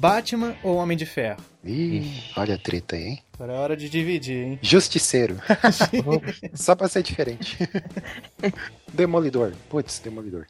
Batman 0.00 0.56
ou 0.62 0.76
Homem 0.76 0.96
de 0.96 1.04
Ferro? 1.04 1.36
Ih, 1.62 2.22
olha 2.34 2.54
a 2.54 2.58
treta 2.58 2.96
aí, 2.96 3.02
hein? 3.02 3.22
Agora 3.34 3.52
é 3.52 3.56
hora 3.56 3.76
de 3.76 3.90
dividir, 3.90 4.46
hein? 4.46 4.58
Justiceiro. 4.62 5.36
Só 6.54 6.74
pra 6.74 6.88
ser 6.88 7.02
diferente. 7.02 7.58
Demolidor. 8.94 9.52
Putz, 9.68 9.98
Demolidor. 9.98 10.46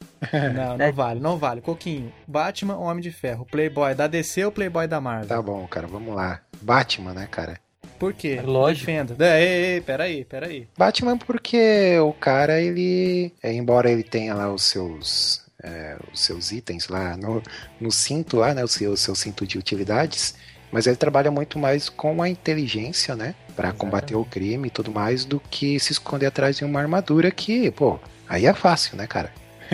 Não, 0.55 0.79
não 0.79 0.93
vale, 0.93 1.19
não 1.19 1.37
vale. 1.37 1.61
Coquinho, 1.61 2.13
Batman 2.29 2.77
ou 2.77 2.85
Homem 2.85 3.03
de 3.03 3.11
Ferro? 3.11 3.45
Playboy 3.45 3.93
da 3.93 4.07
DC 4.07 4.45
ou 4.45 4.53
Playboy 4.53 4.87
da 4.87 5.01
Marvel? 5.01 5.27
Tá 5.27 5.43
bom, 5.43 5.67
cara, 5.67 5.89
vamos 5.89 6.15
lá. 6.15 6.41
Batman, 6.63 7.13
né, 7.15 7.27
cara? 7.29 7.59
Por 7.99 8.15
quê? 8.15 8.37
É 8.39 8.43
lógico. 8.43 8.87
Defenda. 8.87 9.17
É, 9.19 9.43
Ei, 9.43 9.75
ei, 9.75 9.81
peraí, 9.81 10.25
peraí. 10.25 10.69
Batman 10.79 11.19
porque 11.19 11.99
o 11.99 12.13
cara, 12.13 12.61
ele... 12.61 13.33
é, 13.43 13.53
embora 13.53 13.91
ele 13.91 14.05
tenha 14.05 14.33
lá 14.33 14.49
os 14.53 14.63
seus... 14.63 15.45
é, 15.63 15.97
os 16.13 16.21
seus 16.21 16.53
itens 16.53 16.89
lá 16.89 17.17
no, 17.17 17.43
no 17.81 17.91
cinto 17.91 18.37
lá, 18.37 18.55
né? 18.55 18.65
O 18.65 18.69
seu, 18.69 18.93
o 18.93 18.97
seu 18.97 19.15
cinto 19.15 19.47
de 19.47 19.59
utilidades. 19.59 20.35
Mas 20.73 20.87
ele 20.87 20.97
trabalha 20.97 21.31
muito 21.31 21.59
mais 21.59 21.89
com 21.89 22.23
a 22.23 22.29
inteligência, 22.29 23.17
né? 23.17 23.35
Pra 23.57 23.73
combater 23.73 24.15
o 24.15 24.25
crime 24.25 24.69
e 24.69 24.71
tudo 24.71 24.93
mais, 24.93 25.25
do 25.25 25.41
que 25.41 25.81
se 25.81 25.93
esconder 25.93 26.27
atrás 26.27 26.57
de 26.57 26.65
uma 26.65 26.81
armadura 26.81 27.31
que, 27.31 27.71
pô, 27.73 27.99
aí 28.29 28.47
é 28.47 28.55
fácil, 28.55 28.97
né, 28.97 29.07
cara? 29.07 29.33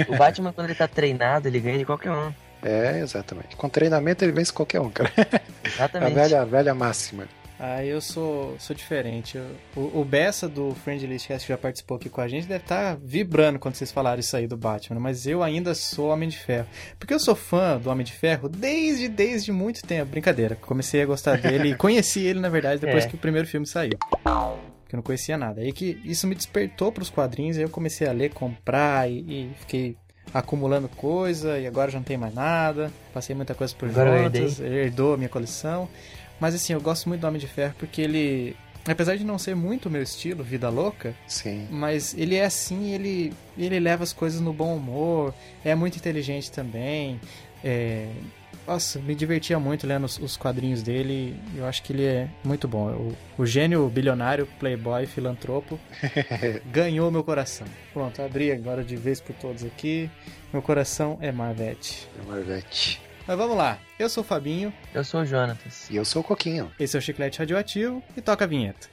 O 0.09 0.17
Batman, 0.17 0.53
quando 0.53 0.69
ele 0.69 0.75
tá 0.75 0.89
treinado, 0.89 1.49
ele 1.49 1.61
ganha 1.61 1.79
de 1.79 1.85
qualquer 1.85 2.11
um. 2.11 2.33
É, 2.63 2.99
exatamente. 3.01 3.55
Com 3.57 3.69
treinamento 3.69 4.25
ele 4.25 4.33
vence 4.33 4.53
qualquer 4.53 4.81
um, 4.81 4.91
cara. 4.91 5.13
A 5.17 5.69
Exatamente. 5.69 6.15
velha, 6.15 6.43
a 6.43 6.45
velha 6.45 6.75
máxima. 6.75 7.29
Ah, 7.59 7.83
eu 7.83 8.03
sou, 8.03 8.55
sou 8.59 8.77
diferente. 8.77 9.39
O, 9.75 10.01
o 10.01 10.05
Bessa 10.05 10.47
do 10.47 10.75
Friendly 10.75 11.07
List 11.07 11.27
que 11.27 11.39
já 11.49 11.57
participou 11.57 11.97
aqui 11.97 12.11
com 12.11 12.21
a 12.21 12.29
gente 12.29 12.47
deve 12.47 12.63
estar 12.65 12.97
vibrando 13.03 13.59
quando 13.59 13.75
vocês 13.77 13.91
falaram 13.91 14.21
isso 14.21 14.37
aí 14.37 14.47
do 14.47 14.57
Batman, 14.59 15.01
mas 15.01 15.27
eu 15.27 15.43
ainda 15.43 15.75
sou 15.75 16.11
Homem 16.11 16.29
de 16.29 16.37
Ferro. 16.39 16.67
Porque 16.99 17.15
eu 17.15 17.19
sou 17.19 17.35
fã 17.35 17.79
do 17.79 17.89
Homem 17.89 18.05
de 18.05 18.13
Ferro 18.13 18.49
desde, 18.49 19.09
desde 19.09 19.51
muito 19.53 19.83
tempo. 19.87 20.11
Brincadeira, 20.11 20.55
comecei 20.57 21.01
a 21.03 21.07
gostar 21.07 21.39
dele 21.39 21.71
e 21.71 21.75
conheci 21.77 22.21
ele, 22.21 22.41
na 22.41 22.51
verdade, 22.51 22.81
depois 22.81 23.05
É. 23.05 23.09
que 23.09 23.15
o 23.15 23.19
primeiro 23.19 23.49
filme 23.49 23.67
saiu. 23.67 23.99
Que 24.89 24.95
eu 24.95 24.99
não 24.99 25.03
conhecia 25.03 25.39
nada. 25.39 25.63
Aí 25.63 25.73
que 25.73 25.99
isso 26.05 26.27
me 26.27 26.35
despertou 26.35 26.93
pros 26.93 27.09
quadrinhos, 27.09 27.57
aí 27.57 27.63
eu 27.63 27.71
comecei 27.71 28.07
a 28.07 28.13
ler, 28.13 28.31
comprar 28.35 29.11
e, 29.11 29.19
e 29.21 29.51
fiquei 29.61 29.97
acumulando 30.35 30.89
coisa 30.89 31.59
e 31.59 31.67
agora 31.67 31.91
já 31.91 31.99
não 31.99 32.05
tem 32.05 32.19
mais 32.19 32.35
nada. 32.35 32.93
Passei 33.15 33.35
muita 33.35 33.55
coisa 33.55 33.75
por 33.75 33.89
Agora 33.89 34.27
ele 34.27 34.77
herdou 34.79 35.15
a 35.15 35.17
minha 35.17 35.29
coleção. 35.31 35.89
Mas 36.41 36.55
assim, 36.55 36.73
eu 36.73 36.81
gosto 36.81 37.09
muito 37.09 37.21
do 37.21 37.27
Homem 37.27 37.41
de 37.41 37.47
Ferro 37.47 37.75
porque 37.79 38.01
ele, 38.01 38.57
apesar 38.87 39.17
de 39.17 39.25
não 39.25 39.39
ser 39.39 39.55
muito 39.55 39.87
o 39.87 39.91
meu 39.91 40.03
estilo, 40.03 40.43
vida 40.45 40.69
louca, 40.69 41.15
Sim. 41.27 41.67
mas 41.71 42.15
ele 42.17 42.35
é 42.37 42.45
assim, 42.45 42.93
ele 42.93 43.33
ele 43.57 43.81
leva 43.81 44.05
as 44.05 44.13
coisas 44.13 44.41
no 44.41 44.53
bom 44.53 44.77
humor, 44.77 45.35
é 45.65 45.75
muito 45.75 45.97
inteligente 45.97 46.51
também. 46.51 47.21
É, 47.65 48.09
nossa, 48.67 48.99
me 48.99 49.15
divertia 49.15 49.59
muito 49.61 49.87
lendo 49.87 50.05
os, 50.05 50.19
os 50.19 50.37
quadrinhos 50.37 50.83
dele. 50.83 51.41
Eu 51.55 51.67
acho 51.67 51.83
que 51.83 51.93
ele 51.93 52.05
é 52.05 52.29
muito 52.43 52.67
bom. 52.67 52.89
O, 53.39 53.43
o 53.43 53.47
gênio 53.47 53.89
bilionário, 53.89 54.47
playboy, 54.59 55.07
filantropo, 55.07 55.79
ganhou 56.67 57.11
meu 57.11 57.23
coração. 57.23 57.67
Pronto, 57.93 58.21
abri 58.21 58.51
agora 58.51 58.83
de 58.83 58.97
vez 58.97 59.21
por 59.21 59.35
todos 59.37 59.65
aqui. 59.65 60.11
Meu 60.53 60.61
coração 60.61 61.17
é 61.21 61.31
Marvete. 61.31 62.09
É 62.21 62.29
Marvete. 62.29 63.01
Mas 63.27 63.37
vamos 63.37 63.57
lá. 63.57 63.79
Eu 63.99 64.09
sou 64.09 64.23
o 64.23 64.27
Fabinho, 64.27 64.73
Eu 64.95 65.05
sou 65.05 65.21
o 65.21 65.27
Jonatas. 65.27 65.91
E 65.91 65.97
eu 65.97 66.05
sou 66.05 66.23
o 66.23 66.25
Coquinho. 66.25 66.71
esse 66.79 66.97
é 66.97 66.99
o 66.99 67.03
Chiclete 67.03 67.39
Radioativo 67.41 68.03
e 68.17 68.21
toca 68.21 68.45
a 68.45 68.49
vinheta. 68.49 68.89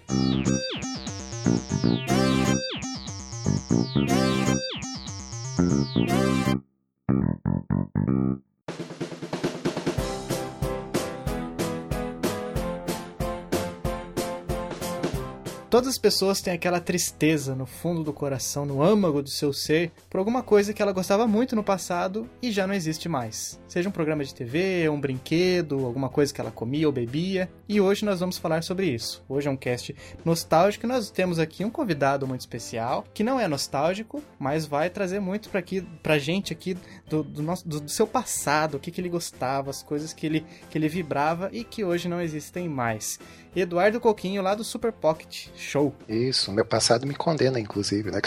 Todas 15.73 15.89
as 15.89 15.98
pessoas 15.98 16.39
têm 16.39 16.54
aquela 16.54 16.80
tristeza 16.80 17.56
no 17.56 17.66
fundo 17.66 18.04
do 18.04 18.14
coração, 18.14 18.64
no 18.64 18.84
âmago 18.84 19.23
do 19.23 19.30
seu 19.32 19.52
ser, 19.52 19.92
por 20.08 20.20
alguma 20.20 20.44
coisa 20.44 20.72
que 20.72 20.84
ela 20.84 20.92
gostava 20.92 21.26
muito 21.26 21.56
no 21.56 21.64
passado 21.64 22.30
e 22.44 22.52
já 22.52 22.67
não 22.67 22.76
existe 22.76 23.10
mais. 23.10 23.60
Seja 23.67 23.89
um 23.89 23.92
programa 23.92 24.23
de 24.23 24.36
TV, 24.36 24.88
um 24.88 25.02
brinquedo, 25.02 25.84
alguma 25.84 26.10
coisa 26.10 26.32
que 26.32 26.39
ela 26.39 26.52
comia 26.52 26.86
ou 26.86 26.94
bebia. 26.94 27.50
E 27.67 27.82
hoje 27.82 28.06
nós 28.06 28.20
vamos 28.20 28.38
falar 28.38 28.61
sobre 28.61 28.86
isso. 28.86 29.23
Hoje 29.28 29.48
é 29.48 29.52
um 29.52 29.58
cast 29.58 29.95
nostálgico 30.23 30.86
e 30.86 30.89
nós 30.89 31.10
temos 31.10 31.39
aqui 31.39 31.66
um 31.66 31.72
convidado 31.72 32.28
muito 32.28 32.42
especial, 32.42 33.04
que 33.11 33.23
não 33.23 33.40
é 33.40 33.48
nostálgico, 33.48 34.22
mas 34.38 34.67
vai 34.67 34.92
trazer 34.92 35.20
muito 35.20 35.50
pra, 35.50 35.60
aqui, 35.60 35.82
pra 36.04 36.20
gente 36.20 36.54
aqui 36.54 36.78
do, 37.10 37.23
do, 37.23 37.42
nosso, 37.42 37.67
do, 37.67 37.80
do 37.80 37.90
seu 37.90 38.05
passado, 38.05 38.78
o 38.78 38.80
que, 38.80 38.92
que 38.92 39.02
ele 39.02 39.10
gostava, 39.10 39.72
as 39.72 39.82
coisas 39.82 40.14
que 40.14 40.28
ele, 40.28 40.45
que 40.70 40.78
ele 40.78 40.88
vibrava 40.88 41.50
e 41.52 41.64
que 41.64 41.84
hoje 41.84 42.08
não 42.08 42.22
existem 42.22 42.70
mais. 42.70 43.20
Eduardo 43.55 43.99
Coquinho, 43.99 44.41
lá 44.41 44.55
do 44.55 44.64
Super 44.64 44.91
Pocket 44.91 45.47
Show. 45.55 45.93
Isso, 46.08 46.52
meu 46.52 46.65
passado 46.65 47.05
me 47.05 47.14
condena, 47.14 47.59
inclusive, 47.59 48.11
né? 48.11 48.19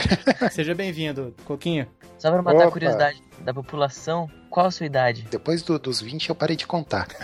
Seja 0.50 0.74
bem-vindo, 0.74 1.34
Coquinho. 1.44 1.86
Só 2.18 2.30
pra 2.30 2.42
matar 2.42 2.58
a 2.58 2.62
Opa. 2.64 2.72
curiosidade 2.72 3.22
da 3.40 3.52
população, 3.52 4.28
qual 4.50 4.66
a 4.66 4.70
sua 4.70 4.86
idade? 4.86 5.26
Depois 5.30 5.62
do- 5.62 5.78
dos 5.78 6.00
20 6.00 6.30
eu 6.30 6.34
parei 6.34 6.56
de 6.56 6.66
contar. 6.66 7.06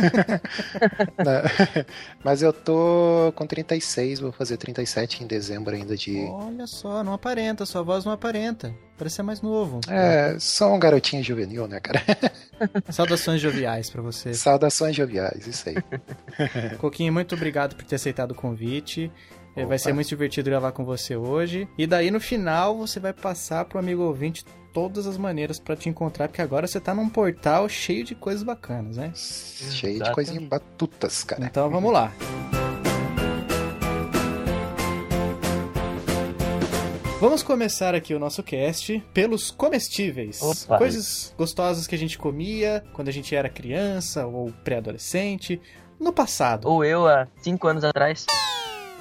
Mas 2.23 2.43
eu 2.43 2.53
tô 2.53 3.33
com 3.35 3.47
36, 3.47 4.21
vou 4.21 4.33
fazer 4.33 4.57
37 4.57 5.25
em 5.25 5.27
dezembro 5.27 5.75
ainda 5.75 5.97
de. 5.97 6.19
Olha 6.31 6.67
só, 6.67 7.03
não 7.03 7.13
aparenta, 7.13 7.65
sua 7.67 7.83
voz 7.83 8.05
não 8.05 8.13
aparenta. 8.13 8.75
Parece 8.97 9.17
ser 9.17 9.23
mais 9.23 9.41
novo. 9.41 9.81
É, 9.89 10.37
sou 10.39 10.75
um 10.75 10.79
garotinho 10.79 11.23
juvenil, 11.25 11.67
né, 11.67 11.81
cara? 11.81 12.01
Saudações 12.91 13.41
joviais 13.41 13.91
pra 13.91 14.01
você. 14.03 14.33
Saudações 14.35 14.95
joviais, 14.95 15.47
isso 15.47 15.69
aí. 15.69 15.77
Coquinho, 16.79 17.13
muito 17.13 17.35
obrigado 17.35 17.75
por 17.75 17.85
ter 17.85 17.97
aceitado 17.97 18.31
o 18.33 18.35
convite. 18.35 19.11
É, 19.57 19.61
Vai 19.67 19.77
Opa. 19.77 19.79
ser 19.79 19.93
muito 19.93 20.09
divertido 20.09 20.49
gravar 20.49 20.73
com 20.73 20.85
você 20.85 21.17
hoje. 21.17 21.69
E 21.77 21.87
daí 21.87 22.11
no 22.11 22.21
final 22.21 22.77
você 22.77 22.99
vai 23.01 23.13
passar 23.13 23.65
pro 23.65 23.79
amigo 23.79 24.03
ouvinte 24.03 24.45
todas 24.73 25.07
as 25.07 25.17
maneiras 25.17 25.59
pra 25.59 25.77
te 25.77 25.89
encontrar, 25.89 26.29
porque 26.29 26.43
agora 26.43 26.67
você 26.67 26.81
tá 26.81 26.95
num 26.95 27.09
portal 27.09 27.69
cheio 27.69 28.05
de 28.05 28.15
coisas 28.15 28.43
bacanas, 28.43 28.97
né? 28.97 29.13
Cheio 29.15 29.95
de 29.95 29.99
Exato. 29.99 30.13
coisinhas 30.13 30.45
batutas, 30.45 31.25
cara. 31.25 31.45
Então 31.45 31.69
vamos 31.71 31.93
lá. 31.93 32.13
Vamos 37.21 37.41
começar 37.41 37.95
aqui 37.95 38.15
o 38.15 38.19
nosso 38.19 38.43
cast 38.43 38.99
pelos 39.15 39.53
comestíveis. 39.53 40.43
Opa. 40.43 40.77
Coisas 40.77 41.33
gostosas 41.39 41.87
que 41.87 41.95
a 41.95 41.99
gente 41.99 42.19
comia 42.19 42.83
quando 42.93 43.07
a 43.07 43.13
gente 43.13 43.33
era 43.37 43.49
criança 43.49 44.27
ou 44.27 44.51
pré-adolescente. 44.65 45.61
No 46.01 46.13
passado. 46.13 46.69
Ou 46.69 46.85
eu, 46.85 47.07
há 47.07 47.29
5 47.43 47.69
anos 47.69 47.85
atrás, 47.85 48.27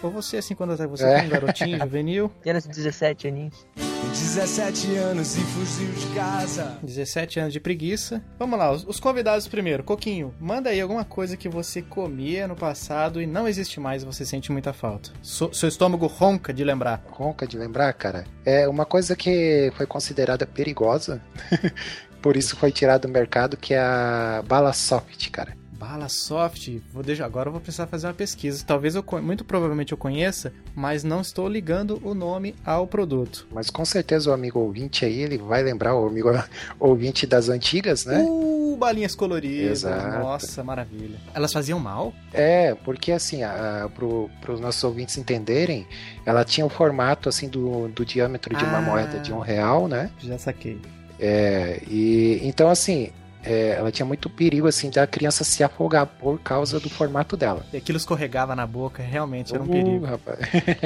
Ou 0.03 0.09
você, 0.09 0.37
assim, 0.37 0.55
quando 0.55 0.75
você 0.87 1.03
É. 1.05 1.21
um 1.23 1.29
garotinho 1.29 1.77
juvenil, 1.83 2.31
apenas 2.39 2.65
17 2.65 3.27
aninhos. 3.27 3.65
17 4.11 4.95
anos 4.95 5.37
e 5.37 5.41
fugiu 5.41 5.91
de 5.93 6.07
casa. 6.15 6.77
17 6.81 7.39
anos 7.39 7.53
de 7.53 7.59
preguiça. 7.59 8.21
Vamos 8.39 8.57
lá, 8.57 8.71
os, 8.71 8.83
os 8.85 8.99
convidados 8.99 9.47
primeiro. 9.47 9.83
Coquinho, 9.83 10.33
manda 10.39 10.69
aí 10.71 10.81
alguma 10.81 11.05
coisa 11.05 11.37
que 11.37 11.47
você 11.47 11.81
comia 11.83 12.47
no 12.47 12.55
passado 12.55 13.21
e 13.21 13.27
não 13.27 13.47
existe 13.47 13.79
mais 13.79 14.01
e 14.01 14.05
você 14.05 14.25
sente 14.25 14.51
muita 14.51 14.73
falta. 14.73 15.11
So- 15.21 15.53
seu 15.53 15.69
estômago 15.69 16.07
ronca 16.07 16.51
de 16.51 16.63
lembrar. 16.63 17.03
Ronca 17.11 17.45
de 17.45 17.57
lembrar, 17.57 17.93
cara. 17.93 18.25
É 18.43 18.67
uma 18.67 18.85
coisa 18.85 19.15
que 19.15 19.71
foi 19.77 19.85
considerada 19.85 20.45
perigosa, 20.47 21.21
por 22.21 22.35
isso 22.35 22.55
foi 22.57 22.71
tirada 22.71 23.07
do 23.07 23.11
mercado, 23.13 23.55
que 23.55 23.73
é 23.75 23.79
a 23.79 24.43
bala 24.47 24.73
soft, 24.73 25.29
cara. 25.29 25.55
Bala 25.81 26.07
soft, 26.07 26.69
vou 26.93 27.01
deixar, 27.01 27.25
agora 27.25 27.47
eu 27.49 27.51
vou 27.51 27.59
precisar 27.59 27.87
fazer 27.87 28.05
uma 28.05 28.13
pesquisa. 28.13 28.63
Talvez 28.63 28.93
eu, 28.93 29.03
muito 29.19 29.43
provavelmente 29.43 29.91
eu 29.91 29.97
conheça, 29.97 30.53
mas 30.75 31.03
não 31.03 31.21
estou 31.21 31.49
ligando 31.49 31.99
o 32.03 32.13
nome 32.13 32.53
ao 32.63 32.85
produto. 32.85 33.47
Mas 33.51 33.71
com 33.71 33.83
certeza 33.83 34.29
o 34.29 34.33
amigo 34.33 34.59
ouvinte 34.59 35.03
aí, 35.05 35.19
ele 35.21 35.39
vai 35.39 35.63
lembrar, 35.63 35.95
o 35.95 36.05
amigo 36.05 36.29
ouvinte 36.79 37.25
das 37.25 37.49
antigas, 37.49 38.05
né? 38.05 38.23
Uh, 38.29 38.77
balinhas 38.77 39.15
coloridas. 39.15 39.79
Exato. 39.79 40.19
Nossa, 40.19 40.63
maravilha. 40.63 41.17
Elas 41.33 41.51
faziam 41.51 41.79
mal? 41.79 42.13
É, 42.31 42.75
porque 42.75 43.11
assim, 43.11 43.41
a, 43.41 43.85
a, 43.85 43.89
pro, 43.89 44.29
os 44.47 44.59
nossos 44.59 44.83
ouvintes 44.83 45.17
entenderem, 45.17 45.87
ela 46.27 46.45
tinha 46.45 46.63
o 46.63 46.69
formato 46.69 47.27
assim 47.27 47.49
do, 47.49 47.87
do 47.87 48.05
diâmetro 48.05 48.55
de 48.55 48.63
uma 48.63 48.77
Ah. 48.77 48.81
moeda 48.81 49.17
de 49.17 49.33
um 49.33 49.39
real, 49.39 49.87
né? 49.87 50.11
Já 50.19 50.37
saquei. 50.37 50.79
É, 51.19 51.81
e 51.87 52.39
então 52.43 52.69
assim, 52.69 53.11
é, 53.43 53.71
ela 53.77 53.91
tinha 53.91 54.05
muito 54.05 54.29
perigo 54.29 54.67
assim 54.67 54.89
da 54.89 55.05
criança 55.07 55.43
se 55.43 55.63
afogar 55.63 56.05
por 56.05 56.39
causa 56.39 56.79
do 56.79 56.89
formato 56.89 57.35
dela. 57.35 57.65
E 57.73 57.77
aquilo 57.77 57.97
escorregava 57.97 58.55
na 58.55 58.67
boca, 58.67 59.01
realmente 59.01 59.53
era 59.53 59.63
um 59.63 59.65
Uh, 59.65 59.69
perigo. 59.69 60.05
rapaz. 60.05 60.39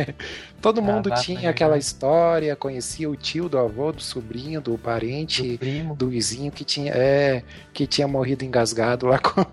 Todo 0.61 0.81
mundo 0.81 1.09
Caraca, 1.09 1.21
tinha 1.25 1.41
né, 1.41 1.47
aquela 1.47 1.71
cara? 1.71 1.79
história, 1.79 2.55
conhecia 2.55 3.09
o 3.09 3.15
tio 3.15 3.47
do 3.49 3.57
avô, 3.57 3.91
do 3.91 4.01
sobrinho, 4.01 4.61
do 4.61 4.71
Do 4.71 4.77
parente, 4.77 5.57
primo. 5.57 5.95
do 5.95 6.09
vizinho 6.09 6.51
que 6.51 6.63
tinha, 6.63 6.91
é, 6.93 7.43
que 7.73 7.85
tinha 7.85 8.07
morrido 8.07 8.43
engasgado 8.45 9.05
lá 9.07 9.19
com, 9.19 9.45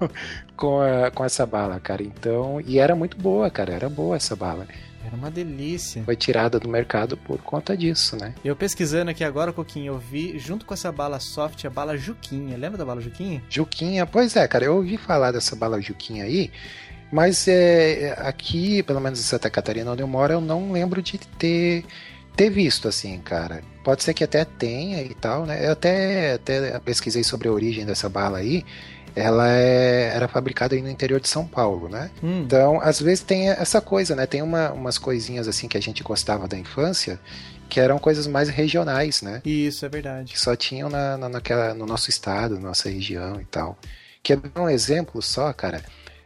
com, 0.57 0.81
a- 0.81 1.11
com 1.11 1.25
essa 1.25 1.45
bala, 1.45 1.79
cara. 1.81 2.03
Então, 2.03 2.61
e 2.65 2.79
era 2.79 2.95
muito 2.95 3.17
boa, 3.17 3.51
cara. 3.51 3.73
Era 3.75 3.89
boa 3.89 4.17
essa 4.17 4.35
bala. 4.37 4.67
Era 5.05 5.17
uma 5.17 5.31
delícia. 5.31 6.03
Foi 6.05 6.17
tirada 6.17 6.59
do 6.59 6.69
mercado 6.69 7.17
por 7.17 7.39
conta 7.43 7.77
disso, 7.77 8.17
né? 8.17 8.35
Eu 8.45 8.55
pesquisando 8.55 9.11
aqui 9.11 9.25
agora, 9.25 9.53
Coquinho, 9.53 9.95
eu 9.95 9.99
vi, 9.99 10.39
junto 10.39 10.65
com 10.65 10.75
essa 10.75 10.93
bala 10.93 11.19
soft, 11.19 11.65
a 11.65 11.71
bala 11.71 11.97
Juquinha. 11.97 12.57
Lembra 12.57 12.79
da 12.79 12.85
bala 12.85 13.01
Juquinha? 13.01 13.43
Juquinha, 13.49 14.07
pois 14.07 14.37
é, 14.37 14.47
cara, 14.47 14.65
eu 14.65 14.77
ouvi 14.77 14.97
falar 14.97 15.33
dessa 15.33 15.57
bala 15.57 15.81
Juquinha 15.81 16.25
aí, 16.25 16.51
mas 17.13 17.47
é, 17.47 18.15
aqui, 18.19 18.83
pelo 18.83 19.01
menos 19.01 19.21
em 19.21 19.23
Santa 19.23 19.51
Catarina, 19.51 19.93
onde 19.93 20.03
eu 20.03 20.09
moro, 20.09 20.33
eu 20.33 20.41
não 20.41 20.73
lembro 20.73 21.03
de 21.03 21.19
ter, 21.19 21.85
ter 22.35 22.49
visto 22.49 22.89
assim, 22.89 23.19
cara. 23.19 23.63
Pode 23.85 24.03
ser 24.03 24.15
que 24.15 24.25
até 24.25 24.45
tenha 24.45 25.03
e 25.03 25.15
tal, 25.15 25.45
né? 25.45 25.67
Eu 25.67 25.73
até, 25.73 26.35
até 26.35 26.79
pesquisei 26.81 27.23
sobre 27.23 27.49
a 27.49 27.53
origem 27.53 27.85
dessa 27.85 28.09
bala 28.09 28.39
aí. 28.39 28.65
Ela 29.15 29.51
é- 29.51 30.13
era 30.15 30.27
fabricada 30.29 30.75
aí 30.75 30.83
no 30.83 30.89
interior 30.89 31.21
de 31.21 31.29
São 31.29 31.47
Paulo, 31.47 31.89
né? 31.89 32.11
Hum, 32.23 32.43
Então, 32.45 32.81
às 32.81 33.01
vezes 33.01 33.23
tem 33.25 33.51
essa 33.51 33.81
coisa, 33.81 34.17
né? 34.17 34.27
Tem 34.27 34.43
uma, 34.43 34.73
umas 34.73 34.99
coisinhas 34.99 35.47
assim 35.49 35.69
que 35.69 35.77
a 35.77 35.83
gente 35.83 36.03
gostava 36.03 36.49
da 36.49 36.57
infância, 36.59 37.21
que 37.69 37.79
eram 37.81 37.99
coisas 37.99 38.27
mais 38.27 38.49
regionais, 38.49 39.23
né? 39.23 39.41
Isso, 39.45 39.85
é 39.85 39.89
verdade. 39.89 40.33
que 40.33 40.39
só 40.41 40.55
tinham 40.57 40.89
na, 40.89 41.17
na- 41.19 41.29
naquela, 41.29 41.75
no 41.75 41.87
nosso 41.87 42.11
estado, 42.11 42.55
na 42.57 42.69
nossa 42.69 42.89
região 42.89 43.41
e 43.41 43.45
tal. 43.45 43.79
Quer 44.23 44.39
ver 44.39 44.51
um 44.59 44.69
exemplo 44.69 45.21
só, 45.23 45.53
cara? 45.53 45.83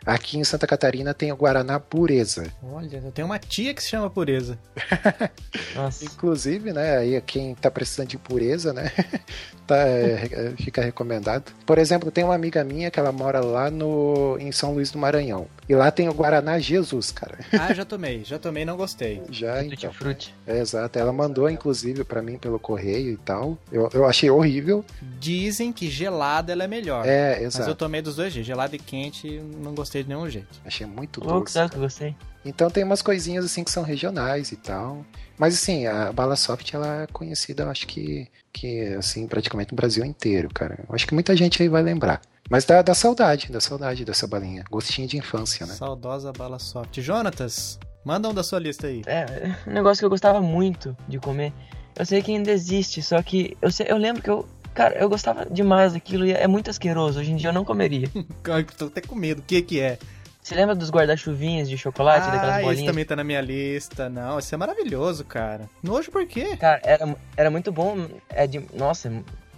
Aqui 0.06 0.38
em 0.38 0.44
Santa 0.44 0.69
Catarina 0.69 1.12
tem 1.12 1.32
o 1.32 1.37
Guaraná 1.37 1.81
Pureza. 1.81 2.53
Olha, 2.62 3.03
eu 3.05 3.11
tenho 3.11 3.26
uma 3.26 3.41
tia 3.41 3.75
que 3.75 3.82
se 3.82 3.88
chama 3.88 4.08
Pureza. 4.08 4.56
Nossa. 5.75 6.05
Inclusive, 6.05 6.73
né, 6.73 6.99
aí 6.99 7.20
quem 7.23 7.56
tá 7.56 7.69
precisando 7.70 8.08
de 8.08 8.17
pureza, 8.17 8.73
né, 8.73 8.93
tá, 9.67 9.76
é, 9.76 10.29
é, 10.31 10.53
fica 10.62 10.81
recomendado. 10.81 11.53
Por 11.67 11.76
exemplo, 11.79 12.11
tem 12.11 12.23
uma 12.23 12.35
amiga 12.35 12.62
minha 12.62 12.91
que 12.91 13.00
ela 13.00 13.11
mora 13.11 13.41
lá 13.41 13.70
no, 13.70 14.38
em 14.38 14.53
São 14.53 14.75
Luís 14.75 14.93
do 14.93 14.99
Maranhão. 14.99 15.49
E 15.69 15.75
lá 15.75 15.91
tem 15.91 16.09
o 16.09 16.14
Guaraná 16.14 16.59
Jesus, 16.59 17.11
cara. 17.11 17.38
Ah, 17.67 17.75
já 17.75 17.85
tomei. 17.85 18.23
Já 18.23 18.38
tomei 18.38 18.64
não 18.64 18.76
gostei. 18.76 19.23
Já, 19.31 19.64
então. 19.64 19.93
frutti. 19.93 20.32
É, 20.47 20.61
exato. 20.61 20.99
Ela 20.99 21.12
mandou, 21.12 21.50
inclusive, 21.50 22.05
pra 22.05 22.23
mim 22.23 22.38
pelo 22.38 22.61
correio 22.61 23.14
e 23.14 23.17
tal. 23.17 23.59
Eu, 23.73 23.88
eu 23.93 24.05
achei 24.05 24.31
horrível. 24.31 24.85
Dizem 25.19 25.73
que 25.73 25.88
gelada 25.88 26.52
ela 26.52 26.64
é 26.64 26.69
melhor. 26.69 27.05
É, 27.05 27.31
Mas 27.31 27.41
eu 27.41 27.47
exato. 27.47 27.75
tomei 27.75 28.02
dos 28.02 28.14
dois 28.17 28.32
jeitos. 28.32 28.47
Gelada 28.47 28.76
e 28.76 28.79
quente, 28.79 29.41
não 29.61 29.75
gostei 29.75 29.95
de 30.02 30.08
nenhum 30.08 30.28
jeito. 30.28 30.60
Achei 30.64 30.87
muito 30.87 31.20
Louco, 31.20 31.40
doce. 31.40 31.52
sabe 31.52 31.70
que 31.70 31.76
eu 31.76 31.81
gostei? 31.81 32.16
Então 32.44 32.70
tem 32.70 32.84
umas 32.84 33.02
coisinhas 33.02 33.44
assim 33.44 33.64
que 33.64 33.70
são 33.70 33.82
regionais 33.82 34.52
e 34.52 34.56
tal. 34.56 35.04
Mas 35.38 35.54
assim, 35.54 35.87
a 35.87 36.12
Bala 36.12 36.37
Soft 36.37 36.72
ela 36.72 37.02
é 37.02 37.06
conhecida, 37.08 37.64
eu 37.64 37.70
acho 37.70 37.87
que, 37.87 38.28
que 38.52 38.94
assim, 38.94 39.26
praticamente 39.26 39.72
no 39.72 39.76
Brasil 39.76 40.04
inteiro, 40.04 40.48
cara. 40.52 40.84
Eu 40.88 40.94
acho 40.94 41.06
que 41.06 41.14
muita 41.14 41.37
gente 41.37 41.62
aí 41.62 41.69
vai 41.69 41.82
lembrar. 41.82 42.20
Mas 42.48 42.64
dá, 42.64 42.81
dá 42.81 42.94
saudade, 42.94 43.50
dá 43.50 43.60
saudade 43.60 44.04
dessa 44.04 44.26
balinha. 44.26 44.64
Gostinho 44.70 45.08
de 45.08 45.16
infância, 45.16 45.66
né? 45.66 45.75
Saudosa 45.75 46.32
bala 46.32 46.58
soft. 46.58 47.00
Jonatas, 47.00 47.78
manda 48.04 48.28
um 48.28 48.34
da 48.34 48.44
sua 48.44 48.60
lista 48.60 48.87
aí. 48.87 49.02
É, 49.06 49.26
um 49.69 49.72
negócio 49.72 50.00
que 50.00 50.04
eu 50.04 50.10
gostava 50.10 50.40
muito 50.40 50.96
de 51.08 51.19
comer. 51.19 51.52
Eu 51.99 52.06
sei 52.06 52.22
que 52.22 52.31
ainda 52.31 52.52
existe, 52.52 53.02
só 53.02 53.20
que 53.22 53.56
eu, 53.60 53.70
sei, 53.70 53.87
eu 53.88 53.96
lembro 53.96 54.22
que 54.22 54.31
eu. 54.31 54.46
Cara, 54.76 54.94
eu 54.99 55.08
gostava 55.08 55.46
demais 55.46 55.94
daquilo 55.94 56.26
e 56.26 56.32
é 56.32 56.46
muito 56.46 56.69
asqueroso. 56.69 57.19
Hoje 57.19 57.32
em 57.32 57.37
dia 57.37 57.49
eu 57.49 57.55
não 57.55 57.64
comeria. 57.64 58.11
Ai, 58.50 58.62
Tô 58.62 58.84
até 58.87 59.00
com 59.00 59.14
medo. 59.14 59.40
O 59.40 59.43
que 59.43 59.62
que 59.62 59.81
é? 59.81 59.99
Você 60.43 60.55
lembra 60.55 60.75
dos 60.75 60.90
guarda-chuvinhas 60.90 61.67
de 61.67 61.78
chocolate, 61.78 62.31
daquelas 62.31 62.56
ah, 62.56 62.58
esse 62.58 62.64
bolinhas? 62.64 62.87
também 62.87 63.05
tá 63.06 63.17
na 63.17 63.25
minha 63.25 63.40
lista. 63.40 64.11
Não, 64.11 64.38
esse 64.38 64.55
é 64.55 64.58
maravilhoso, 64.58 65.25
cara. 65.25 65.69
Nojo 65.82 66.11
por 66.11 66.26
quê? 66.26 66.58
Cara, 66.58 66.78
era, 66.84 67.17
era 67.37 67.50
muito 67.50 67.73
bom. 67.73 68.06
É 68.28 68.46
de, 68.46 68.64
nossa, 68.75 69.11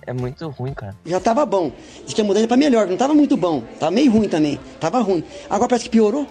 é, 0.07 0.13
muito 0.13 0.49
ruim, 0.51 0.73
cara. 0.73 0.95
Já 1.05 1.19
tava 1.19 1.45
bom. 1.45 1.73
Diz 2.05 2.15
que 2.15 2.21
a 2.21 2.25
mudança 2.25 2.45
é 2.45 2.49
pra 2.49 2.57
melhor, 2.57 2.87
não 2.87 2.97
tava 2.97 3.13
muito 3.13 3.37
bom. 3.37 3.61
Tava 3.81 3.91
meio 3.91 4.13
ruim 4.13 4.29
também. 4.29 4.59
Tava 4.79 5.01
ruim. 5.01 5.25
Agora 5.51 5.69
parece 5.69 5.87
que 5.87 5.91
piorou. 5.91 6.29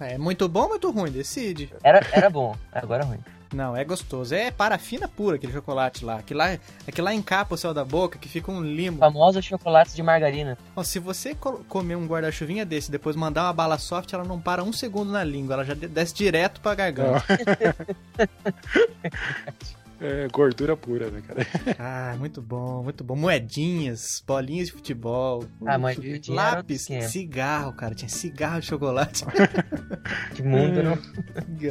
É 0.00 0.18
muito 0.18 0.48
bom 0.48 0.62
ou 0.64 0.68
muito 0.70 0.90
ruim? 0.90 1.12
Decide. 1.12 1.72
Era, 1.82 2.04
era 2.12 2.28
bom, 2.28 2.54
agora 2.72 3.04
é 3.04 3.06
ruim. 3.06 3.20
Não, 3.54 3.76
é 3.76 3.84
gostoso. 3.84 4.34
É 4.34 4.50
parafina 4.50 5.08
pura 5.08 5.36
aquele 5.36 5.52
chocolate 5.52 6.04
lá. 6.04 6.16
Aquele 6.16 6.38
lá, 6.38 6.58
aquele 6.86 7.02
lá 7.02 7.14
encapa 7.14 7.54
o 7.54 7.58
céu 7.58 7.72
da 7.72 7.84
boca, 7.84 8.18
que 8.18 8.28
fica 8.28 8.50
um 8.50 8.62
limbo. 8.62 8.98
Famosos 8.98 9.44
chocolates 9.44 9.94
de 9.94 10.02
margarina. 10.02 10.58
Ó, 10.74 10.82
se 10.82 10.98
você 10.98 11.34
co- 11.34 11.64
comer 11.68 11.96
um 11.96 12.06
guarda-chuvinha 12.06 12.64
desse 12.66 12.88
e 12.88 12.92
depois 12.92 13.14
mandar 13.16 13.44
uma 13.44 13.52
bala 13.52 13.78
soft, 13.78 14.12
ela 14.12 14.24
não 14.24 14.40
para 14.40 14.62
um 14.64 14.72
segundo 14.72 15.10
na 15.12 15.22
língua. 15.24 15.54
Ela 15.54 15.64
já 15.64 15.74
de- 15.74 15.88
desce 15.88 16.14
direto 16.14 16.60
pra 16.60 16.74
garganta. 16.74 17.24
É 20.00 20.28
gordura 20.28 20.76
pura, 20.76 21.10
né, 21.10 21.22
cara? 21.26 21.46
Ah, 21.78 22.16
muito 22.18 22.42
bom, 22.42 22.82
muito 22.82 23.02
bom. 23.04 23.16
Moedinhas, 23.16 24.22
bolinhas 24.26 24.66
de 24.66 24.72
futebol. 24.72 25.44
Ah, 25.64 25.78
mas 25.78 25.98
lápis, 26.28 26.88
cigarro, 27.08 27.72
cara. 27.72 27.94
Tinha 27.94 28.08
cigarro 28.08 28.60
de 28.60 28.66
chocolate. 28.66 29.24
Que 30.34 30.42
mundo, 30.42 30.82
não? 30.82 30.98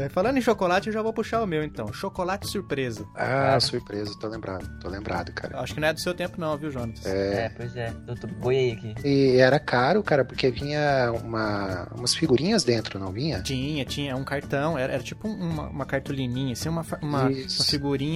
Falando 0.10 0.38
em 0.38 0.42
chocolate, 0.42 0.88
eu 0.88 0.94
já 0.94 1.02
vou 1.02 1.14
puxar 1.14 1.42
o 1.42 1.48
meu 1.48 1.64
então. 1.64 1.92
Chocolate 1.94 2.48
surpresa. 2.48 3.06
Ah, 3.16 3.58
surpresa, 3.60 4.12
tô 4.20 4.28
lembrado, 4.28 4.68
tô 4.80 4.90
lembrado, 4.90 5.32
cara. 5.32 5.60
Acho 5.60 5.74
que 5.74 5.80
não 5.80 5.88
é 5.88 5.94
do 5.94 6.00
seu 6.00 6.14
tempo 6.14 6.40
não, 6.40 6.58
viu, 6.58 6.72
Jonas? 6.72 7.06
É, 7.06 7.50
pois 7.56 7.76
é. 7.78 7.94
Eu 8.08 8.16
tô 8.16 8.28
boiei 8.28 8.72
aqui. 8.74 8.96
E 9.06 9.38
era 9.38 9.60
caro, 9.60 10.04
cara, 10.04 10.26
porque 10.26 10.50
vinha 10.50 11.12
uma, 11.24 11.88
umas 11.96 12.14
figurinhas 12.16 12.64
dentro, 12.64 13.00
não 13.00 13.12
vinha? 13.12 13.42
Tinha, 13.42 13.86
tinha 13.86 14.16
um 14.16 14.24
cartão, 14.24 14.78
era, 14.78 14.94
era 14.94 15.04
tipo 15.04 15.28
uma, 15.28 15.68
uma 15.68 15.86
cartolininha, 15.86 16.54
assim, 16.54 16.68
uma, 16.70 16.86
uma, 17.02 17.24
uma 17.28 17.66
figurinha. 17.66 18.15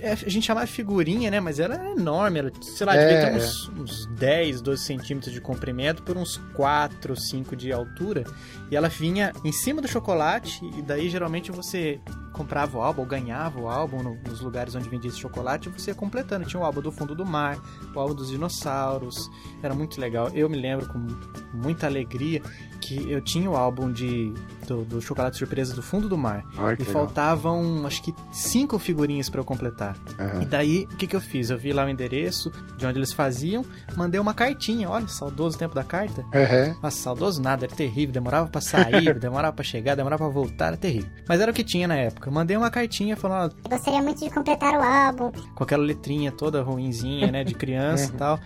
É, 0.00 0.12
A 0.12 0.14
gente 0.28 0.46
chamava 0.46 0.66
figurinha, 0.66 1.30
né? 1.30 1.40
Mas 1.40 1.58
ela 1.58 1.74
era 1.74 1.90
enorme, 1.90 2.38
era, 2.38 2.52
sei 2.62 2.86
lá, 2.86 2.96
É, 2.96 3.06
devia 3.06 3.30
ter 3.30 3.44
uns, 3.44 3.68
uns 3.70 4.06
10, 4.06 4.60
12 4.60 4.82
centímetros 4.82 5.32
de 5.32 5.40
comprimento 5.40 6.02
por 6.02 6.16
uns 6.16 6.36
4, 6.54 7.16
5 7.16 7.56
de 7.56 7.72
altura. 7.72 8.24
E 8.70 8.76
ela 8.76 8.88
vinha 8.88 9.32
em 9.44 9.52
cima 9.52 9.80
do 9.82 9.88
chocolate, 9.88 10.64
e 10.76 10.82
daí 10.82 11.08
geralmente 11.08 11.50
você 11.52 12.00
comprava 12.32 12.78
o 12.78 12.82
álbum, 12.82 13.02
ou 13.02 13.06
ganhava 13.06 13.60
o 13.60 13.68
álbum 13.68 14.02
no- 14.02 14.18
nos 14.28 14.40
lugares 14.40 14.74
onde 14.74 14.88
vendia 14.88 15.08
esse 15.08 15.20
chocolate, 15.20 15.68
e 15.68 15.72
você 15.72 15.90
ia 15.90 15.94
completando. 15.94 16.44
Tinha 16.44 16.60
o 16.60 16.64
álbum 16.64 16.80
do 16.80 16.90
fundo 16.90 17.14
do 17.14 17.24
mar, 17.24 17.58
o 17.94 18.00
álbum 18.00 18.14
dos 18.14 18.28
dinossauros, 18.30 19.30
era 19.62 19.74
muito 19.74 20.00
legal. 20.00 20.28
Eu 20.34 20.48
me 20.48 20.56
lembro 20.60 20.86
com 20.88 21.06
muita 21.52 21.86
alegria 21.86 22.42
que 22.80 23.10
eu 23.10 23.20
tinha 23.20 23.48
o 23.50 23.56
álbum 23.56 23.90
de, 23.92 24.32
do, 24.66 24.84
do 24.84 25.00
chocolate 25.00 25.38
surpresa 25.38 25.74
do 25.74 25.82
fundo 25.82 26.08
do 26.08 26.18
mar. 26.18 26.42
Que 26.50 26.58
E 26.58 26.86
legal. 26.86 26.92
faltavam, 26.92 27.86
acho 27.86 28.02
que, 28.02 28.14
cinco 28.32 28.78
figurinhas 28.78 29.30
pra 29.30 29.40
eu 29.40 29.44
completar. 29.44 29.96
Aham. 30.18 30.42
E 30.42 30.46
daí, 30.46 30.84
o 30.90 30.96
que, 30.96 31.06
que 31.06 31.16
eu 31.16 31.20
fiz? 31.20 31.50
Eu 31.50 31.56
vi 31.58 31.72
lá 31.72 31.84
o 31.84 31.88
endereço 31.88 32.50
de 32.76 32.84
onde 32.84 32.98
eles 32.98 33.12
faziam, 33.12 33.64
mandei 33.96 34.20
uma 34.20 34.34
cartinha. 34.34 34.90
Olha, 34.90 35.06
saudoso 35.08 35.56
tempo 35.56 35.74
da 35.74 35.84
carta. 35.84 36.24
Aham. 36.34 36.76
Nossa, 36.82 36.96
saudoso 36.98 37.40
nada, 37.40 37.64
era 37.66 37.74
terrível. 37.74 38.12
Demorava 38.12 38.48
pra 38.54 38.60
sair, 38.60 39.14
demorava 39.18 39.52
pra 39.52 39.64
chegar, 39.64 39.94
demorava 39.94 40.24
pra 40.24 40.32
voltar, 40.32 40.66
era 40.68 40.76
terrível. 40.76 41.10
Mas 41.28 41.40
era 41.40 41.50
o 41.50 41.54
que 41.54 41.64
tinha 41.64 41.88
na 41.88 41.96
época. 41.96 42.28
Eu 42.28 42.32
mandei 42.32 42.56
uma 42.56 42.70
cartinha 42.70 43.16
falando, 43.16 43.54
ó, 43.64 43.68
Gostaria 43.68 44.02
muito 44.02 44.24
de 44.24 44.30
completar 44.30 44.74
o 44.74 44.82
álbum. 44.82 45.32
com 45.54 45.64
aquela 45.64 45.82
letrinha 45.82 46.30
toda 46.30 46.62
ruinzinha, 46.62 47.30
né, 47.30 47.42
de 47.42 47.54
criança 47.54 48.10
e 48.14 48.16
tal. 48.16 48.38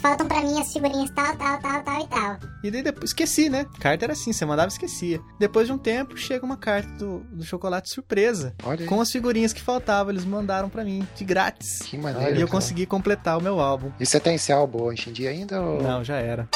Faltam 0.00 0.28
pra 0.28 0.40
mim 0.40 0.58
as 0.58 0.72
figurinhas 0.72 1.10
tal, 1.10 1.36
tal, 1.36 1.60
tal, 1.60 1.82
tal 1.82 2.00
e 2.00 2.06
tal. 2.06 2.38
E 2.62 2.70
daí 2.70 2.80
depois 2.80 3.10
esqueci, 3.10 3.50
né? 3.50 3.66
Carta 3.80 4.04
era 4.04 4.12
assim, 4.12 4.32
você 4.32 4.46
mandava 4.46 4.68
e 4.68 4.72
esquecia. 4.72 5.20
Depois 5.38 5.66
de 5.66 5.72
um 5.72 5.78
tempo, 5.78 6.16
chega 6.16 6.46
uma 6.46 6.56
carta 6.56 6.88
do, 6.92 7.18
do 7.32 7.44
chocolate 7.44 7.90
surpresa. 7.90 8.54
Olha. 8.62 8.86
Com 8.86 9.00
as 9.00 9.10
figurinhas 9.10 9.52
que 9.52 9.60
faltavam, 9.60 10.12
eles 10.12 10.24
mandaram 10.24 10.68
pra 10.70 10.84
mim, 10.84 11.06
de 11.16 11.24
grátis. 11.24 11.80
Que 11.82 11.98
maneiro. 11.98 12.30
E 12.30 12.40
eu 12.40 12.46
cara. 12.46 12.50
consegui 12.50 12.86
completar 12.86 13.36
o 13.36 13.42
meu 13.42 13.58
álbum. 13.58 13.90
E 13.98 14.06
você 14.06 14.20
tem 14.20 14.36
esse 14.36 14.52
álbum 14.52 14.84
hoje 14.84 15.10
em 15.10 15.12
dia 15.12 15.30
ainda? 15.30 15.60
Ou... 15.60 15.82
Não, 15.82 16.04
já 16.04 16.16
era. 16.18 16.48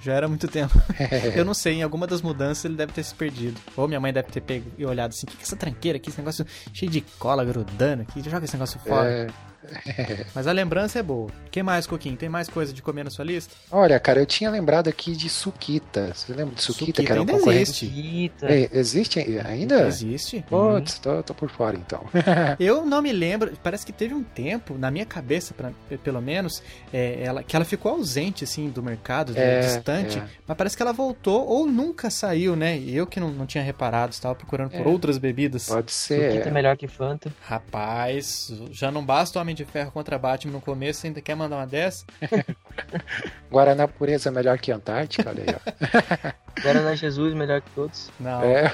Já 0.00 0.14
era 0.14 0.28
muito 0.28 0.46
tempo. 0.48 0.74
Eu 1.34 1.44
não 1.44 1.54
sei, 1.54 1.74
em 1.74 1.82
alguma 1.82 2.06
das 2.06 2.22
mudanças 2.22 2.64
ele 2.64 2.76
deve 2.76 2.92
ter 2.92 3.02
se 3.02 3.14
perdido. 3.14 3.60
Ou 3.76 3.88
minha 3.88 4.00
mãe 4.00 4.12
deve 4.12 4.28
ter 4.30 4.40
pego 4.40 4.70
e 4.78 4.84
olhado 4.84 5.10
assim: 5.10 5.26
o 5.26 5.30
que 5.30 5.36
que 5.36 5.42
é 5.42 5.46
essa 5.46 5.56
tranqueira 5.56 5.96
aqui? 5.96 6.10
Esse 6.10 6.18
negócio 6.18 6.46
cheio 6.72 6.90
de 6.90 7.00
cola 7.18 7.44
grudando 7.44 8.02
aqui. 8.02 8.22
Joga 8.28 8.44
esse 8.44 8.54
negócio 8.54 8.78
fora. 8.80 9.08
É, 9.08 9.26
Mas 10.34 10.46
a 10.46 10.52
lembrança 10.52 10.98
é 10.98 11.02
boa. 11.02 11.28
O 11.46 11.50
que 11.50 11.62
mais, 11.62 11.86
Coquinho? 11.86 12.16
Tem 12.16 12.28
mais 12.28 12.48
coisa 12.48 12.72
de 12.72 12.80
comer 12.82 13.04
na 13.04 13.10
sua 13.10 13.24
lista? 13.24 13.54
Olha, 13.70 13.98
cara, 13.98 14.20
eu 14.20 14.26
tinha 14.26 14.50
lembrado 14.50 14.88
aqui 14.88 15.14
de 15.16 15.28
Suquita. 15.28 16.12
Você 16.14 16.32
lembra 16.32 16.54
de 16.54 16.62
Suquita, 16.62 16.84
Suquita 16.86 17.02
que 17.04 17.10
era 17.12 17.20
um 17.20 17.22
ainda 17.22 17.32
concorrente? 17.34 17.84
existe. 17.86 18.32
É, 18.42 18.68
existe 18.72 19.18
ainda? 19.44 19.86
Existe. 19.88 20.44
Putz, 20.48 20.98
tô, 20.98 21.22
tô 21.22 21.34
por 21.34 21.50
fora 21.50 21.76
então. 21.76 22.04
Eu 22.60 22.84
não 22.86 23.02
me 23.02 23.12
lembro, 23.12 23.52
parece 23.62 23.84
que 23.84 23.92
teve 23.92 24.14
um 24.14 24.22
tempo, 24.22 24.76
na 24.78 24.90
minha 24.90 25.04
cabeça, 25.06 25.52
pra- 25.54 25.72
pelo 26.02 26.20
menos, 26.22 26.62
é, 26.92 27.20
ela, 27.22 27.42
que 27.42 27.54
ela 27.56 27.64
ficou 27.64 27.92
ausente, 27.92 28.44
assim, 28.44 28.68
do 28.70 28.82
mercado, 28.82 29.32
do- 29.32 29.38
É, 29.38 29.60
distante, 29.60 30.18
é. 30.18 30.26
mas 30.46 30.56
parece 30.56 30.76
que 30.76 30.82
ela 30.82 30.92
voltou 30.92 31.46
ou 31.46 31.66
nunca 31.66 32.10
saiu, 32.10 32.54
né? 32.56 32.78
E 32.78 32.96
eu 32.96 33.06
que 33.06 33.18
não, 33.20 33.30
não 33.30 33.46
tinha 33.46 33.62
reparado, 33.64 34.12
estava 34.12 34.34
procurando 34.34 34.70
por 34.70 34.86
É. 34.86 34.88
outras 34.88 35.18
bebidas. 35.18 35.66
Pode 35.66 35.92
Suquita 35.92 36.24
é 36.24 36.42
ser. 36.44 36.52
melhor 36.52 36.76
que 36.76 36.86
Fanta. 36.88 37.32
Rapaz, 37.42 38.52
já 38.70 38.90
não 38.90 39.04
basta 39.04 39.38
o 39.38 39.42
Homem 39.48 39.56
de 39.56 39.64
Ferro 39.64 39.90
contra 39.90 40.18
Batman 40.18 40.52
no 40.52 40.60
começo, 40.60 41.06
ainda 41.06 41.22
quer 41.22 41.34
mandar 41.34 41.56
uma 41.56 41.66
dessa? 41.66 42.04
Guaraná 43.50 43.88
Pureza 43.88 44.28
é 44.28 44.32
melhor 44.32 44.58
que 44.58 44.70
Antártica, 44.70 45.30
olha 45.30 45.42
aí, 45.42 45.56
ó. 45.56 46.32
Guaraná 46.62 46.94
Jesus, 46.94 47.34
melhor 47.34 47.60
que 47.60 47.70
todos. 47.70 48.10
Não. 48.18 48.42
É. 48.42 48.72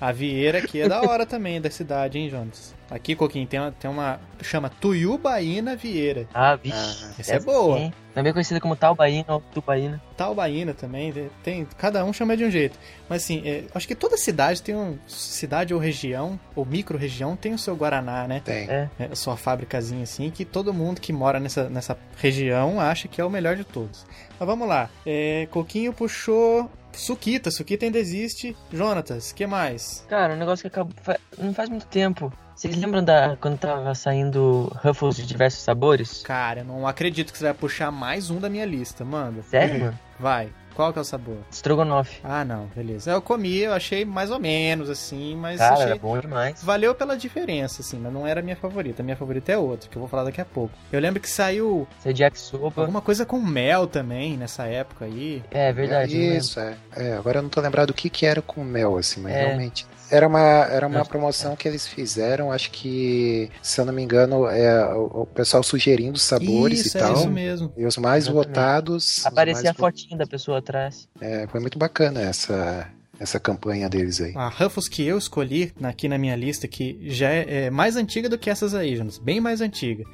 A 0.00 0.12
Vieira 0.12 0.58
aqui 0.58 0.80
é 0.80 0.88
da 0.88 1.02
hora 1.02 1.24
também, 1.26 1.60
da 1.60 1.70
cidade, 1.70 2.18
hein, 2.18 2.28
Jonas? 2.28 2.74
Aqui, 2.90 3.16
Coquinho, 3.16 3.46
tem 3.46 3.58
uma, 3.58 3.72
tem 3.72 3.90
uma. 3.90 4.20
Chama 4.42 4.68
Tuiubaína 4.68 5.74
Vieira. 5.74 6.28
Ah, 6.34 6.56
vixe. 6.56 6.76
Ah, 6.76 7.14
Essa 7.18 7.34
é 7.34 7.40
boa. 7.40 7.78
Hein? 7.78 7.94
Também 8.12 8.34
conhecida 8.34 8.60
como 8.60 8.76
Talbaína 8.76 9.24
ou 9.28 9.40
Tubaína. 9.54 10.02
Taubaína 10.14 10.74
também, 10.74 11.30
tem, 11.42 11.66
cada 11.78 12.04
um 12.04 12.12
chama 12.12 12.36
de 12.36 12.44
um 12.44 12.50
jeito. 12.50 12.78
Mas 13.08 13.22
assim, 13.22 13.42
é, 13.46 13.64
acho 13.74 13.88
que 13.88 13.94
toda 13.94 14.18
cidade 14.18 14.62
tem 14.62 14.76
um. 14.76 14.98
Cidade 15.06 15.72
ou 15.72 15.80
região, 15.80 16.38
ou 16.54 16.66
micro-região, 16.66 17.34
tem 17.34 17.54
o 17.54 17.58
seu 17.58 17.74
Guaraná, 17.74 18.28
né? 18.28 18.42
Tem. 18.44 18.68
É. 18.68 18.90
É, 18.98 19.14
sua 19.14 19.38
fábricazinha 19.38 20.02
assim, 20.02 20.28
que 20.30 20.44
todo 20.44 20.74
mundo 20.74 21.00
que 21.00 21.14
mora 21.14 21.40
nessa, 21.40 21.70
nessa 21.70 21.96
região 22.18 22.78
acha 22.78 23.08
que 23.08 23.20
é 23.20 23.24
o 23.24 23.30
melhor 23.30 23.56
de 23.56 23.64
todos. 23.64 24.04
Mas 24.38 24.46
vamos 24.46 24.68
lá. 24.68 24.90
É, 25.06 25.48
Coquinho 25.50 25.94
puxou. 25.94 26.70
Suquita, 26.92 27.50
Suquita 27.50 27.84
ainda 27.84 27.98
existe. 27.98 28.56
Jonatas, 28.72 29.32
que 29.32 29.46
mais? 29.46 30.04
Cara, 30.08 30.34
um 30.34 30.38
negócio 30.38 30.62
que 30.62 30.68
acabou. 30.68 30.94
Não 31.38 31.54
faz 31.54 31.68
muito 31.68 31.86
tempo. 31.86 32.32
Vocês 32.54 32.76
lembram 32.76 33.02
da 33.02 33.36
quando 33.40 33.58
tava 33.58 33.94
saindo 33.94 34.70
Ruffles 34.84 35.16
de 35.16 35.26
diversos 35.26 35.62
sabores? 35.62 36.22
Cara, 36.22 36.60
eu 36.60 36.64
não 36.64 36.86
acredito 36.86 37.32
que 37.32 37.38
você 37.38 37.44
vai 37.44 37.54
puxar 37.54 37.90
mais 37.90 38.30
um 38.30 38.38
da 38.38 38.48
minha 38.48 38.64
lista, 38.64 39.04
manda. 39.04 39.42
Sério, 39.42 39.80
mano? 39.80 39.98
Vai. 40.18 40.52
Qual 40.74 40.92
que 40.92 40.98
é 40.98 41.02
o 41.02 41.04
sabor? 41.04 41.36
Strogonoff. 41.50 42.20
Ah, 42.24 42.44
não, 42.44 42.66
beleza. 42.74 43.10
Eu 43.10 43.20
comi, 43.22 43.58
eu 43.58 43.72
achei 43.72 44.04
mais 44.04 44.30
ou 44.30 44.38
menos, 44.40 44.88
assim, 44.88 45.36
mas 45.36 45.58
Cara, 45.58 45.74
achei... 45.74 45.86
era 45.86 45.96
bom 45.96 46.18
demais. 46.18 46.62
Valeu 46.62 46.94
pela 46.94 47.16
diferença, 47.16 47.82
assim, 47.82 47.98
mas 47.98 48.12
não 48.12 48.26
era 48.26 48.40
a 48.40 48.42
minha 48.42 48.56
favorita. 48.56 49.02
A 49.02 49.04
minha 49.04 49.16
favorita 49.16 49.52
é 49.52 49.58
outra, 49.58 49.88
que 49.88 49.96
eu 49.96 50.00
vou 50.00 50.08
falar 50.08 50.24
daqui 50.24 50.40
a 50.40 50.44
pouco. 50.44 50.74
Eu 50.90 51.00
lembro 51.00 51.20
que 51.20 51.28
saiu 51.28 51.86
Você 51.98 52.12
Jack 52.12 52.38
Sopa. 52.38 52.80
alguma 52.80 53.00
coisa 53.00 53.24
com 53.26 53.38
mel 53.40 53.86
também 53.86 54.36
nessa 54.36 54.64
época 54.66 55.04
aí. 55.04 55.42
É 55.50 55.72
verdade. 55.72 56.14
não 56.14 56.22
lembro. 56.22 56.38
Isso, 56.38 56.60
é. 56.60 56.74
É, 56.96 57.12
Agora 57.14 57.38
eu 57.38 57.42
não 57.42 57.50
tô 57.50 57.60
lembrado 57.60 57.88
do 57.88 57.94
que 57.94 58.08
que 58.10 58.24
era 58.26 58.40
com 58.42 58.64
mel, 58.64 58.96
assim, 58.96 59.20
mas 59.20 59.32
É. 59.34 59.46
realmente. 59.46 59.86
Era 60.12 60.28
uma, 60.28 60.38
era 60.40 60.86
uma 60.86 61.02
que 61.02 61.08
promoção 61.08 61.56
que 61.56 61.66
eles 61.66 61.86
fizeram, 61.86 62.52
acho 62.52 62.70
que, 62.70 63.50
se 63.62 63.80
eu 63.80 63.84
não 63.86 63.92
me 63.94 64.02
engano, 64.02 64.46
é 64.46 64.94
o, 64.94 65.22
o 65.22 65.26
pessoal 65.26 65.62
sugerindo 65.62 66.18
sabores 66.18 66.84
isso, 66.86 66.98
e 66.98 67.00
é 67.00 67.02
tal. 67.02 67.14
isso 67.14 67.30
mesmo. 67.30 67.72
E 67.76 67.86
os 67.86 67.96
mais 67.96 68.24
Exatamente. 68.24 68.46
votados. 68.48 69.18
os 69.18 69.26
Aparecia 69.26 69.60
a 69.60 69.64
mais 69.72 69.76
vo- 69.76 69.82
fotinho 69.86 70.18
da 70.18 70.26
pessoa 70.26 70.58
atrás. 70.58 71.08
É, 71.20 71.46
foi 71.46 71.60
muito 71.60 71.78
bacana 71.78 72.20
essa, 72.20 72.86
essa 73.18 73.40
campanha 73.40 73.88
deles 73.88 74.20
aí. 74.20 74.34
A 74.36 74.48
Ruffles 74.48 74.86
que 74.88 75.02
eu 75.06 75.16
escolhi 75.16 75.72
aqui 75.82 76.08
na 76.08 76.18
minha 76.18 76.36
lista, 76.36 76.68
que 76.68 76.98
já 77.10 77.30
é, 77.30 77.64
é 77.66 77.70
mais 77.70 77.96
antiga 77.96 78.28
do 78.28 78.36
que 78.36 78.50
essas 78.50 78.74
aí, 78.74 78.94
Jonas, 78.96 79.16
bem 79.16 79.40
mais 79.40 79.62
antiga. 79.62 80.04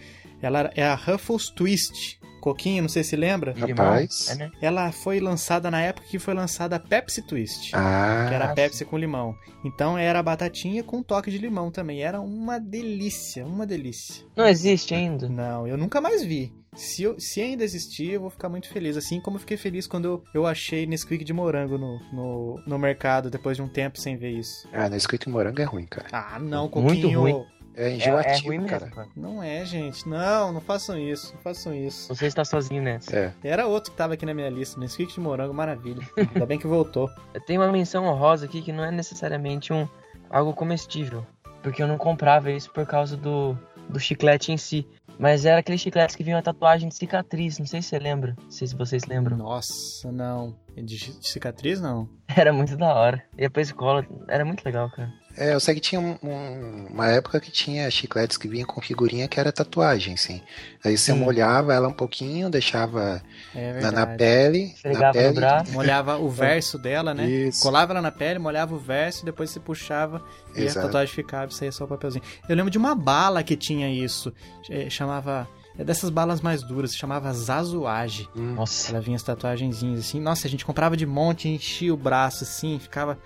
Ela 0.41 0.71
é 0.77 0.85
a 0.87 0.95
Ruffles 0.95 1.49
Twist. 1.51 2.18
Coquinho, 2.39 2.83
não 2.83 2.89
sei 2.89 3.03
se 3.05 3.17
lembra. 3.17 3.53
De. 3.53 3.61
Rapaz. 3.73 4.29
É, 4.31 4.35
né? 4.37 4.51
Ela 4.61 4.91
foi 4.93 5.21
lançada 5.21 5.71
na 5.71 5.81
época 5.81 6.07
que 6.09 6.19
foi 6.19 6.35
lançada 6.35 6.77
a 6.77 6.81
Pepsi 6.81 7.23
Twist. 7.23 7.71
Ah, 7.75 8.27
que 8.29 8.35
era. 8.35 8.49
Pepsi 8.55 8.85
com 8.85 8.97
limão. 8.99 9.35
Então 9.65 9.99
era 9.99 10.23
batatinha 10.23 10.83
com 10.83 11.03
toque 11.03 11.31
de 11.31 11.39
limão 11.39 11.71
também. 11.71 12.03
Era 12.03 12.21
uma 12.21 12.59
delícia, 12.59 13.45
uma 13.45 13.67
delícia. 13.67 14.25
Não 14.37 14.47
existe 14.47 14.95
ainda. 14.95 15.29
Não, 15.29 15.67
eu 15.67 15.77
nunca 15.77 16.01
mais 16.01 16.23
vi. 16.25 16.53
Se, 16.77 17.03
eu- 17.03 17.19
se 17.19 17.41
ainda 17.41 17.65
existir, 17.65 18.13
eu 18.13 18.21
vou 18.21 18.31
ficar 18.31 18.49
muito 18.49 18.69
feliz. 18.69 18.97
Assim 18.97 19.21
como 19.21 19.37
eu 19.37 19.41
fiquei 19.41 19.57
feliz 19.57 19.87
quando 19.89 20.05
eu, 20.05 20.25
eu 20.33 20.47
achei 20.47 20.87
Nesquik 20.87 21.25
de 21.25 21.33
morango 21.33 21.77
no, 21.77 21.99
no, 22.13 22.63
no 22.67 22.79
mercado, 22.79 23.29
depois 23.31 23.57
de 23.57 23.63
um 23.63 23.69
tempo 23.69 23.99
sem 23.99 24.17
ver 24.17 24.31
isso. 24.31 24.69
ah, 24.73 24.89
Nesquik 24.89 25.29
em 25.29 25.33
morango 25.33 25.61
é 25.61 25.65
ruim, 25.65 25.87
cara. 25.87 26.07
Ah, 26.13 26.39
não, 26.39 26.63
Muito 26.69 26.73
Coquinho. 27.01 27.21
ruim. 27.21 27.45
É 27.79 27.91
É, 27.91 27.95
enjoativo, 27.95 28.53
é 28.53 28.57
ruim 28.57 28.67
cara. 28.67 28.81
mesmo, 28.87 28.97
cara. 28.97 29.09
Não 29.17 29.43
é, 29.43 29.65
gente. 29.65 30.09
Não, 30.09 30.53
não 30.53 30.61
façam 30.61 30.99
isso. 30.99 31.33
Não 31.35 31.41
façam 31.41 31.73
isso. 31.75 32.09
Você 32.15 32.27
está 32.27 32.45
sozinho 32.45 32.83
nessa. 32.83 33.17
É. 33.17 33.33
Era 33.45 33.67
outro 33.67 33.93
que 33.93 33.97
tava 33.97 34.15
aqui 34.15 34.27
na 34.27 34.35
minha 34.35 34.51
lista. 34.51 34.79
Nesquik 34.81 35.15
de 35.15 35.21
morango, 35.21 35.55
maravilha. 35.55 36.03
Ainda 36.17 36.45
bem 36.45 36.59
que 36.59 36.67
voltou. 36.67 37.09
Eu 37.33 37.41
tenho 37.41 37.61
uma 37.63 37.71
menção 37.71 38.05
honrosa 38.05 38.47
aqui 38.47 38.61
que 38.63 38.73
não 38.73 38.85
é 38.85 38.91
necessariamente 38.91 39.73
um 39.73 39.89
algo 40.29 40.53
comestível. 40.53 41.25
Porque 41.63 41.83
eu 41.83 41.89
não 41.89 41.99
comprava 41.99 42.51
isso 42.53 42.71
por 42.73 42.87
causa 42.87 43.17
do, 43.17 43.57
do 43.89 43.99
chiclete 43.99 44.53
em 44.53 44.57
si. 44.57 44.87
Mas 45.19 45.45
era 45.45 45.59
aquele 45.59 45.77
chiclete 45.77 46.17
que 46.17 46.23
vinha 46.23 46.37
uma 46.37 46.43
tatuagem 46.43 46.89
de 46.89 46.95
cicatriz. 46.95 47.59
Não 47.59 47.67
sei 47.67 47.83
se 47.83 47.89
você 47.89 47.99
lembra. 47.99 48.37
Não 48.41 48.51
sei 48.51 48.69
se 48.69 48.77
vocês 48.77 49.05
lembram. 49.07 49.37
Nossa, 49.37 50.13
não. 50.13 50.55
De 50.77 50.85
de 50.85 51.29
cicatriz, 51.29 51.81
não. 51.81 52.09
Era 52.37 52.53
muito 52.53 52.77
da 52.77 52.95
hora. 52.95 53.23
Ia 53.37 53.51
pra 53.51 53.61
escola. 53.63 54.07
Era 54.29 54.45
muito 54.45 54.65
legal, 54.65 54.89
cara. 54.91 55.13
É, 55.41 55.55
eu 55.55 55.61
sei 55.61 55.75
que 55.77 55.81
tinha 55.81 56.01
um- 56.01 56.19
um- 56.23 56.87
uma 56.91 57.07
época 57.09 57.39
que 57.39 57.51
tinha 57.51 57.89
chicletes 57.91 58.37
que 58.37 58.49
vinham 58.49 58.67
com 58.67 58.81
figurinha 58.81 59.29
que 59.29 59.39
era 59.39 59.53
tatuagem, 59.53 60.17
sim. 60.17 60.43
Aí 60.85 60.99
você 60.99 61.13
Sim. 61.13 61.19
molhava 61.21 61.73
ela 61.73 61.87
um 61.87 61.93
pouquinho, 61.93 62.51
deixava 62.51 63.23
É 63.55 63.81
na, 63.81 63.93
na 63.93 64.07
pele. 64.07 64.75
Na 64.85 65.13
pele. 65.13 65.35
braço. 65.35 65.71
Molhava 65.73 66.17
o 66.19 66.29
verso 66.29 66.77
dela, 66.79 67.15
né? 67.15 67.25
Isso. 67.29 67.63
Colava 67.63 67.93
ela 67.93 68.03
na 68.03 68.11
pele, 68.11 68.39
molhava 68.41 68.75
o 68.75 68.79
verso, 68.79 69.25
depois 69.25 69.51
se 69.51 69.61
puxava 69.61 70.25
e 70.57 70.63
a 70.63 70.65
Exato. 70.65 70.87
tatuagem 70.87 71.15
ficava 71.15 71.53
e 71.53 71.55
saía 71.55 71.71
só 71.71 71.85
o 71.85 71.89
papelzinho. 71.89 72.25
Eu 72.49 72.57
lembro 72.57 72.71
de 72.71 72.79
uma 72.79 72.95
bala 72.97 73.43
que 73.45 73.57
tinha 73.57 73.89
isso. 73.89 74.33
eh, 74.69 74.91
chamava. 74.91 75.49
É 75.79 75.85
dessas 75.85 76.11
balas 76.11 76.41
mais 76.41 76.61
duras, 76.65 76.93
chamava 76.97 77.33
Zazuage. 77.33 78.29
Hum, 78.35 78.55
Nossa. 78.55 78.91
Ela 78.91 79.01
vinha 79.01 79.15
as 79.15 79.23
tatuagenzinhas 79.23 80.01
assim. 80.01 80.21
Nossa, 80.21 80.49
a 80.49 80.51
gente 80.51 80.65
comprava 80.65 80.97
de 80.97 81.07
monte, 81.07 81.49
enchia 81.49 81.95
o 81.95 81.97
braço 81.97 82.43
assim, 82.43 82.81
ficava 82.81 83.17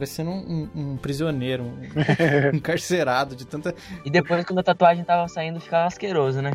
parecendo 0.00 0.30
um, 0.30 0.68
um- 0.74 0.80
um 0.92 0.96
prisioneiro, 0.96 1.62
um, 1.62 1.76
um 2.52 2.56
encarcerado 2.56 3.36
de 3.36 3.46
tanta. 3.46 3.74
E 4.04 4.10
depois, 4.10 4.44
quando 4.46 4.60
a 4.60 4.62
tatuagem 4.62 5.04
tava 5.04 5.28
saindo, 5.28 5.60
ficava 5.60 5.86
asqueroso, 5.86 6.40
né? 6.40 6.50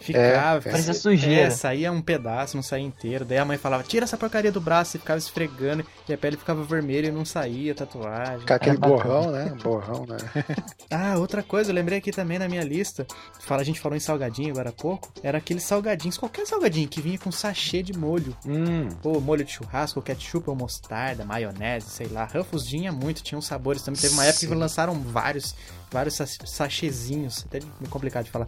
Ficava. 0.00 0.68
É, 0.68 0.70
Parecia 0.72 0.94
sujeira. 0.94 1.42
É, 1.48 1.50
saía 1.50 1.90
um 1.92 2.00
pedaço, 2.00 2.56
não 2.56 2.62
saía 2.62 2.84
inteiro. 2.84 3.24
Daí 3.24 3.38
a 3.38 3.44
mãe 3.44 3.58
falava, 3.58 3.82
tira 3.82 4.04
essa 4.04 4.16
porcaria 4.16 4.52
do 4.52 4.60
braço 4.60 4.96
e 4.96 5.00
ficava 5.00 5.18
esfregando. 5.18 5.84
E 6.08 6.12
a 6.12 6.18
pele 6.18 6.36
ficava 6.36 6.62
vermelha 6.62 7.08
e 7.08 7.10
não 7.10 7.24
saía 7.24 7.72
a 7.72 7.74
tatuagem. 7.74 8.46
Com 8.46 8.52
aquele 8.54 8.76
bacana. 8.76 8.96
borrão, 9.02 9.30
né? 9.30 9.54
Borrão, 9.62 10.06
né? 10.06 10.16
Ah, 10.90 11.18
outra 11.18 11.42
coisa, 11.42 11.70
eu 11.70 11.74
lembrei 11.74 11.98
aqui 11.98 12.10
também 12.10 12.38
na 12.38 12.48
minha 12.48 12.62
lista. 12.62 13.06
Fala, 13.40 13.60
a 13.60 13.64
gente 13.64 13.78
falou 13.80 13.96
em 13.96 14.00
salgadinho 14.00 14.50
agora 14.52 14.70
há 14.70 14.72
pouco. 14.72 15.10
Era 15.22 15.38
aqueles 15.38 15.62
salgadinhos, 15.64 16.16
qualquer 16.16 16.46
salgadinho 16.46 16.88
que 16.88 17.00
vinha 17.02 17.18
com 17.18 17.30
sachê 17.30 17.82
de 17.82 17.92
molho. 17.96 18.34
Hum, 18.46 18.88
Ou 19.04 19.20
molho 19.20 19.44
de 19.44 19.52
churrasco, 19.52 19.98
ou 19.98 20.02
ketchup, 20.02 20.48
ou 20.48 20.56
mostarda, 20.56 21.24
maionese, 21.24 21.90
sei 21.90 22.06
lá. 22.08 22.24
Ruffles 22.24 22.64
tinha 22.64 22.90
muito, 22.90 23.22
tinha 23.22 23.38
uns 23.38 23.46
sabores 23.46 23.82
também. 23.82 24.00
Teve 24.00 24.14
uma 24.14 24.24
época 24.24 24.46
que 24.46 24.54
lançaram 24.54 24.94
vários, 24.94 25.54
vários 25.90 26.14
sach- 26.14 26.38
sachezinhos. 26.46 27.44
Até 27.46 27.60
meio 27.80 27.90
complicado 27.90 28.24
de 28.24 28.30
falar. 28.30 28.46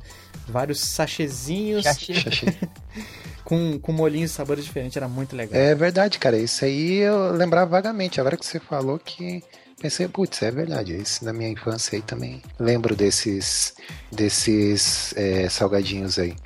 Vários 0.48 0.80
sachezinhos 0.80 1.84
com, 3.44 3.78
com 3.78 3.92
molhinhos 3.92 4.30
e 4.30 4.34
sabores 4.34 4.64
diferentes. 4.64 4.96
Era 4.96 5.08
muito 5.08 5.34
legal. 5.36 5.60
É 5.60 5.74
verdade, 5.74 6.18
cara. 6.18 6.36
Isso 6.38 6.64
aí 6.64 6.96
eu 6.98 7.32
lembrava 7.32 7.70
vagamente. 7.70 8.20
Agora 8.20 8.36
que 8.36 8.44
você 8.46 8.58
falou 8.60 8.98
que. 8.98 9.42
Pensei, 9.80 10.06
putz, 10.08 10.42
é 10.42 10.50
verdade. 10.50 10.94
Isso 10.94 11.24
na 11.24 11.32
minha 11.32 11.48
infância 11.48 11.96
aí 11.96 12.02
também. 12.02 12.42
Lembro 12.58 12.94
desses. 12.94 13.74
desses 14.12 15.14
é, 15.16 15.48
salgadinhos 15.48 16.18
aí. 16.18 16.36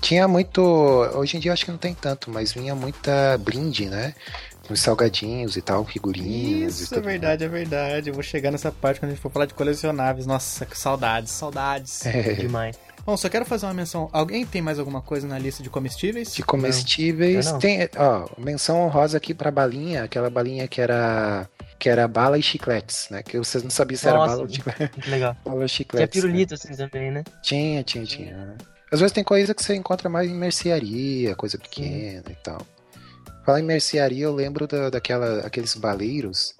Tinha 0.00 0.26
muito. 0.28 0.60
Hoje 0.60 1.36
em 1.36 1.40
dia 1.40 1.50
eu 1.50 1.52
acho 1.54 1.64
que 1.64 1.70
não 1.70 1.78
tem 1.78 1.94
tanto, 1.94 2.30
mas 2.30 2.52
vinha 2.52 2.74
muita 2.74 3.38
brinde, 3.38 3.86
né? 3.86 4.14
Uns 4.70 4.80
salgadinhos 4.80 5.56
e 5.56 5.62
tal, 5.62 5.84
figurinhas. 5.84 6.80
e 6.80 6.84
Isso 6.84 6.94
é 6.94 7.00
verdade, 7.00 7.44
é 7.44 7.48
verdade. 7.48 8.08
Eu 8.10 8.14
vou 8.14 8.22
chegar 8.22 8.50
nessa 8.50 8.70
parte 8.70 9.00
quando 9.00 9.10
a 9.10 9.14
gente 9.14 9.22
for 9.22 9.30
falar 9.30 9.46
de 9.46 9.54
colecionáveis. 9.54 10.26
Nossa, 10.26 10.64
que 10.64 10.78
saudades, 10.78 11.32
saudades. 11.32 12.02
mais. 12.04 12.16
É, 12.16 12.34
Demais. 12.34 12.78
Bom, 13.04 13.16
só 13.16 13.28
quero 13.28 13.44
fazer 13.44 13.66
uma 13.66 13.74
menção. 13.74 14.08
Alguém 14.12 14.46
tem 14.46 14.62
mais 14.62 14.78
alguma 14.78 15.02
coisa 15.02 15.26
na 15.26 15.36
lista 15.36 15.60
de 15.62 15.68
comestíveis? 15.68 16.32
de 16.32 16.42
comestíveis. 16.44 17.46
Não. 17.50 17.58
Tem, 17.58 17.88
ó, 17.96 18.28
menção 18.38 18.80
honrosa 18.82 19.16
aqui 19.16 19.34
pra 19.34 19.50
balinha, 19.50 20.04
aquela 20.04 20.30
balinha 20.30 20.68
que 20.68 20.80
era. 20.80 21.48
que 21.80 21.88
era 21.88 22.06
bala 22.06 22.38
e 22.38 22.42
chicletes, 22.42 23.08
né? 23.10 23.20
Que 23.24 23.36
vocês 23.38 23.64
não 23.64 23.70
sabiam 23.70 23.98
se 23.98 24.06
era 24.06 24.16
Nossa. 24.18 24.30
bala 24.30 24.42
ou 24.42 24.48
chiclete. 24.48 24.78
Muito 24.94 25.10
legal. 25.10 25.36
Bala 25.44 25.56
ou 25.56 25.66
Tinha 25.66 25.68
chicletes. 25.68 26.14
né? 26.14 26.22
pirulito 26.22 26.54
assim 26.54 26.76
também, 26.76 27.10
né? 27.10 27.24
Tinha, 27.42 27.82
tinha, 27.82 28.04
tinha. 28.04 28.36
né? 28.36 28.54
Às 28.92 29.00
vezes 29.00 29.12
tem 29.12 29.24
coisa 29.24 29.52
que 29.52 29.64
você 29.64 29.74
encontra 29.74 30.08
mais 30.08 30.30
em 30.30 30.34
mercearia, 30.34 31.34
coisa 31.34 31.58
pequena 31.58 32.22
e 32.30 32.34
tal. 32.36 32.58
Falar 33.44 33.60
em 33.60 33.64
mercearia, 33.64 34.24
eu 34.24 34.34
lembro 34.34 34.66
da, 34.66 34.90
daquela, 34.90 35.40
aqueles 35.40 35.74
baleiros. 35.74 36.54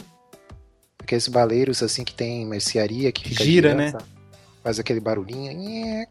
Aqueles 0.99 1.29
baleiros 1.29 1.83
assim 1.83 2.05
que 2.05 2.15
tem 2.15 2.43
em 2.43 2.47
mercearia 2.47 3.11
que 3.13 3.29
fica 3.29 3.45
Gira, 3.45 3.71
girando, 3.71 3.79
né? 3.79 3.91
sabe? 3.93 4.05
Faz 4.63 4.79
aquele 4.79 5.01
barulhinho. 5.01 6.07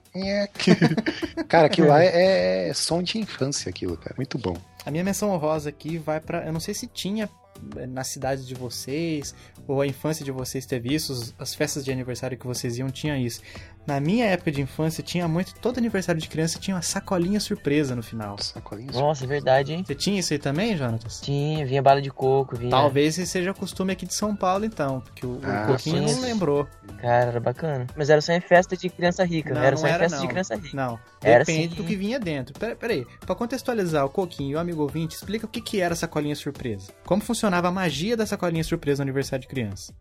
cara, 1.47 1.67
aquilo 1.67 1.87
lá 1.87 2.03
é, 2.03 2.69
é 2.69 2.73
som 2.73 3.01
de 3.01 3.17
infância, 3.17 3.69
aquilo, 3.69 3.95
cara. 3.95 4.13
Muito 4.17 4.37
bom. 4.37 4.57
A 4.85 4.91
minha 4.91 5.03
menção 5.03 5.29
honrosa 5.29 5.69
aqui 5.69 5.97
vai 5.97 6.19
pra. 6.19 6.45
Eu 6.45 6.51
não 6.51 6.59
sei 6.59 6.73
se 6.73 6.85
tinha 6.87 7.29
eh, 7.77 7.87
na 7.87 8.03
cidade 8.03 8.45
de 8.45 8.53
vocês, 8.53 9.33
ou 9.67 9.79
a 9.81 9.87
infância 9.87 10.25
de 10.25 10.31
vocês 10.31 10.65
teve 10.65 10.93
isso, 10.93 11.33
as 11.39 11.53
festas 11.53 11.85
de 11.85 11.91
aniversário 11.91 12.37
que 12.37 12.45
vocês 12.45 12.77
iam 12.77 12.89
tinha 12.89 13.17
isso. 13.17 13.41
Na 13.85 13.99
minha 13.99 14.25
época 14.25 14.51
de 14.51 14.61
infância 14.61 15.01
tinha 15.03 15.27
muito, 15.27 15.55
todo 15.55 15.77
aniversário 15.79 16.21
de 16.21 16.27
criança 16.29 16.59
tinha 16.59 16.75
uma 16.75 16.81
sacolinha 16.83 17.39
surpresa 17.39 17.95
no 17.95 18.03
final. 18.03 18.37
Sacolinhas. 18.39 18.95
Nossa, 18.95 19.23
é 19.23 19.27
verdade, 19.27 19.73
hein? 19.73 19.83
Você 19.85 19.95
tinha 19.95 20.19
isso 20.19 20.31
aí 20.33 20.39
também, 20.39 20.77
Jonatas? 20.77 21.19
Tinha, 21.19 21.65
vinha 21.65 21.81
bala 21.81 22.01
de 22.01 22.11
coco, 22.11 22.55
vinha. 22.55 22.69
Talvez 22.69 23.17
esse 23.17 23.31
seja 23.31 23.53
costume 23.53 23.91
aqui 23.91 24.05
de 24.05 24.13
São 24.13 24.35
Paulo, 24.35 24.65
então, 24.65 25.01
porque 25.01 25.25
o, 25.25 25.31
o 25.31 25.41
Ah, 25.43 25.65
Coquinho 25.67 26.07
sim. 26.07 26.15
não 26.15 26.21
lembrou. 26.21 26.67
Cara, 26.99 27.31
era 27.31 27.39
bacana. 27.39 27.87
Mas 27.95 28.09
era 28.09 28.21
só 28.21 28.31
em 28.33 28.39
festa 28.41 28.77
de 28.77 28.87
criança 28.89 29.23
rica. 29.23 29.53
Não, 29.53 29.61
era 29.61 29.71
não 29.71 29.77
só 29.77 29.87
em 29.87 29.89
era, 29.91 29.99
festa 30.03 30.17
não. 30.17 30.23
de 30.23 30.29
criança 30.29 30.55
rica. 30.55 30.77
Não, 30.77 30.99
Era 31.23 31.43
depende 31.43 31.75
sim. 31.75 31.81
do 31.81 31.83
que 31.87 31.95
vinha 31.95 32.19
dentro. 32.19 32.53
Pera, 32.57 32.75
peraí, 32.75 33.05
pra 33.25 33.33
contextualizar 33.35 34.05
o 34.05 34.09
Coquinho 34.09 34.51
e 34.51 34.55
o 34.55 34.59
amigo 34.59 34.81
ouvinte, 34.83 35.15
explica 35.15 35.45
o 35.47 35.49
que, 35.49 35.59
que 35.59 35.81
era 35.81 35.93
a 35.93 35.97
sacolinha 35.97 36.35
surpresa. 36.35 36.91
Como 37.05 37.21
funcionava 37.21 37.67
a 37.67 37.71
magia 37.71 38.15
da 38.15 38.25
sacolinha 38.27 38.63
surpresa 38.63 39.03
no 39.03 39.09
aniversário 39.09 39.41
de 39.41 39.47
criança. 39.47 39.91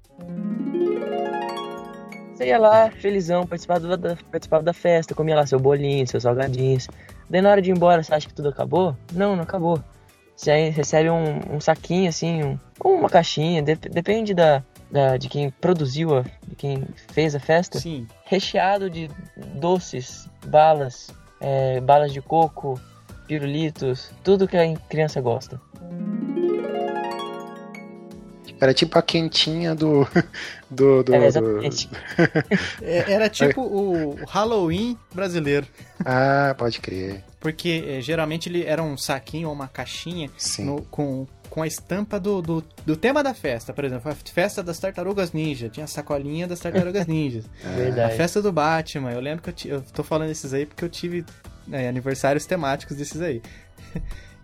Você 2.40 2.46
ia 2.46 2.58
lá, 2.58 2.90
felizão, 2.90 3.46
participava 3.46 3.98
da, 3.98 4.16
participava 4.16 4.62
da 4.62 4.72
festa, 4.72 5.14
comia 5.14 5.36
lá 5.36 5.44
seu 5.44 5.60
bolinho, 5.60 6.06
seus 6.06 6.22
salgadinhos. 6.22 6.88
Daí 7.28 7.42
na 7.42 7.50
hora 7.50 7.60
de 7.60 7.68
ir 7.70 7.76
embora, 7.76 8.02
você 8.02 8.14
acha 8.14 8.26
que 8.26 8.32
tudo 8.32 8.48
acabou? 8.48 8.96
Não, 9.12 9.36
não 9.36 9.42
acabou. 9.42 9.78
Você 10.34 10.50
aí 10.50 10.70
recebe 10.70 11.10
um, 11.10 11.56
um 11.56 11.60
saquinho 11.60 12.08
assim, 12.08 12.42
um, 12.42 12.58
ou 12.82 12.94
uma 12.94 13.10
caixinha, 13.10 13.62
dep- 13.62 13.90
depende 13.90 14.32
da, 14.32 14.62
da- 14.90 15.18
de 15.18 15.28
quem 15.28 15.50
produziu, 15.50 16.16
a, 16.16 16.22
de 16.48 16.56
quem 16.56 16.86
fez 17.12 17.34
a 17.34 17.40
festa, 17.40 17.78
Sim, 17.78 18.06
recheado 18.24 18.88
de 18.88 19.10
doces, 19.56 20.26
balas, 20.46 21.10
é, 21.42 21.78
balas 21.82 22.10
de 22.10 22.22
coco, 22.22 22.80
pirulitos, 23.26 24.14
tudo 24.24 24.48
que 24.48 24.56
a 24.56 24.74
criança 24.88 25.20
gosta. 25.20 25.60
Era 28.60 28.74
tipo 28.74 28.98
a 28.98 29.02
quentinha 29.02 29.74
do. 29.74 30.06
do, 30.70 31.02
do, 31.02 31.14
É, 31.14 31.30
do-. 31.32 31.60
É- 32.82 33.12
era 33.12 33.28
tipo 33.28 33.62
o 33.62 34.18
Halloween 34.28 34.98
brasileiro. 35.14 35.66
Ah, 36.04 36.54
pode 36.58 36.80
crer. 36.80 37.24
Porque 37.40 37.84
eh, 37.86 38.00
geralmente 38.02 38.48
ele 38.48 38.64
era 38.64 38.82
um 38.82 38.96
saquinho 38.98 39.48
ou 39.48 39.54
uma 39.54 39.66
caixinha 39.66 40.30
no- 40.58 40.82
com, 40.90 41.26
com 41.48 41.62
a 41.62 41.66
estampa 41.66 42.20
do, 42.20 42.42
do, 42.42 42.64
do 42.84 42.96
tema 42.96 43.22
da 43.22 43.32
festa. 43.32 43.72
Por 43.72 43.84
exemplo, 43.84 44.10
a 44.10 44.14
festa 44.14 44.62
das 44.62 44.78
tartarugas 44.78 45.32
ninja. 45.32 45.68
Tinha 45.70 45.84
a 45.84 45.88
sacolinha 45.88 46.46
das 46.46 46.60
tartarugas 46.60 47.06
ninjas. 47.08 47.46
A 47.64 47.68
Verdade. 47.70 48.16
festa 48.16 48.42
do 48.42 48.52
Batman, 48.52 49.12
eu 49.12 49.20
lembro 49.20 49.42
que 49.52 49.68
eu, 49.68 49.76
eu 49.76 49.82
tô 49.82 50.02
falando 50.04 50.30
esses 50.30 50.52
aí 50.52 50.66
porque 50.66 50.84
eu 50.84 50.88
tive 50.90 51.24
né, 51.66 51.88
aniversários 51.88 52.44
temáticos 52.44 52.94
desses 52.96 53.22
aí. 53.22 53.40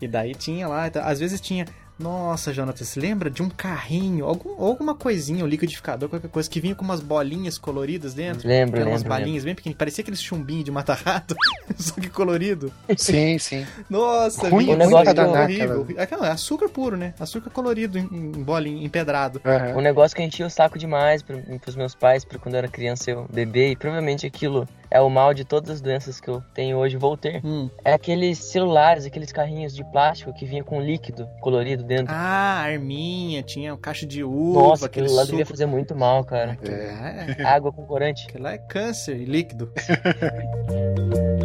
e 0.00 0.08
daí 0.08 0.34
tinha 0.34 0.66
lá, 0.66 0.86
então, 0.86 1.02
às 1.04 1.20
vezes 1.20 1.38
tinha. 1.40 1.66
Nossa, 1.98 2.52
Jonathan, 2.52 2.84
você 2.84 3.00
lembra 3.00 3.30
de 3.30 3.42
um 3.42 3.48
carrinho, 3.48 4.26
algum, 4.26 4.50
alguma 4.62 4.94
coisinha, 4.94 5.42
um 5.42 5.46
liquidificador, 5.48 6.10
qualquer 6.10 6.28
coisa, 6.28 6.48
que 6.50 6.60
vinha 6.60 6.74
com 6.74 6.84
umas 6.84 7.00
bolinhas 7.00 7.56
coloridas 7.56 8.12
dentro? 8.12 8.46
Lembro, 8.46 8.78
eram 8.78 8.90
umas 8.90 9.02
lembro, 9.02 9.16
balinhas 9.18 9.44
bem 9.44 9.54
pequenininhas, 9.54 9.78
parecia 9.78 10.02
aqueles 10.02 10.20
chumbinhos 10.20 10.64
de 10.64 10.70
mata-rato, 10.70 11.34
só 11.78 11.94
que 11.94 12.10
colorido. 12.10 12.70
Sim, 12.98 13.38
sim. 13.38 13.66
Nossa, 13.88 14.48
Ruim, 14.50 14.64
vinha 14.66 14.76
um 14.76 14.78
negócio 14.78 15.06
horrível, 15.06 15.14
danar 15.14 15.44
horrível. 15.44 15.80
aquela- 15.82 16.02
Aquela- 16.02 16.28
açúcar 16.32 16.68
puro, 16.68 16.96
né? 16.98 17.14
Açúcar 17.18 17.48
colorido 17.50 17.98
em, 17.98 18.02
em 18.04 18.30
bolinha, 18.42 18.84
empedrado. 18.84 19.40
Aham. 19.42 19.78
Um 19.78 19.80
negócio 19.80 20.14
que 20.14 20.22
enchia 20.22 20.46
o 20.46 20.50
saco 20.50 20.78
demais 20.78 21.22
pro, 21.22 21.38
pros 21.60 21.76
meus 21.76 21.94
pais, 21.94 22.24
pra 22.26 22.38
quando 22.38 22.56
eu 22.56 22.58
era 22.58 22.68
criança 22.68 23.10
eu 23.10 23.26
bebê, 23.32 23.70
e 23.70 23.76
provavelmente 23.76 24.26
aquilo 24.26 24.68
é 24.90 25.00
o 25.00 25.08
mal 25.08 25.34
de 25.34 25.44
todas 25.44 25.70
as 25.70 25.80
doenças 25.80 26.20
que 26.20 26.28
eu 26.28 26.42
tenho 26.54 26.76
hoje, 26.78 26.96
vou 26.96 27.16
ter. 27.16 27.44
Hum. 27.44 27.68
É 27.84 27.92
aqueles 27.92 28.38
celulares, 28.38 29.04
aqueles 29.04 29.32
carrinhos 29.32 29.74
de 29.74 29.84
plástico 29.84 30.32
que 30.32 30.44
vinha 30.44 30.62
com 30.64 30.80
líquido 30.80 31.28
colorido 31.40 31.82
dentro. 31.84 32.14
Ah, 32.14 32.60
arminha, 32.62 33.42
tinha 33.42 33.76
caixa 33.76 34.06
de 34.06 34.22
uva, 34.22 34.60
Nossa, 34.60 34.86
aquele 34.86 35.08
lá 35.08 35.22
suco. 35.22 35.32
devia 35.32 35.46
fazer 35.46 35.66
muito 35.66 35.94
mal, 35.94 36.24
cara. 36.24 36.58
É. 36.62 37.42
Água 37.44 37.72
com 37.72 37.84
corante. 37.84 38.26
Aquilo 38.28 38.44
lá 38.44 38.52
é 38.52 38.58
câncer 38.58 39.16
líquido. 39.24 39.72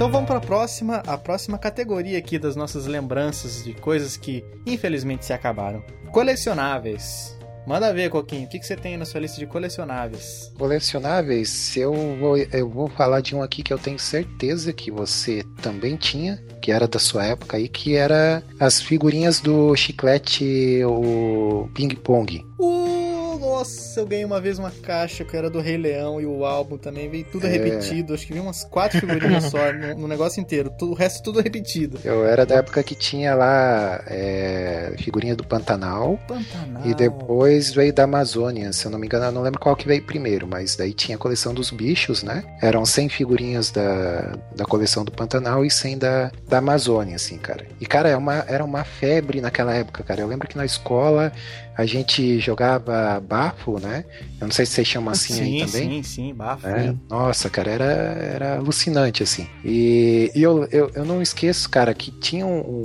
Então 0.00 0.10
vamos 0.10 0.28
para 0.28 0.38
a 0.38 0.40
próxima, 0.40 1.02
a 1.06 1.18
próxima 1.18 1.58
categoria 1.58 2.16
aqui 2.16 2.38
das 2.38 2.56
nossas 2.56 2.86
lembranças 2.86 3.62
de 3.62 3.74
coisas 3.74 4.16
que 4.16 4.42
infelizmente 4.64 5.26
se 5.26 5.32
acabaram. 5.34 5.84
Colecionáveis. 6.10 7.38
Manda 7.66 7.92
ver, 7.92 8.10
Coquinho, 8.10 8.46
o 8.46 8.48
que, 8.48 8.58
que 8.58 8.66
você 8.66 8.76
tem 8.76 8.96
na 8.96 9.04
sua 9.04 9.20
lista 9.20 9.38
de 9.38 9.46
colecionáveis? 9.46 10.52
Colecionáveis, 10.58 11.76
eu 11.76 11.92
vou, 12.18 12.36
eu 12.36 12.68
vou 12.68 12.88
falar 12.88 13.20
de 13.20 13.34
um 13.34 13.42
aqui 13.42 13.62
que 13.62 13.72
eu 13.72 13.78
tenho 13.78 13.98
certeza 13.98 14.72
que 14.72 14.90
você 14.90 15.44
também 15.62 15.96
tinha, 15.96 16.42
que 16.60 16.72
era 16.72 16.88
da 16.88 16.98
sua 16.98 17.24
época 17.24 17.56
aí, 17.56 17.68
que 17.68 17.94
era 17.94 18.42
as 18.58 18.80
figurinhas 18.80 19.40
do 19.40 19.74
chiclete, 19.76 20.82
o 20.84 21.68
ping 21.74 21.94
pong. 21.96 22.44
Uh, 22.58 22.99
nossa, 23.40 24.00
eu 24.00 24.06
ganhei 24.06 24.24
uma 24.24 24.40
vez 24.40 24.58
uma 24.58 24.70
caixa 24.70 25.24
que 25.24 25.36
era 25.36 25.48
do 25.50 25.60
Rei 25.60 25.76
Leão 25.76 26.20
e 26.20 26.26
o 26.26 26.44
álbum 26.44 26.76
também 26.78 27.08
veio 27.08 27.24
tudo 27.24 27.46
É. 27.46 27.50
repetido. 27.50 28.14
Acho 28.14 28.26
que 28.26 28.32
veio 28.32 28.44
umas 28.44 28.64
quatro 28.64 29.00
figurinhas 29.00 29.44
só 29.50 29.72
no, 29.72 29.94
no 30.02 30.08
negócio 30.08 30.40
inteiro. 30.40 30.70
Tudo- 30.78 30.92
o 30.92 30.94
resto 30.94 31.22
tudo 31.22 31.40
repetido. 31.40 31.98
Eu 32.04 32.24
era 32.26 32.44
da 32.46 32.56
época 32.56 32.82
que 32.82 32.94
tinha 32.94 33.34
lá 33.34 34.02
é, 34.06 34.94
figurinha 34.98 35.34
do 35.34 35.44
Pantanal. 35.44 36.18
Pantanal. 36.28 36.86
E 36.86 36.94
depois 36.94 37.72
veio 37.72 37.92
da 37.92 38.04
Amazônia, 38.04 38.72
se 38.72 38.84
eu 38.86 38.90
não 38.90 38.98
me 38.98 39.06
engano, 39.06 39.24
eu 39.26 39.32
não 39.32 39.42
lembro 39.42 39.58
qual 39.60 39.74
que 39.74 39.86
veio 39.86 40.02
primeiro, 40.04 40.46
mas 40.46 40.76
daí 40.76 40.92
tinha 40.92 41.16
a 41.16 41.18
coleção 41.18 41.54
dos 41.54 41.70
bichos, 41.70 42.22
né? 42.22 42.44
Eram 42.60 42.84
100 42.84 43.08
figurinhas 43.08 43.70
da, 43.70 44.36
da 44.54 44.64
coleção 44.64 45.04
do 45.04 45.10
Pantanal 45.12 45.64
e 45.64 45.70
100 45.70 45.98
da, 45.98 46.30
da 46.48 46.58
Amazônia, 46.58 47.16
assim, 47.16 47.38
cara. 47.38 47.66
E, 47.80 47.86
cara, 47.86 48.08
é 48.08 48.16
uma, 48.16 48.44
era 48.48 48.64
uma 48.64 48.84
febre 48.84 49.40
naquela 49.40 49.74
época, 49.74 50.02
cara. 50.02 50.20
Eu 50.20 50.26
lembro 50.26 50.46
que 50.48 50.56
na 50.56 50.64
escola 50.64 51.32
a 51.80 51.86
gente 51.86 52.38
jogava 52.38 53.18
bafo, 53.20 53.80
né? 53.80 54.04
Eu 54.38 54.46
não 54.46 54.52
sei 54.52 54.66
se 54.66 54.72
vocês 54.72 54.86
chamam 54.86 55.10
assim 55.10 55.32
sim, 55.32 55.42
aí 55.62 55.66
também. 55.66 55.90
Sim, 55.90 56.02
sim, 56.02 56.34
bafo. 56.34 56.66
É, 56.66 56.94
nossa, 57.08 57.48
cara, 57.48 57.70
era, 57.70 57.84
era 57.84 58.56
alucinante, 58.56 59.22
assim. 59.22 59.46
E, 59.64 60.30
e 60.34 60.42
eu, 60.42 60.68
eu, 60.70 60.90
eu 60.94 61.04
não 61.06 61.22
esqueço, 61.22 61.70
cara, 61.70 61.94
que 61.94 62.10
tinha 62.10 62.44
um, 62.44 62.84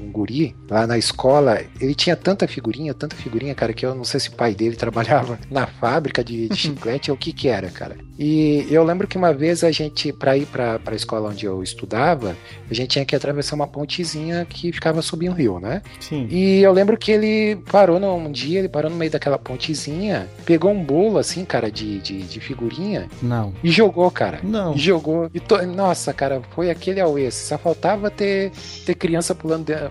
um, 0.00 0.10
guri 0.10 0.56
lá 0.68 0.86
na 0.88 0.98
escola, 0.98 1.60
ele 1.80 1.94
tinha 1.94 2.16
tanta 2.16 2.48
figurinha, 2.48 2.92
tanta 2.92 3.14
figurinha, 3.14 3.54
cara, 3.54 3.72
que 3.72 3.86
eu 3.86 3.94
não 3.94 4.04
sei 4.04 4.18
se 4.18 4.28
o 4.28 4.32
pai 4.32 4.54
dele 4.54 4.74
trabalhava 4.76 5.38
na 5.48 5.66
fábrica 5.66 6.24
de, 6.24 6.48
de 6.48 6.56
chiclete 6.56 7.10
ou 7.12 7.16
o 7.16 7.18
que 7.18 7.32
que 7.32 7.46
era, 7.46 7.70
cara. 7.70 7.96
E 8.18 8.66
eu 8.70 8.84
lembro 8.84 9.08
que 9.08 9.16
uma 9.16 9.32
vez 9.32 9.64
a 9.64 9.70
gente, 9.70 10.12
pra 10.12 10.36
ir 10.36 10.46
pra, 10.46 10.78
pra 10.78 10.94
escola 10.94 11.30
onde 11.30 11.46
eu 11.46 11.62
estudava, 11.62 12.36
a 12.70 12.74
gente 12.74 12.90
tinha 12.90 13.04
que 13.04 13.16
atravessar 13.16 13.56
uma 13.56 13.66
pontezinha 13.66 14.44
que 14.44 14.72
ficava 14.72 15.00
subindo 15.00 15.32
um 15.32 15.34
rio, 15.34 15.58
né? 15.58 15.82
Sim. 15.98 16.28
E 16.30 16.60
eu 16.60 16.72
lembro 16.72 16.96
que 16.96 17.10
ele 17.10 17.56
parou 17.70 17.98
num 17.98 18.31
dia, 18.32 18.58
ele 18.58 18.68
parou 18.68 18.90
no 18.90 18.96
meio 18.96 19.10
daquela 19.10 19.38
pontezinha, 19.38 20.26
pegou 20.44 20.70
um 20.72 20.82
bolo, 20.82 21.18
assim, 21.18 21.44
cara, 21.44 21.70
de, 21.70 21.98
de, 22.00 22.22
de 22.22 22.40
figurinha 22.40 23.08
Não. 23.22 23.52
e 23.62 23.70
jogou, 23.70 24.10
cara. 24.10 24.40
Não. 24.42 24.74
E 24.74 24.78
jogou. 24.78 25.30
E 25.34 25.38
to- 25.38 25.62
Nossa, 25.66 26.12
cara, 26.12 26.40
foi 26.54 26.70
aquele 26.70 27.00
auê. 27.00 27.30
Só 27.30 27.56
faltava 27.58 28.10
ter, 28.10 28.50
ter 28.86 28.94
criança, 28.94 29.34
pulando 29.34 29.66
de- 29.66 29.74
a 29.74 29.90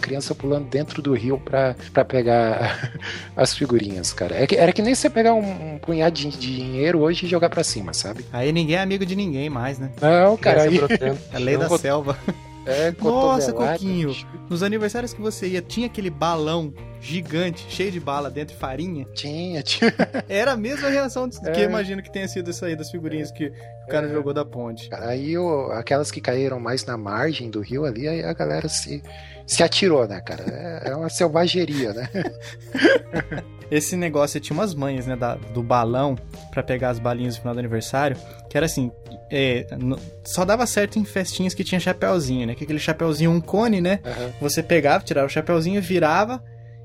criança 0.00 0.34
pulando 0.34 0.66
dentro 0.68 1.02
do 1.02 1.12
rio 1.12 1.36
pra, 1.38 1.74
pra 1.92 2.04
pegar 2.04 2.90
as 3.36 3.54
figurinhas, 3.54 4.12
cara. 4.12 4.36
É 4.36 4.46
que- 4.46 4.56
era 4.56 4.72
que 4.72 4.80
nem 4.82 4.94
você 4.94 5.10
pegar 5.10 5.34
um, 5.34 5.74
um 5.74 5.78
punhado 5.78 6.14
de 6.14 6.28
dinheiro 6.30 7.00
hoje 7.00 7.26
e 7.26 7.28
jogar 7.28 7.50
pra 7.50 7.64
cima, 7.64 7.92
sabe? 7.92 8.24
Aí 8.32 8.52
ninguém 8.52 8.76
é 8.76 8.80
amigo 8.80 9.04
de 9.04 9.16
ninguém 9.16 9.50
mais, 9.50 9.78
né? 9.78 9.90
Não, 10.00 10.36
cara. 10.36 10.62
Aí. 10.62 10.78
É 10.78 11.36
a 11.36 11.38
lei 11.38 11.54
Eu 11.56 11.60
da 11.60 11.68
vou- 11.68 11.78
selva. 11.78 12.16
É, 12.66 12.92
Nossa. 13.02 13.52
Coquinho. 13.52 14.14
Nos 14.48 14.62
aniversários 14.62 15.12
que 15.14 15.20
você 15.20 15.46
ia, 15.48 15.62
tinha 15.62 15.86
aquele 15.86 16.10
balão 16.10 16.72
gigante, 17.00 17.64
cheio 17.70 17.90
de 17.90 17.98
bala 17.98 18.30
dentro 18.30 18.54
de 18.54 18.60
farinha. 18.60 19.06
Tinha, 19.14 19.62
tinha. 19.62 19.92
Era 20.28 20.52
a 20.52 20.56
mesma 20.56 20.88
reação 20.88 21.26
de- 21.28 21.40
que 21.40 21.48
É. 21.60 21.64
eu 21.64 21.68
imagino 21.68 22.02
que 22.02 22.12
tenha 22.12 22.28
sido 22.28 22.50
isso 22.50 22.64
aí 22.64 22.76
das 22.76 22.90
figurinhas 22.90 23.30
que 23.32 23.46
o 23.46 23.88
cara 23.88 24.06
É. 24.06 24.12
jogou 24.12 24.34
da 24.34 24.44
ponte. 24.44 24.88
Aí 24.92 25.34
aquelas 25.72 26.10
que 26.10 26.20
caíram 26.20 26.60
mais 26.60 26.84
na 26.84 26.96
margem 26.98 27.50
do 27.50 27.60
rio 27.60 27.84
ali, 27.86 28.06
aí 28.06 28.22
a 28.22 28.32
galera 28.34 28.68
se, 28.68 29.02
se 29.46 29.62
atirou, 29.62 30.06
né, 30.06 30.20
cara? 30.20 30.44
É, 30.46 30.90
é 30.90 30.94
uma 30.96 31.08
selvageria, 31.08 31.92
né? 31.94 32.08
Esse 33.70 33.96
negócio 33.96 34.40
tinha 34.40 34.54
umas 34.58 34.74
manhas, 34.74 35.06
né, 35.06 35.14
da- 35.16 35.36
do 35.36 35.62
balão 35.62 36.16
pra 36.50 36.62
pegar 36.62 36.90
as 36.90 36.98
balinhas 36.98 37.36
no 37.36 37.40
final 37.40 37.54
do 37.54 37.60
aniversário, 37.60 38.16
que 38.48 38.56
era 38.56 38.66
assim, 38.66 38.90
é, 39.30 39.66
no- 39.78 39.98
só 40.24 40.44
dava 40.44 40.66
certo 40.66 40.98
em 40.98 41.04
festinhas 41.04 41.54
que 41.54 41.62
tinha 41.64 41.80
chapéuzinho, 41.80 42.46
né? 42.46 42.54
Que 42.54 42.64
aquele 42.64 42.78
chapéuzinho 42.78 43.30
um 43.30 43.40
cone, 43.40 43.80
né? 43.80 44.00
Aham. 44.04 44.32
Você 44.40 44.62
pegava, 44.62 45.04
tirava 45.04 45.26
o 45.26 45.30
chapéuzinho, 45.30 45.80
virava 45.80 46.42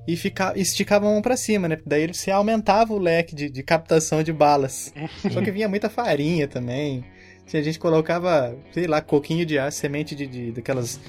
e 0.08 0.16
ficava, 0.16 0.58
esticava 0.60 1.08
a 1.08 1.12
mão 1.12 1.22
pra 1.22 1.36
cima, 1.36 1.68
né? 1.68 1.78
Daí 1.86 2.08
você 2.08 2.30
aumentava 2.32 2.94
o 2.94 3.00
leque 3.00 3.34
de, 3.36 3.50
de 3.50 3.64
captação 3.64 4.22
de 4.22 4.32
balas. 4.32 4.94
Só 5.34 5.42
que 5.42 5.52
vinha 5.52 5.68
muita 5.68 5.90
farinha 5.90 6.48
também. 6.48 7.04
Tinha 7.48 7.62
gente 7.64 7.76
que 7.76 7.80
colocava, 7.80 8.56
sei 8.74 8.88
lá, 8.88 9.02
coquinho 9.02 9.46
de 9.46 9.58
ar, 9.60 9.72
semente 9.72 10.16
de, 10.16 10.26
de 10.26 10.52
daquelas 10.52 11.00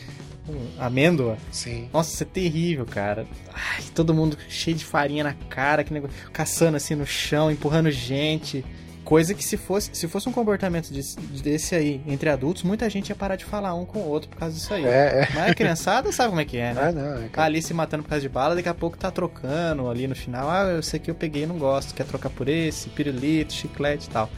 hum, 0.48 0.68
amêndoa. 0.78 1.36
Sim. 1.50 1.88
Nossa, 1.92 2.12
isso 2.14 2.22
é 2.22 2.26
terrível, 2.26 2.84
cara. 2.86 3.26
Ai, 3.52 3.82
todo 3.94 4.12
mundo 4.14 4.36
cheio 4.48 4.76
de 4.76 4.84
farinha 4.84 5.24
na 5.24 5.32
cara, 5.32 5.82
que 5.82 5.92
negócio, 5.92 6.14
caçando 6.32 6.76
assim 6.76 6.94
no 6.94 7.06
chão, 7.06 7.50
empurrando 7.50 7.90
gente. 7.90 8.64
Coisa 9.06 9.32
que 9.34 9.44
se 9.44 9.56
fosse, 9.56 9.88
se 9.92 10.08
fosse 10.08 10.28
um 10.28 10.32
comportamento 10.32 10.92
desse, 10.92 11.16
desse 11.20 11.74
aí 11.76 12.00
entre 12.08 12.28
adultos, 12.28 12.64
muita 12.64 12.90
gente 12.90 13.08
ia 13.10 13.14
parar 13.14 13.36
de 13.36 13.44
falar 13.44 13.72
um 13.72 13.84
com 13.86 14.00
o 14.00 14.08
outro 14.08 14.28
por 14.28 14.36
causa 14.36 14.54
disso 14.56 14.74
aí. 14.74 14.84
É, 14.84 14.88
é. 14.88 15.28
Mas 15.32 15.50
a 15.52 15.54
criançada 15.54 16.10
sabe 16.10 16.30
como 16.30 16.40
é 16.40 16.44
que 16.44 16.56
é, 16.56 16.74
né? 16.74 16.80
Ah, 16.88 16.92
não. 16.92 17.22
É, 17.22 17.28
Tá 17.28 17.44
ali 17.44 17.62
se 17.62 17.72
matando 17.72 18.02
por 18.02 18.08
causa 18.10 18.20
de 18.22 18.28
bala, 18.28 18.56
daqui 18.56 18.68
a 18.68 18.74
pouco 18.74 18.98
tá 18.98 19.08
trocando 19.10 19.88
ali 19.88 20.08
no 20.08 20.16
final. 20.16 20.50
Ah, 20.50 20.76
esse 20.80 20.96
aqui 20.96 21.08
eu 21.08 21.14
peguei 21.14 21.44
e 21.44 21.46
não 21.46 21.56
gosto. 21.56 21.94
Quer 21.94 22.04
trocar 22.04 22.30
por 22.30 22.48
esse? 22.48 22.88
Pirulito, 22.88 23.52
chiclete 23.52 24.08
e 24.08 24.10
tal. 24.10 24.28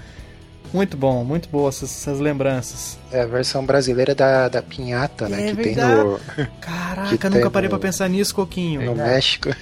Muito 0.71 0.99
bom, 0.99 1.25
muito 1.25 1.49
boa 1.49 1.71
essas, 1.71 1.91
essas 1.91 2.21
lembranças. 2.21 2.99
É 3.11 3.23
a 3.23 3.27
versão 3.27 3.65
brasileira 3.65 4.15
da, 4.15 4.51
da 4.51 4.61
pinhata, 4.61 5.27
né? 5.31 5.45
É 5.45 5.51
que 5.55 5.63
verdade. 5.63 5.95
tem 5.95 6.05
no, 6.05 6.21
Caraca, 6.61 7.17
Que 7.17 7.29
nunca 7.31 7.51
parei 7.51 7.71
no- 7.71 7.79
pra 7.79 7.89
pensar 7.89 8.07
nisso, 8.07 8.35
Coquinho. 8.35 8.83
no 8.83 8.89
Verdade. 8.95 9.11
México. 9.15 9.49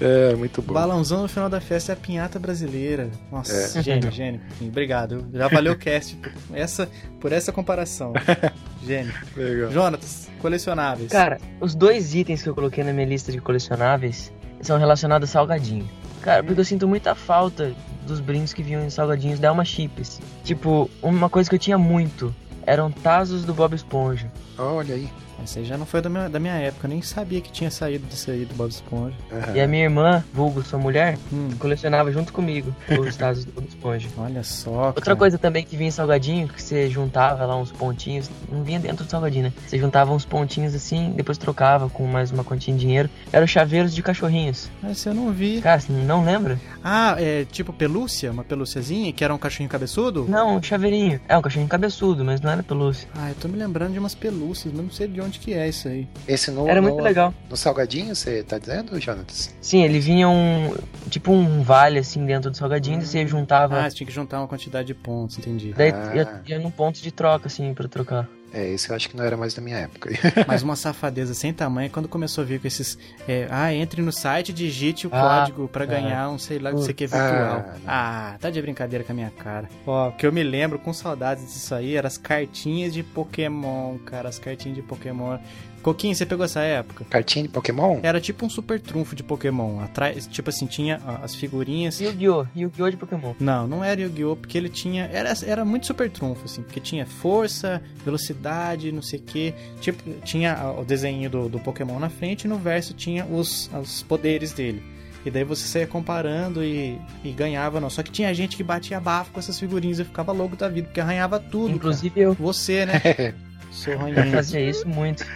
é, 0.00 0.34
muito 0.34 0.62
bom. 0.62 0.74
Balãozão 0.74 1.22
no 1.22 1.28
final 1.28 1.48
da 1.48 1.60
festa 1.60 1.92
é 1.92 1.94
a 1.94 1.96
pinhata 1.96 2.38
brasileira. 2.38 3.10
Nossa, 3.32 3.78
É. 3.78 3.82
gênio, 3.82 4.10
gênio. 4.10 4.40
Obrigado. 4.60 5.26
Já 5.32 5.48
valeu 5.48 5.72
o 5.72 5.76
cast 5.76 6.16
por 6.16 6.32
essa, 6.56 6.88
por 7.20 7.32
essa 7.32 7.52
comparação. 7.52 8.12
Gênio. 8.86 9.12
Legal. 9.36 9.70
Jonatas, 9.72 10.30
colecionáveis. 10.40 11.10
Cara, 11.10 11.38
os 11.60 11.74
dois 11.74 12.14
itens 12.14 12.42
que 12.42 12.48
eu 12.48 12.54
coloquei 12.54 12.84
na 12.84 12.92
minha 12.92 13.06
lista 13.06 13.32
de 13.32 13.40
colecionáveis 13.40 14.32
são 14.62 14.78
relacionados 14.78 15.28
a 15.28 15.32
salgadinho. 15.32 15.88
Cara, 16.22 16.42
porque 16.44 16.60
eu 16.60 16.64
sinto 16.64 16.86
muita 16.88 17.14
falta 17.14 17.72
dos 18.06 18.20
brindes 18.20 18.52
que 18.52 18.62
vinham 18.62 18.84
em 18.84 18.90
salgadinhos 18.90 19.38
da 19.40 19.48
Alma 19.48 19.64
Chips. 19.64 20.20
Tipo, 20.44 20.88
uma 21.02 21.28
coisa 21.28 21.48
que 21.50 21.56
eu 21.56 21.58
tinha 21.60 21.76
muito 21.76 22.34
eram 22.64 22.90
tazos 22.90 23.44
do 23.44 23.52
Bob 23.52 23.74
Esponja. 23.74 24.30
Olha 24.56 24.94
aí. 24.94 25.08
Esse 25.44 25.60
aí 25.60 25.64
já 25.64 25.78
não 25.78 25.86
foi 25.86 26.00
da 26.02 26.08
minha, 26.10 26.28
da 26.28 26.38
minha 26.38 26.54
época, 26.54 26.86
eu 26.86 26.90
nem 26.90 27.00
sabia 27.02 27.40
que 27.40 27.50
tinha 27.50 27.70
saído 27.70 28.06
disso 28.06 28.30
aí 28.30 28.44
do 28.44 28.54
Bob 28.54 28.68
Esponja. 28.70 29.14
Aham. 29.32 29.54
E 29.56 29.60
a 29.60 29.66
minha 29.66 29.84
irmã, 29.84 30.24
vulgo 30.32 30.62
sua 30.62 30.78
mulher, 30.78 31.16
Hum, 31.32 31.48
colecionava 31.58 32.10
junto 32.12 32.32
comigo 32.32 32.74
os 32.88 33.16
tazos 33.16 33.44
do 33.44 33.52
Bob 33.52 33.66
Esponja. 33.68 34.08
olha 34.18 34.42
só. 34.42 34.86
Outra 34.88 35.02
cara. 35.04 35.16
coisa 35.16 35.38
também 35.38 35.64
que 35.64 35.76
vinha 35.76 35.88
em 35.88 35.92
salgadinho, 35.92 36.48
que 36.48 36.62
você 36.62 36.88
juntava 36.90 37.44
lá 37.46 37.56
uns 37.56 37.70
pontinhos, 37.72 38.30
não 38.50 38.62
vinha 38.62 38.78
dentro 38.80 39.04
do 39.04 39.10
salgadinho, 39.10 39.44
né? 39.44 39.52
Você 39.66 39.78
juntava 39.78 40.12
uns 40.12 40.24
pontinhos 40.24 40.74
assim, 40.74 41.12
depois 41.16 41.38
trocava 41.38 41.88
com 41.88 42.06
mais 42.06 42.30
uma 42.30 42.44
quantia 42.44 42.74
de 42.74 42.80
dinheiro. 42.80 43.08
Eram 43.32 43.46
chaveiros 43.46 43.94
de 43.94 44.02
cachorrinhos. 44.02 44.68
Esse 44.90 45.08
eu 45.08 45.14
não 45.14 45.30
vi. 45.32 45.60
Cara, 45.62 45.80
você 45.80 45.92
não 45.92 46.24
lembra? 46.24 46.58
Ah, 46.82 47.14
é 47.18 47.44
tipo 47.44 47.72
pelúcia? 47.72 48.30
Uma 48.30 48.44
pelúciazinha 48.44 49.12
que 49.12 49.24
era 49.24 49.34
um 49.34 49.38
cachorrinho 49.38 49.70
cabeçudo? 49.70 50.26
Não, 50.28 50.56
um 50.56 50.62
chaveirinho. 50.62 51.20
É 51.28 51.36
um 51.36 51.42
cachorrinho 51.42 51.68
cabeçudo, 51.68 52.24
mas 52.24 52.40
não 52.40 52.50
era 52.50 52.62
pelúcia. 52.62 53.08
Ah, 53.14 53.30
eu 53.30 53.34
tô 53.36 53.48
me 53.48 53.56
lembrando 53.56 53.92
de 53.92 53.98
umas 53.98 54.14
pelúcias, 54.14 54.72
mas 54.74 54.82
não 54.84 54.90
sei 54.90 55.08
de 55.08 55.20
onde 55.20 55.27
que 55.30 55.52
é 55.52 55.68
isso 55.68 55.88
aí. 55.88 56.06
Esse 56.26 56.50
no, 56.50 56.68
Era 56.68 56.80
muito 56.80 56.96
no, 56.98 57.02
legal. 57.02 57.34
no 57.50 57.56
salgadinho, 57.56 58.14
você 58.14 58.42
tá 58.42 58.58
dizendo, 58.58 58.98
Jonatas? 59.00 59.54
Sim, 59.60 59.82
ele 59.82 59.98
vinha 60.00 60.28
um. 60.28 60.74
Tipo 61.10 61.32
um 61.32 61.62
vale 61.62 61.98
assim 61.98 62.24
dentro 62.24 62.50
do 62.50 62.56
salgadinho, 62.56 63.00
e 63.00 63.06
você 63.06 63.26
juntava. 63.26 63.80
Ah, 63.80 63.90
você 63.90 63.96
tinha 63.96 64.06
que 64.06 64.12
juntar 64.12 64.38
uma 64.38 64.48
quantidade 64.48 64.86
de 64.86 64.94
pontos, 64.94 65.38
entendi. 65.38 65.74
daí 65.76 65.90
Ah. 65.90 66.12
ia, 66.14 66.42
ia 66.46 66.58
num 66.58 66.70
ponto 66.70 67.00
de 67.02 67.10
troca, 67.10 67.46
assim, 67.48 67.74
pra 67.74 67.88
trocar. 67.88 68.28
É, 68.52 68.66
esse 68.70 68.88
eu 68.88 68.96
acho 68.96 69.08
que 69.10 69.16
não 69.16 69.24
era 69.24 69.36
mais 69.36 69.52
da 69.52 69.60
minha 69.60 69.76
época. 69.76 70.10
Mas 70.48 70.62
uma 70.62 70.74
safadeza 70.74 71.34
sem 71.34 71.52
tamanho 71.52 71.86
é 71.86 71.88
quando 71.90 72.08
começou 72.08 72.42
a 72.42 72.46
vir 72.46 72.58
com 72.60 72.66
esses. 72.66 72.98
é, 73.28 73.46
ah, 73.50 73.72
entre 73.74 74.00
no 74.00 74.10
site, 74.10 74.52
digite 74.52 75.06
o 75.06 75.10
Ah, 75.12 75.40
código 75.40 75.68
pra 75.68 75.84
ganhar 75.84 76.30
um, 76.30 76.38
sei 76.38 76.58
lá, 76.58 76.72
não 76.72 76.78
sei 76.80 76.92
o 76.92 76.94
que 76.94 77.04
Ah, 77.04 77.08
virtual. 77.08 77.58
não. 77.76 77.82
Ah, 77.86 78.36
tá 78.40 78.48
de 78.50 78.60
brincadeira 78.62 79.04
com 79.04 79.12
a 79.12 79.14
minha 79.14 79.30
cara. 79.30 79.68
Ó, 79.86 80.08
o 80.08 80.12
que 80.12 80.26
eu 80.26 80.32
me 80.32 80.42
lembro 80.42 80.78
com 80.78 80.92
saudades 80.92 81.44
disso 81.52 81.74
aí 81.74 81.94
eram 81.94 82.06
as 82.06 82.16
cartinhas 82.16 82.92
de 82.94 83.02
Pokémon, 83.02 83.98
cara. 83.98 84.28
As 84.28 84.38
cartinhas 84.38 84.76
de 84.76 84.82
Pokémon. 84.82 85.38
Coquinho, 85.82 86.14
você 86.14 86.26
pegou 86.26 86.44
essa 86.44 86.60
época? 86.60 87.04
Cartinha 87.08 87.44
de 87.44 87.48
Pokémon? 87.48 88.00
Era 88.02 88.20
tipo 88.20 88.44
um 88.44 88.50
super 88.50 88.80
trunfo 88.80 89.14
de 89.16 89.22
Pokémon. 89.22 89.80
Atrás, 89.80 90.26
tipo 90.26 90.50
assim, 90.50 90.66
tinha 90.66 91.00
as 91.22 91.34
figurinhas. 91.34 92.00
Yu-Gi-Oh! 92.00 92.46
Yu-Gi-Oh! 92.54 92.90
de 92.90 92.96
Pokémon. 92.96 93.34
Não, 93.38 93.66
não 93.66 93.84
era 93.84 94.00
Yu-Gi-Oh! 94.00 94.36
porque 94.36 94.58
ele 94.58 94.68
tinha. 94.68 95.04
Era, 95.12 95.32
era 95.46 95.64
muito 95.64 95.86
super 95.86 96.10
trunfo, 96.10 96.44
assim, 96.44 96.62
porque 96.62 96.80
tinha 96.80 97.06
força, 97.06 97.80
velocidade, 98.04 98.92
não 98.92 99.02
sei 99.02 99.18
o 99.18 99.22
que. 99.22 99.54
Tipo, 99.80 100.02
tinha 100.24 100.72
o 100.78 100.84
desenho 100.84 101.30
do, 101.30 101.48
do 101.48 101.58
Pokémon 101.60 101.98
na 101.98 102.10
frente 102.10 102.44
e 102.44 102.48
no 102.48 102.58
verso 102.58 102.92
tinha 102.94 103.24
os, 103.24 103.70
os 103.80 104.02
poderes 104.02 104.52
dele. 104.52 104.82
E 105.26 105.30
daí 105.30 105.44
você 105.44 105.66
saía 105.66 105.86
comparando 105.86 106.62
e, 106.62 106.98
e 107.24 107.32
ganhava, 107.32 107.80
não. 107.80 107.90
Só 107.90 108.02
que 108.02 108.10
tinha 108.10 108.32
gente 108.32 108.56
que 108.56 108.62
batia 108.62 109.00
bafo 109.00 109.32
com 109.32 109.40
essas 109.40 109.58
figurinhas 109.58 109.98
e 109.98 110.04
ficava 110.04 110.32
louco 110.32 110.56
da 110.56 110.68
vida, 110.68 110.86
porque 110.86 111.00
arranhava 111.00 111.38
tudo. 111.40 111.74
Inclusive 111.74 112.20
eu. 112.20 112.34
cara. 112.34 112.42
Você, 112.46 112.86
né? 112.86 113.00
Sou 113.70 113.92
Eu 113.92 113.98
ranhinho. 113.98 114.30
fazia 114.32 114.60
isso 114.60 114.88
muito. 114.88 115.26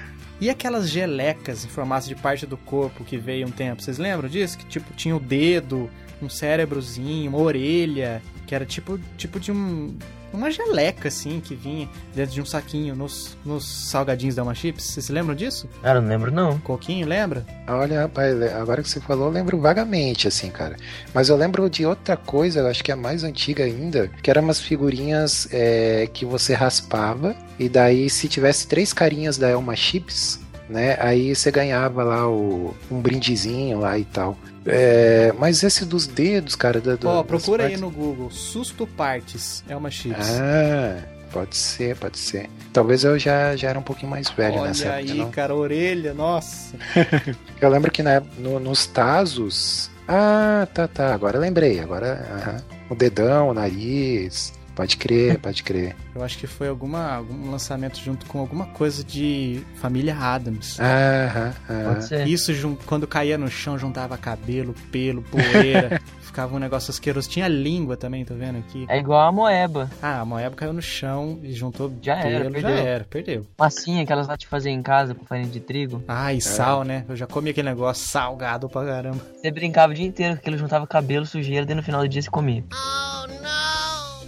E 0.42 0.50
aquelas 0.50 0.90
gelecas 0.90 1.64
em 1.64 1.68
formato 1.68 2.08
de 2.08 2.16
parte 2.16 2.44
do 2.44 2.56
corpo 2.56 3.04
que 3.04 3.16
veio 3.16 3.46
um 3.46 3.50
tempo, 3.52 3.80
vocês 3.80 3.96
lembram 3.96 4.28
disso? 4.28 4.58
Que 4.58 4.66
tipo 4.66 4.92
tinha 4.92 5.14
o 5.14 5.20
dedo, 5.20 5.88
um 6.20 6.28
cérebrozinho, 6.28 7.30
uma 7.30 7.38
orelha, 7.38 8.20
que 8.44 8.52
era 8.52 8.66
tipo, 8.66 8.98
tipo 9.16 9.38
de 9.38 9.52
um. 9.52 9.96
Uma 10.32 10.50
geleca, 10.50 11.08
assim, 11.08 11.40
que 11.40 11.54
vinha 11.54 11.88
dentro 12.14 12.34
de 12.34 12.40
um 12.40 12.46
saquinho 12.46 12.94
nos, 12.96 13.36
nos 13.44 13.66
salgadinhos 13.90 14.34
da 14.34 14.42
Uma 14.42 14.54
Chips. 14.54 14.84
Vocês 14.84 15.06
se 15.06 15.12
lembram 15.12 15.34
disso? 15.34 15.68
Cara, 15.82 15.98
eu 15.98 16.02
não 16.02 16.08
lembro 16.08 16.32
não. 16.32 16.58
Coquinho, 16.58 17.06
lembra? 17.06 17.44
Olha, 17.68 18.02
rapaz, 18.02 18.40
agora 18.54 18.82
que 18.82 18.88
você 18.88 19.00
falou, 19.00 19.26
eu 19.26 19.32
lembro 19.32 19.58
vagamente, 19.60 20.26
assim, 20.26 20.50
cara. 20.50 20.76
Mas 21.12 21.28
eu 21.28 21.36
lembro 21.36 21.68
de 21.68 21.84
outra 21.84 22.16
coisa, 22.16 22.60
eu 22.60 22.66
acho 22.66 22.82
que 22.82 22.90
é 22.90 22.94
a 22.94 22.96
mais 22.96 23.24
antiga 23.24 23.64
ainda, 23.64 24.08
que 24.22 24.30
eram 24.30 24.42
umas 24.42 24.60
figurinhas 24.60 25.48
é, 25.52 26.08
que 26.12 26.24
você 26.24 26.54
raspava, 26.54 27.36
e 27.58 27.68
daí 27.68 28.08
se 28.08 28.28
tivesse 28.28 28.66
três 28.66 28.92
carinhas 28.92 29.36
da 29.36 29.48
Elma 29.48 29.76
Chips, 29.76 30.41
né, 30.72 30.96
aí 30.98 31.34
você 31.36 31.50
ganhava 31.50 32.02
lá 32.02 32.28
o, 32.28 32.74
um 32.90 33.00
brindezinho 33.00 33.78
lá 33.80 33.96
e 33.98 34.04
tal. 34.04 34.36
É, 34.66 35.32
mas 35.38 35.62
esse 35.62 35.84
dos 35.84 36.06
dedos, 36.06 36.54
cara, 36.56 36.80
da, 36.80 36.94
do, 36.96 37.06
das 37.16 37.26
procura 37.26 37.64
aí 37.64 37.70
partes- 37.70 37.80
no 37.80 37.90
Google. 37.90 38.30
Susto 38.30 38.86
Partes 38.86 39.62
é 39.68 39.76
uma 39.76 39.90
Chips. 39.90 40.38
Ah, 40.40 41.02
pode 41.32 41.56
ser, 41.56 41.96
pode 41.96 42.18
ser. 42.18 42.48
Talvez 42.72 43.02
eu 43.04 43.18
já, 43.18 43.54
já 43.56 43.68
era 43.70 43.78
um 43.78 43.82
pouquinho 43.82 44.10
mais 44.10 44.30
velho 44.30 44.62
nessa 44.62 44.84
Olha 44.88 44.92
época, 44.98 45.12
aí, 45.12 45.18
não? 45.18 45.30
cara, 45.30 45.54
orelha, 45.54 46.14
nossa. 46.14 46.74
Eu 47.60 47.68
lembro 47.68 47.90
que 47.90 48.02
na, 48.02 48.20
no- 48.38 48.58
nos 48.60 48.86
Tazos. 48.86 49.90
Ah, 50.08 50.66
tá, 50.74 50.88
tá. 50.88 51.14
Agora 51.14 51.36
eu 51.36 51.40
lembrei. 51.40 51.78
Agora. 51.80 52.26
aham. 52.42 52.62
O 52.90 52.94
dedão, 52.94 53.48
o 53.50 53.54
nariz. 53.54 54.52
Pode 54.74 54.96
crer, 54.96 55.38
pode 55.40 55.62
crer. 55.62 55.96
Eu 56.14 56.22
acho 56.22 56.38
que 56.38 56.46
foi 56.46 56.68
alguma, 56.68 57.14
algum 57.14 57.50
lançamento 57.50 57.98
junto 57.98 58.26
com 58.26 58.38
alguma 58.38 58.66
coisa 58.66 59.02
de 59.04 59.62
Família 59.76 60.16
Adams. 60.16 60.78
Aham, 60.80 61.54
aham. 61.68 61.94
Pode 61.94 62.04
ser. 62.06 62.26
Isso 62.26 62.52
quando 62.86 63.06
caía 63.06 63.38
no 63.38 63.48
chão, 63.48 63.78
juntava 63.78 64.16
cabelo, 64.16 64.74
pelo, 64.90 65.22
poeira. 65.22 66.00
ficava 66.32 66.56
um 66.56 66.58
negócio 66.58 66.90
asqueroso. 66.90 67.28
Tinha 67.28 67.46
língua 67.46 67.96
também, 67.96 68.24
tá 68.24 68.34
vendo 68.34 68.58
aqui? 68.58 68.86
É 68.88 68.98
igual 68.98 69.28
a 69.28 69.30
moeba. 69.30 69.90
Ah, 70.00 70.20
a 70.20 70.24
moeba 70.24 70.56
caiu 70.56 70.72
no 70.72 70.80
chão 70.80 71.38
e 71.42 71.52
juntou 71.52 71.92
Já 72.00 72.16
era, 72.16 72.44
pelo, 72.44 72.58
já 72.58 72.68
perdeu. 72.68 72.86
era, 72.86 73.04
perdeu. 73.04 73.46
Massinha 73.58 74.06
que 74.06 74.12
elas 74.12 74.26
lá 74.26 74.36
te 74.36 74.46
faziam 74.46 74.72
em 74.72 74.82
casa 74.82 75.14
com 75.14 75.26
farinha 75.26 75.48
de 75.48 75.60
trigo. 75.60 76.02
Ah, 76.08 76.32
e 76.32 76.40
sal, 76.40 76.82
né? 76.84 77.04
Eu 77.08 77.14
já 77.14 77.26
comi 77.26 77.50
aquele 77.50 77.68
negócio 77.68 78.06
salgado 78.06 78.68
pra 78.68 78.84
caramba. 78.84 79.20
Você 79.36 79.50
brincava 79.50 79.92
o 79.92 79.94
dia 79.94 80.06
inteiro 80.06 80.34
com 80.34 80.40
aquilo, 80.40 80.56
juntava 80.56 80.86
cabelo, 80.86 81.26
sujeira, 81.26 81.66
daí 81.66 81.76
no 81.76 81.82
final 81.82 82.00
do 82.00 82.08
dia 82.08 82.22
você 82.22 82.30
comia. 82.30 82.64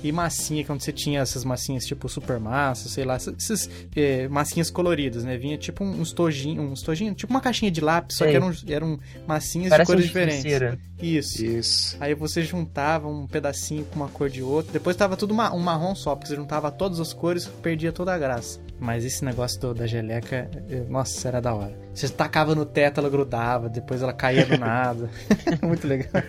E 0.04 0.12
massinha, 0.12 0.62
que 0.62 0.70
é 0.70 0.74
onde 0.74 0.84
você 0.84 0.92
tinha 0.92 1.20
essas 1.20 1.44
massinhas 1.44 1.86
tipo 1.86 2.08
super 2.08 2.38
massa, 2.38 2.88
sei 2.90 3.04
lá, 3.04 3.14
essas, 3.14 3.34
essas, 3.36 3.70
eh, 3.96 4.28
massinhas 4.28 4.70
coloridas, 4.70 5.24
né? 5.24 5.36
Vinha 5.38 5.56
tipo 5.56 5.82
uns 5.82 6.12
tojinhos, 6.12 6.62
uns 6.70 6.82
tojinhos, 6.82 7.16
tipo 7.16 7.32
uma 7.32 7.40
caixinha 7.40 7.70
de 7.70 7.80
lápis, 7.80 8.18
só 8.18 8.24
Sei. 8.24 8.32
que 8.32 8.36
eram, 8.36 8.52
eram 8.68 9.00
massinhas 9.26 9.70
Parece 9.70 9.86
de 9.90 9.92
cores 9.94 10.04
um 10.04 10.06
diferentes. 10.06 10.78
Isso. 11.00 11.44
Isso. 11.44 11.96
Aí 12.00 12.14
você 12.14 12.42
juntava 12.42 13.08
um 13.08 13.26
pedacinho 13.26 13.84
com 13.86 13.96
uma 13.96 14.08
cor 14.08 14.28
de 14.28 14.42
outro. 14.42 14.72
Depois 14.72 14.94
tava 14.94 15.16
tudo 15.16 15.32
ma- 15.34 15.52
um 15.54 15.58
marrom 15.58 15.94
só, 15.94 16.14
porque 16.14 16.28
você 16.28 16.36
juntava 16.36 16.70
todas 16.70 17.00
as 17.00 17.12
cores 17.14 17.46
perdia 17.62 17.90
toda 17.90 18.12
a 18.14 18.18
graça. 18.18 18.60
Mas 18.78 19.04
esse 19.04 19.24
negócio 19.24 19.58
do- 19.60 19.72
da 19.74 19.86
geleca, 19.86 20.50
eh, 20.68 20.84
nossa, 20.88 21.28
era 21.28 21.40
da 21.40 21.54
hora. 21.54 21.74
Você 21.94 22.08
tacava 22.10 22.54
no 22.54 22.66
teto, 22.66 23.00
ela 23.00 23.08
grudava, 23.08 23.68
depois 23.70 24.02
ela 24.02 24.12
caía 24.12 24.44
do 24.44 24.56
nada. 24.58 25.08
Muito 25.62 25.86
legal. 25.86 26.22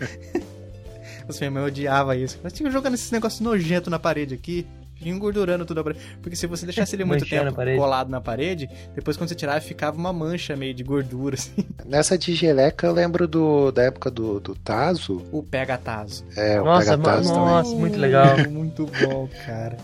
Os 1.28 1.40
minha 1.40 1.52
mãe 1.52 1.64
odiava 1.64 2.16
isso. 2.16 2.38
Ela 2.42 2.52
tinha 2.52 2.70
jogando 2.70 2.94
esses 2.94 3.12
negócios 3.12 3.42
nojentos 3.42 3.90
na 3.90 4.00
parede 4.00 4.36
aqui. 4.36 4.66
Fica 4.96 5.10
engordurando 5.10 5.66
tudo 5.66 5.82
a 5.82 5.84
parede. 5.84 6.04
Porque 6.22 6.36
se 6.36 6.48
você 6.48 6.66
deixasse 6.66 6.96
ele 6.96 7.04
muito 7.04 7.26
tempo 7.26 7.50
a 7.50 7.52
parede. 7.52 7.78
colado 7.78 8.10
na 8.10 8.22
parede, 8.22 8.70
depois 8.94 9.18
quando 9.18 9.30
você 9.30 9.36
tirava, 9.36 9.60
ficava 9.62 9.98
uma 9.98 10.14
mancha 10.14 10.56
meio 10.56 10.74
de 10.74 10.84
gordura, 10.84 11.36
assim. 11.36 11.66
Nessa 11.86 12.18
de 12.18 12.34
geleca 12.34 12.88
eu 12.88 12.94
lembro 12.94 13.28
do, 13.28 13.72
da 13.72 13.84
época 13.84 14.10
do, 14.10 14.40
do 14.40 14.56
Tazo. 14.56 15.24
O 15.32 15.44
pega-tazo. 15.44 16.26
É, 16.36 16.60
o 16.60 16.66
Nossa, 16.66 16.92
Pega-Tazo 16.92 17.30
mano, 17.30 17.40
também. 17.40 17.54
nossa, 17.54 17.76
muito 17.76 18.00
legal. 18.00 18.26
Muito 18.56 18.86
bom, 18.86 19.28
cara. 19.46 19.78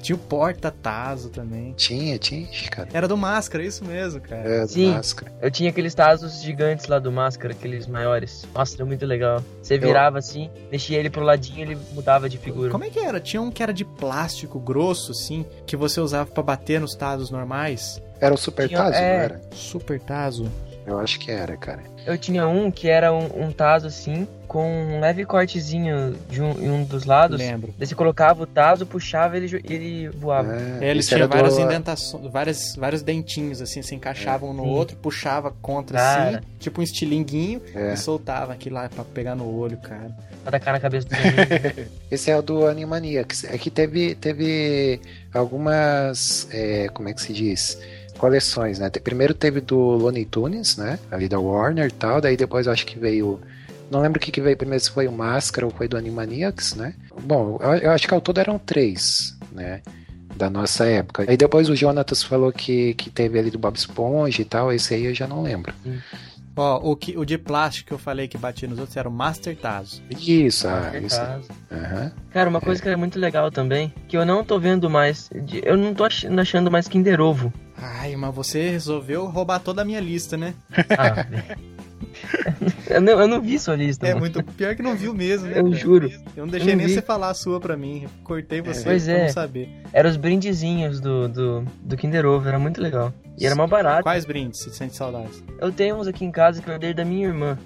Tinha 0.00 0.16
o 0.16 0.18
porta-tazo 0.18 1.30
também. 1.30 1.72
Tinha, 1.76 2.18
tinha, 2.18 2.46
cara. 2.70 2.88
Era 2.92 3.08
do 3.08 3.16
Máscara, 3.16 3.64
isso 3.64 3.84
mesmo, 3.84 4.20
cara. 4.20 4.42
É, 4.42 4.60
do 4.62 4.68
Sim. 4.68 4.92
máscara. 4.92 5.32
Eu 5.40 5.50
tinha 5.50 5.70
aqueles 5.70 5.94
tazos 5.94 6.40
gigantes 6.42 6.86
lá 6.86 6.98
do 6.98 7.10
Máscara, 7.10 7.52
aqueles 7.52 7.86
maiores. 7.86 8.46
Nossa, 8.54 8.76
era 8.76 8.84
muito 8.84 9.04
legal. 9.04 9.42
Você 9.62 9.78
virava 9.78 10.18
assim, 10.18 10.50
mexia 10.70 10.98
ele 10.98 11.10
pro 11.10 11.22
ladinho 11.22 11.60
ele 11.60 11.78
mudava 11.92 12.28
de 12.28 12.38
figura. 12.38 12.70
Como 12.70 12.84
é 12.84 12.90
que 12.90 12.98
era? 12.98 13.20
Tinha 13.20 13.40
um 13.42 13.50
que 13.50 13.62
era 13.62 13.72
de 13.72 13.84
plástico 13.84 14.27
grosso, 14.58 15.12
assim, 15.12 15.44
que 15.66 15.76
você 15.76 16.00
usava 16.00 16.30
pra 16.30 16.42
bater 16.42 16.80
nos 16.80 16.94
tazos 16.94 17.30
normais. 17.30 18.00
Era 18.20 18.34
o 18.34 18.38
Super 18.38 18.68
Tinha- 18.68 18.80
Tazo, 18.82 18.96
é. 18.96 19.00
não 19.00 19.24
era? 19.24 19.40
Super 19.52 20.00
tazo. 20.00 20.50
Eu 20.88 20.98
acho 20.98 21.18
que 21.20 21.30
era, 21.30 21.54
cara. 21.56 21.82
Eu 22.06 22.16
tinha 22.16 22.48
um 22.48 22.70
que 22.70 22.88
era 22.88 23.12
um, 23.12 23.44
um 23.48 23.52
taso 23.52 23.86
assim, 23.86 24.26
com 24.46 24.64
um 24.66 25.00
leve 25.00 25.26
cortezinho 25.26 26.16
de 26.30 26.40
um, 26.40 26.52
em 26.52 26.70
um 26.70 26.82
dos 26.82 27.04
lados. 27.04 27.38
Lembro. 27.38 27.74
Daí 27.76 27.86
você 27.86 27.94
colocava 27.94 28.42
o 28.42 28.46
taso, 28.46 28.86
puxava 28.86 29.36
ele 29.36 29.46
jo- 29.48 29.60
ele 29.64 30.08
voava. 30.08 30.56
É, 30.56 30.86
É, 30.86 30.90
ele 30.90 31.02
tinha 31.02 31.18
era 31.18 31.28
do- 31.28 31.34
várias 31.36 31.58
indentações, 31.58 32.32
várias, 32.32 32.74
vários 32.76 33.02
dentinhos, 33.02 33.60
assim, 33.60 33.82
se 33.82 33.94
encaixavam 33.94 34.48
um 34.50 34.54
no 34.54 34.62
Sim. 34.62 34.70
outro, 34.70 34.96
puxava 34.96 35.50
contra 35.60 35.98
Cara. 35.98 36.28
assim, 36.38 36.46
tipo 36.58 36.80
um 36.80 36.84
estilinguinho, 36.84 37.60
É. 37.74 37.92
e 37.92 37.96
soltava 37.98 38.54
aquilo 38.54 38.76
lá 38.76 38.88
pra 38.88 39.04
pegar 39.04 39.34
no 39.34 39.46
olho, 39.54 39.76
cara. 39.76 40.10
Pra 40.42 40.52
tacar 40.52 40.72
na 40.72 40.80
cabeça 40.80 41.06
do. 41.06 41.14
Esse 42.10 42.30
é 42.30 42.36
o 42.38 42.40
do 42.40 42.66
Animaniacs. 42.66 43.44
É 43.44 43.58
que 43.58 43.70
teve, 43.70 44.14
teve 44.14 44.98
algumas. 45.34 46.48
é, 46.50 46.88
como 46.88 47.08
é 47.08 47.12
que 47.12 47.20
se 47.20 47.32
diz? 47.34 47.78
Coleções, 48.18 48.78
né? 48.78 48.90
Primeiro 48.90 49.32
teve 49.32 49.60
do 49.60 49.76
Looney 49.76 50.24
Tunes, 50.24 50.76
né? 50.76 50.98
Ali 51.10 51.28
da 51.28 51.38
Warner 51.38 51.86
e 51.86 51.92
tal. 51.92 52.20
Daí 52.20 52.36
depois 52.36 52.66
eu 52.66 52.72
acho 52.72 52.84
que 52.84 52.98
veio. 52.98 53.40
Não 53.90 54.00
lembro 54.00 54.18
o 54.18 54.20
que, 54.20 54.30
que 54.30 54.40
veio 54.40 54.56
primeiro, 54.56 54.82
se 54.82 54.90
foi 54.90 55.06
o 55.06 55.12
Máscara 55.12 55.66
ou 55.66 55.72
foi 55.72 55.88
do 55.88 55.96
Animaniacs, 55.96 56.74
né? 56.74 56.94
Bom, 57.22 57.58
eu, 57.80 57.90
acho 57.90 58.06
que 58.06 58.12
ao 58.12 58.20
todo 58.20 58.38
eram 58.38 58.58
três, 58.58 59.36
né? 59.52 59.80
Da 60.36 60.50
nossa 60.50 60.84
época. 60.84 61.24
Aí 61.26 61.36
depois 61.36 61.70
o 61.70 61.76
Jonatas 61.76 62.22
falou 62.22 62.52
que, 62.52 62.94
que 62.94 63.08
teve 63.08 63.38
ali 63.38 63.50
do 63.50 63.58
Bob 63.58 63.76
Esponja 63.76 64.42
e 64.42 64.44
tal. 64.44 64.72
Esse 64.72 64.94
aí 64.94 65.06
eu 65.06 65.14
já 65.14 65.26
não 65.26 65.42
lembro. 65.42 65.72
Ó, 66.58 66.90
o, 66.90 66.96
que, 66.96 67.16
o 67.16 67.24
de 67.24 67.38
plástico 67.38 67.88
que 67.88 67.94
eu 67.94 67.98
falei 67.98 68.26
que 68.26 68.36
batia 68.36 68.66
nos 68.68 68.78
outros 68.80 68.96
era 68.96 69.08
o 69.08 69.12
Master 69.12 69.56
Tazo. 69.56 70.02
Isso, 70.10 70.66
ah, 70.66 70.80
Master 70.80 71.04
isso. 71.04 71.16
Tazo. 71.16 71.48
Aham. 71.70 72.12
Cara, 72.30 72.50
uma 72.50 72.60
coisa 72.60 72.82
que 72.82 72.88
era 72.88 72.96
muito 72.96 73.18
legal 73.18 73.50
também, 73.50 73.94
que 74.08 74.16
eu 74.16 74.26
não 74.26 74.42
tô 74.44 74.58
vendo 74.58 74.90
mais, 74.90 75.30
eu 75.64 75.76
não 75.76 75.94
tô 75.94 76.04
ach- 76.04 76.24
achando 76.26 76.70
mais 76.70 76.88
Kinder 76.88 77.20
Ovo. 77.20 77.52
Ai, 77.80 78.16
mas 78.16 78.34
você 78.34 78.68
resolveu 78.70 79.26
roubar 79.26 79.60
toda 79.60 79.82
a 79.82 79.84
minha 79.84 80.00
lista, 80.00 80.36
né? 80.36 80.52
Ah, 80.98 81.24
eu, 82.88 83.00
não, 83.00 83.20
eu 83.20 83.28
não 83.28 83.40
vi 83.40 83.58
sua 83.58 83.76
lista, 83.76 84.06
É 84.06 84.10
mano. 84.10 84.20
muito 84.20 84.42
pior 84.42 84.74
que 84.74 84.82
não 84.82 84.96
viu 84.96 85.14
mesmo, 85.14 85.46
né? 85.48 85.58
Eu 85.60 85.64
cara? 85.64 85.76
juro. 85.76 86.10
Eu 86.36 86.44
não 86.44 86.48
deixei 86.48 86.72
Eu 86.72 86.76
nem 86.76 86.86
vi. 86.86 86.94
você 86.94 87.02
falar 87.02 87.30
a 87.30 87.34
sua 87.34 87.60
pra 87.60 87.76
mim. 87.76 88.06
Cortei 88.24 88.60
você 88.60 88.82
Pois 88.84 89.04
pra 89.04 89.12
é. 89.12 89.22
não 89.26 89.32
saber. 89.32 89.68
Eram 89.92 90.10
os 90.10 90.16
brindezinhos 90.16 91.00
do, 91.00 91.28
do, 91.28 91.64
do 91.82 91.96
Kinder 91.96 92.24
Ovo, 92.26 92.48
era 92.48 92.58
muito 92.58 92.80
legal. 92.80 93.12
E 93.38 93.46
era 93.46 93.54
mais 93.54 93.70
barato. 93.70 94.02
Quais 94.02 94.24
brindes 94.24 94.60
você 94.60 94.70
sente 94.70 94.96
saudades? 94.96 95.42
Eu 95.60 95.70
tenho 95.70 95.96
uns 95.96 96.06
aqui 96.06 96.24
em 96.24 96.30
casa 96.32 96.60
que 96.60 96.68
eu 96.68 96.74
herdei 96.74 96.92
da 96.94 97.04
minha 97.04 97.26
irmã. 97.28 97.58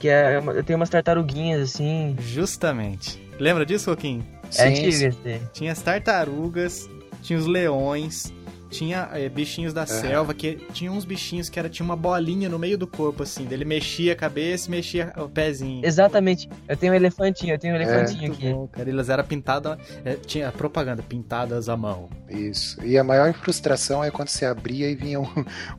Que 0.00 0.08
é, 0.08 0.36
eu 0.38 0.62
tenho 0.62 0.78
umas 0.78 0.90
tartaruguinhas 0.90 1.62
assim. 1.62 2.14
Justamente. 2.20 3.20
Lembra 3.38 3.64
disso, 3.66 3.86
Joaquim? 3.86 4.22
É 4.58 4.74
Sim, 4.74 5.10
daí. 5.24 5.40
Tinha 5.52 5.72
as 5.72 5.82
tartarugas, 5.82 6.88
tinha 7.22 7.38
os 7.38 7.46
leões, 7.46 8.32
tinha 8.78 9.08
eh, 9.12 9.28
bichinhos 9.28 9.72
da 9.72 9.86
selva, 9.86 10.34
que 10.34 10.56
tinha 10.72 10.90
uns 10.92 11.04
bichinhos 11.04 11.48
que 11.48 11.58
era, 11.58 11.68
tinha 11.68 11.84
uma 11.84 11.96
bolinha 11.96 12.48
no 12.48 12.58
meio 12.58 12.76
do 12.76 12.86
corpo, 12.86 13.22
assim. 13.22 13.44
daí 13.44 13.54
Ele 13.54 13.64
mexia 13.64 14.12
a 14.12 14.16
cabeça 14.16 14.68
e 14.68 14.70
mexia 14.70 15.12
o 15.16 15.28
pezinho. 15.28 15.84
Exatamente. 15.84 16.48
Eu 16.68 16.76
tenho 16.76 16.92
um 16.92 16.96
elefantinho, 16.96 17.54
eu 17.54 17.58
tenho 17.58 17.74
um 17.74 17.76
elefantinho 17.76 18.28
Muito 18.28 18.34
aqui. 18.34 18.52
bom, 18.52 18.66
cara. 18.68 18.88
Eles 18.88 19.08
eram 19.08 19.24
pintadas. 19.24 19.78
tinha 20.26 20.50
propaganda, 20.52 21.02
pintadas 21.02 21.68
à 21.68 21.76
mão. 21.76 22.08
Isso. 22.28 22.82
E 22.84 22.98
a 22.98 23.04
maior 23.04 23.32
frustração 23.34 24.02
é 24.04 24.10
quando 24.10 24.28
você 24.28 24.44
abria 24.44 24.90
e 24.90 24.94
vinha 24.94 25.20
um, 25.20 25.26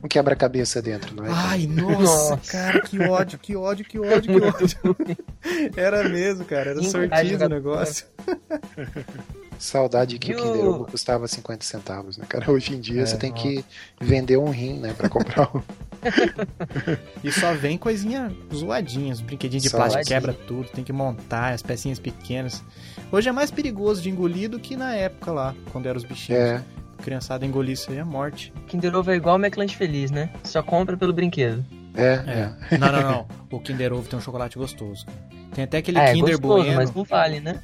um 0.02 0.08
quebra-cabeça 0.08 0.80
dentro, 0.82 1.14
não 1.14 1.24
é? 1.24 1.28
Ai, 1.30 1.66
nossa, 1.66 2.30
Nossa. 2.36 2.52
cara, 2.52 2.80
que 2.80 2.98
ódio, 3.00 3.38
que 3.38 3.56
ódio, 3.56 3.84
que 3.84 3.98
ódio, 3.98 4.40
que 4.40 4.46
ódio. 4.46 5.16
Era 5.76 6.08
mesmo, 6.08 6.44
cara. 6.44 6.70
Era 6.70 6.82
sortido 6.82 7.14
o 7.22 7.26
jogador. 7.30 7.54
negócio. 7.54 8.06
Saudade 9.58 10.18
que 10.18 10.32
E 10.32 10.34
o 10.34 10.38
Kinder 10.38 10.64
Ovo 10.66 10.84
custava 10.84 11.26
50 11.26 11.64
centavos, 11.64 12.16
né, 12.16 12.24
cara? 12.28 12.48
Hoje 12.52 12.74
em 12.74 12.80
dia 12.80 13.02
É, 13.02 13.06
você 13.06 13.16
tem 13.16 13.32
que 13.32 13.64
vender 14.00 14.36
um 14.38 14.50
rim, 14.50 14.74
né, 14.78 14.94
pra 14.96 15.08
comprar 15.08 15.50
um. 15.54 15.62
E 17.24 17.32
só 17.32 17.52
vem 17.54 17.76
coisinha 17.76 18.32
zoadinha, 18.54 19.12
os 19.12 19.20
brinquedinhos 19.20 19.62
de 19.64 19.68
Só 19.68 19.76
plástico 19.78 20.04
quebra 20.06 20.32
tudo, 20.32 20.68
tem 20.68 20.84
que 20.84 20.92
montar 20.92 21.52
as 21.52 21.62
pecinhas 21.62 21.98
pequenas. 21.98 22.62
Hoje 23.10 23.28
é 23.28 23.32
mais 23.32 23.50
perigoso 23.50 24.00
de 24.00 24.08
engolir 24.10 24.48
do 24.48 24.60
que 24.60 24.76
na 24.76 24.94
época 24.94 25.32
lá, 25.32 25.54
quando 25.72 25.86
eram 25.86 25.96
os 25.98 26.04
bichinhos. 26.04 26.40
É, 26.40 26.62
criançada 27.02 27.44
engolir 27.44 27.72
isso 27.72 27.90
aí 27.90 27.98
é 27.98 28.04
morte. 28.04 28.52
Kinder 28.68 28.94
Ovo 28.94 29.10
é 29.10 29.16
igual 29.16 29.36
o 29.36 29.38
McLanche 29.44 29.74
Feliz, 29.76 30.10
né? 30.10 30.30
Só 30.44 30.62
compra 30.62 30.96
pelo 30.96 31.12
brinquedo. 31.12 31.64
é, 31.96 32.52
é. 32.70 32.78
Não, 32.78 32.92
não, 32.92 33.02
não. 33.02 33.28
O 33.50 33.58
Kinder 33.60 33.92
Ovo 33.92 34.08
tem 34.08 34.18
um 34.18 34.22
chocolate 34.22 34.56
gostoso. 34.58 35.04
Tem 35.54 35.64
até 35.64 35.78
aquele 35.78 35.98
Ah, 35.98 36.04
é 36.04 36.12
Kinder 36.12 36.38
gostoso, 36.38 36.62
Bueno. 36.62 36.76
mas 36.76 36.94
não 36.94 37.02
vale, 37.02 37.40
né? 37.40 37.60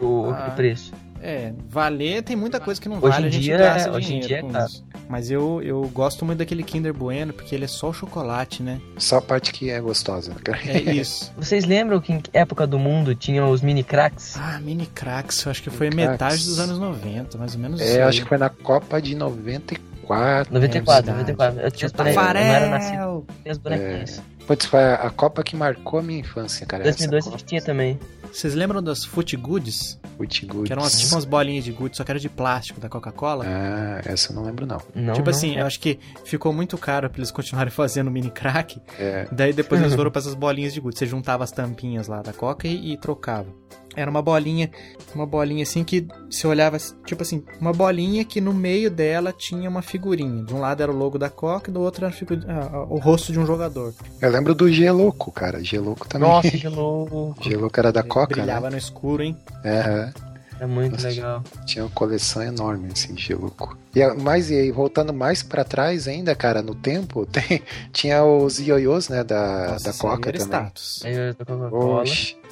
O, 0.00 0.26
Ah. 0.30 0.48
o 0.52 0.56
preço. 0.56 0.92
É, 1.22 1.52
valer 1.68 2.22
tem 2.22 2.34
muita 2.34 2.58
coisa 2.58 2.80
que 2.80 2.88
não 2.88 2.96
Hoje 2.96 3.08
vale, 3.08 3.24
em 3.24 3.28
a 3.28 3.30
gente 3.30 3.42
dia, 3.42 3.58
gasta 3.58 3.88
é, 3.88 3.92
hoje 3.92 4.06
em 4.06 4.20
dinheiro 4.20 4.28
dia 4.28 4.36
é 4.38 4.40
com 4.42 4.50
caro. 4.50 4.66
isso. 4.66 4.84
Mas 5.08 5.30
eu, 5.30 5.60
eu 5.62 5.82
gosto 5.92 6.24
muito 6.24 6.38
daquele 6.38 6.62
Kinder 6.62 6.94
Bueno, 6.94 7.32
porque 7.32 7.54
ele 7.54 7.64
é 7.64 7.68
só 7.68 7.90
o 7.90 7.92
chocolate, 7.92 8.62
né? 8.62 8.80
Só 8.96 9.18
a 9.18 9.20
parte 9.22 9.52
que 9.52 9.68
é 9.70 9.80
gostosa, 9.80 10.30
né? 10.32 10.38
É 10.66 10.80
isso. 10.94 11.32
Vocês 11.36 11.64
lembram 11.64 12.00
que 12.00 12.12
em 12.12 12.22
época 12.32 12.66
do 12.66 12.78
mundo 12.78 13.14
tinham 13.14 13.50
os 13.50 13.60
mini 13.60 13.82
cracks? 13.84 14.36
Ah, 14.38 14.58
Mini 14.60 14.86
Cracks, 14.86 15.44
eu 15.44 15.50
acho 15.50 15.62
que 15.62 15.70
foi 15.70 15.90
Mini 15.90 16.02
metade 16.02 16.18
Cracks. 16.18 16.46
dos 16.46 16.58
anos 16.58 16.78
90, 16.78 17.36
mais 17.38 17.54
ou 17.54 17.60
menos 17.60 17.80
É, 17.80 18.02
acho 18.02 18.22
que 18.22 18.28
foi 18.28 18.38
na 18.38 18.48
Copa 18.48 19.00
de 19.02 19.14
94. 19.14 20.52
94, 20.52 21.12
verdade. 21.14 21.32
94. 21.32 21.60
Eu 21.60 21.70
tinha 21.70 21.86
os 21.86 21.92
bonequinhos. 21.92 22.26
Eu 22.26 22.32
não 22.32 22.40
era 22.40 22.68
nascido, 22.70 22.90
Tafarel! 22.92 23.24
tinha 23.42 23.52
os 23.52 23.58
bonequinhos. 23.58 24.22
Putz, 24.46 24.66
foi 24.66 24.80
a 24.82 24.94
a 24.94 25.10
Copa 25.10 25.42
que 25.44 25.54
marcou 25.54 26.00
a 26.00 26.02
minha 26.02 26.18
infância, 26.20 26.66
cara. 26.66 26.82
2002 26.82 27.24
essa 27.26 27.34
a 27.34 27.38
gente 27.38 27.46
tinha 27.46 27.62
também. 27.62 27.98
Vocês 28.32 28.54
lembram 28.54 28.82
das 28.82 29.04
Foot 29.04 29.36
Goods? 29.36 29.98
Foot 30.16 30.46
Goods. 30.46 30.66
Que 30.66 30.72
eram 30.72 30.82
umas, 30.82 30.98
tipo 31.00 31.14
umas 31.14 31.24
bolinhas 31.24 31.64
de 31.64 31.72
gude, 31.72 31.96
só 31.96 32.04
que 32.04 32.10
era 32.10 32.20
de 32.20 32.28
plástico 32.28 32.80
da 32.80 32.88
Coca-Cola? 32.88 33.44
Ah, 33.46 34.00
essa 34.04 34.32
eu 34.32 34.36
não 34.36 34.44
lembro, 34.44 34.66
não. 34.66 34.80
Não, 34.94 35.14
tipo 35.14 35.30
não. 35.30 35.36
assim, 35.36 35.56
eu 35.56 35.66
acho 35.66 35.80
que 35.80 35.98
ficou 36.24 36.52
muito 36.52 36.76
caro 36.78 37.08
pra 37.10 37.18
eles 37.18 37.30
continuarem 37.30 37.70
fazendo 37.72 38.10
mini 38.10 38.30
crack. 38.30 38.80
É, 38.98 39.26
Daí 39.32 39.52
depois 39.52 39.80
eles 39.80 39.94
foram 39.96 40.10
pra 40.10 40.20
essas 40.20 40.34
bolinhas 40.34 40.72
de 40.72 40.80
gude. 40.80 40.98
Você 40.98 41.06
juntava 41.06 41.44
as 41.44 41.50
tampinhas 41.50 42.06
lá 42.08 42.22
da 42.22 42.32
Coca 42.32 42.66
e, 42.68 42.92
e 42.92 42.96
trocava. 42.96 43.48
Era 43.96 44.08
uma 44.10 44.22
bolinha, 44.22 44.70
uma 45.14 45.26
bolinha 45.26 45.64
assim 45.64 45.82
que 45.82 46.06
você 46.30 46.46
olhava, 46.46 46.78
tipo 47.04 47.22
assim, 47.22 47.42
uma 47.60 47.72
bolinha 47.72 48.24
que 48.24 48.40
no 48.40 48.54
meio 48.54 48.88
dela 48.90 49.32
tinha 49.32 49.68
uma 49.68 49.82
figurinha. 49.82 50.44
De 50.44 50.54
um 50.54 50.60
lado 50.60 50.80
era 50.82 50.92
o 50.92 50.96
logo 50.96 51.18
da 51.18 51.28
Coca 51.28 51.70
e 51.70 51.74
do 51.74 51.80
outro 51.80 52.06
era 52.06 52.14
ah, 52.48 52.86
o 52.88 52.98
rosto 52.98 53.32
de 53.32 53.38
um 53.40 53.44
jogador. 53.44 53.92
eu 54.22 54.30
lembro 54.30 54.54
do 54.54 54.70
Geloco, 54.70 55.32
cara. 55.32 55.62
Geloco 55.64 56.08
também. 56.08 56.28
Nossa, 56.28 56.50
que 56.56 56.68
louco. 56.68 57.34
Geloco 57.42 57.80
era 57.80 57.90
da 57.92 58.02
Coca, 58.04 58.36
Brilhava 58.36 58.66
né? 58.66 58.70
no 58.72 58.78
escuro, 58.78 59.24
hein? 59.24 59.36
É, 59.64 60.12
É 60.60 60.66
muito 60.66 60.92
Nossa. 60.92 61.08
legal. 61.08 61.42
tinha 61.66 61.84
uma 61.84 61.90
coleção 61.90 62.42
enorme, 62.42 62.90
assim, 62.92 63.14
de 63.14 63.22
Geloco. 63.24 63.76
E 63.94 64.00
a- 64.02 64.14
mais, 64.14 64.50
e 64.50 64.54
aí, 64.54 64.70
voltando 64.70 65.12
mais 65.12 65.42
pra 65.42 65.64
trás 65.64 66.06
ainda, 66.06 66.32
cara, 66.36 66.62
no 66.62 66.76
tempo, 66.76 67.26
tem, 67.32 67.60
tinha 67.92 68.22
os 68.24 68.60
ioiôs, 68.60 69.08
né, 69.08 69.24
da, 69.24 69.72
Nossa, 69.72 69.90
da 69.90 69.98
Coca 69.98 70.30
também. 70.32 70.40
status. 70.46 71.02
Coca-Cola, 71.44 72.04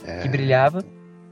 é, 0.05 0.23
que 0.23 0.29
brilhava. 0.29 0.85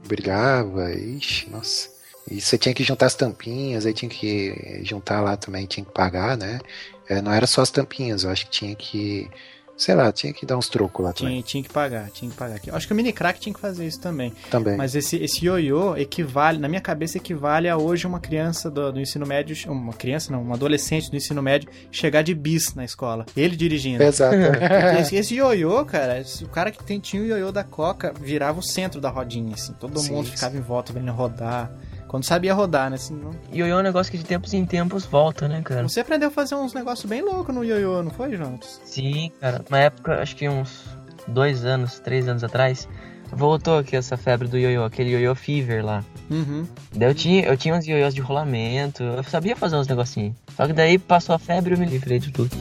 Brilhava, 0.07 0.91
ixi, 0.93 1.49
nossa. 1.49 1.89
E 2.29 2.41
você 2.41 2.57
tinha 2.57 2.73
que 2.73 2.83
juntar 2.83 3.05
as 3.05 3.15
tampinhas, 3.15 3.85
aí 3.85 3.93
tinha 3.93 4.09
que 4.09 4.81
juntar 4.83 5.21
lá 5.21 5.37
também, 5.37 5.65
tinha 5.65 5.85
que 5.85 5.91
pagar, 5.91 6.37
né? 6.37 6.59
É, 7.07 7.21
não 7.21 7.31
era 7.33 7.47
só 7.47 7.61
as 7.61 7.71
tampinhas, 7.71 8.23
eu 8.23 8.29
acho 8.29 8.45
que 8.45 8.51
tinha 8.51 8.75
que, 8.75 9.29
sei 9.77 9.95
lá, 9.95 10.11
tinha 10.11 10.33
que 10.33 10.45
dar 10.45 10.57
uns 10.57 10.67
trocos 10.67 11.05
lá 11.05 11.13
também. 11.13 11.33
Tinha, 11.33 11.43
tinha 11.43 11.63
que 11.63 11.69
pagar, 11.69 12.09
tinha 12.09 12.29
que 12.31 12.35
pagar. 12.37 12.59
Acho 12.73 12.87
que 12.87 12.93
o 12.93 12.95
mini 12.95 13.13
crack 13.13 13.39
tinha 13.39 13.53
que 13.53 13.59
fazer 13.59 13.85
isso 13.85 13.99
também. 14.01 14.33
Também. 14.49 14.75
Mas 14.75 14.95
esse, 14.95 15.15
esse 15.17 15.45
ioiô 15.45 15.95
equivale, 15.95 16.57
na 16.57 16.67
minha 16.67 16.81
cabeça, 16.81 17.17
equivale 17.17 17.69
a 17.69 17.77
hoje 17.77 18.07
uma 18.07 18.19
criança 18.19 18.69
do, 18.71 18.91
do 18.91 18.99
ensino 18.99 19.25
médio, 19.25 19.55
uma 19.71 19.93
criança 19.93 20.31
não, 20.31 20.43
um 20.43 20.53
adolescente 20.53 21.09
do 21.09 21.15
ensino 21.15 21.41
médio, 21.41 21.69
chegar 21.91 22.21
de 22.23 22.33
bis 22.33 22.73
na 22.73 22.83
escola. 22.83 23.25
Ele 23.35 23.55
dirigindo. 23.55 24.01
Exato. 24.03 24.35
Esse, 24.99 25.15
esse 25.15 25.35
ioiô, 25.35 25.85
cara, 25.85 26.19
esse- 26.19 26.43
o 26.43 26.49
cara 26.49 26.71
que 26.71 26.83
tem, 26.83 26.99
tinha 26.99 27.21
o 27.21 27.25
ioiô 27.25 27.51
da 27.51 27.63
Coca 27.63 28.13
virava 28.19 28.59
o 28.59 28.63
centro 28.63 28.99
da 28.99 29.09
rodinha, 29.09 29.53
assim. 29.53 29.73
Todo 29.73 29.99
Sim, 29.99 30.11
mundo 30.13 30.25
sim. 30.25 30.31
ficava 30.31 30.57
em 30.57 30.61
volta 30.61 30.91
vendo 30.91 31.11
rodar. 31.11 31.71
Quando 32.07 32.23
sabia 32.23 32.53
rodar, 32.53 32.89
né? 32.89 32.95
Assim, 32.95 33.15
não... 33.15 33.31
Ioiô 33.53 33.77
é 33.77 33.79
um 33.79 33.83
negócio 33.83 34.11
que 34.11 34.17
de 34.17 34.23
tempos 34.23 34.53
em 34.53 34.65
tempos 34.65 35.05
volta, 35.05 35.47
né, 35.47 35.61
cara? 35.61 35.87
Você 35.87 35.99
aprendeu 35.99 36.29
a 36.29 36.31
fazer 36.31 36.55
uns 36.55 36.73
negócios 36.73 37.09
bem 37.09 37.21
loucos 37.21 37.53
no 37.53 37.63
ioiô, 37.63 38.01
não 38.01 38.11
foi, 38.11 38.35
Jonas? 38.35 38.81
Sim, 38.85 39.31
cara. 39.41 39.63
Na 39.69 39.79
época, 39.79 40.21
acho 40.21 40.35
que 40.35 40.47
uns 40.47 40.85
dois 41.27 41.65
anos, 41.65 41.99
três 41.99 42.27
anos 42.27 42.43
atrás, 42.43 42.87
voltou 43.31 43.77
aqui 43.77 43.95
essa 43.95 44.15
febre 44.15 44.47
do 44.47 44.57
ioiô, 44.57 44.83
aquele 44.83 45.11
ioiô 45.11 45.35
fever 45.35 45.85
lá. 45.85 46.03
Uhum. 46.29 46.65
Daí 46.95 47.09
eu 47.09 47.15
tinha, 47.15 47.45
eu 47.45 47.57
tinha 47.57 47.75
uns 47.75 47.85
ioiôs 47.85 48.13
de 48.13 48.21
rolamento, 48.21 49.03
eu 49.03 49.23
sabia 49.23 49.55
fazer 49.55 49.75
uns 49.75 49.87
negocinhos. 49.87 50.35
Só 50.55 50.65
que 50.65 50.73
daí 50.73 50.97
passou 50.97 51.35
a 51.35 51.39
febre 51.39 51.73
e 51.73 51.75
eu 51.75 51.79
me 51.79 51.85
livrei 51.85 52.19
de 52.19 52.31
tudo. 52.31 52.55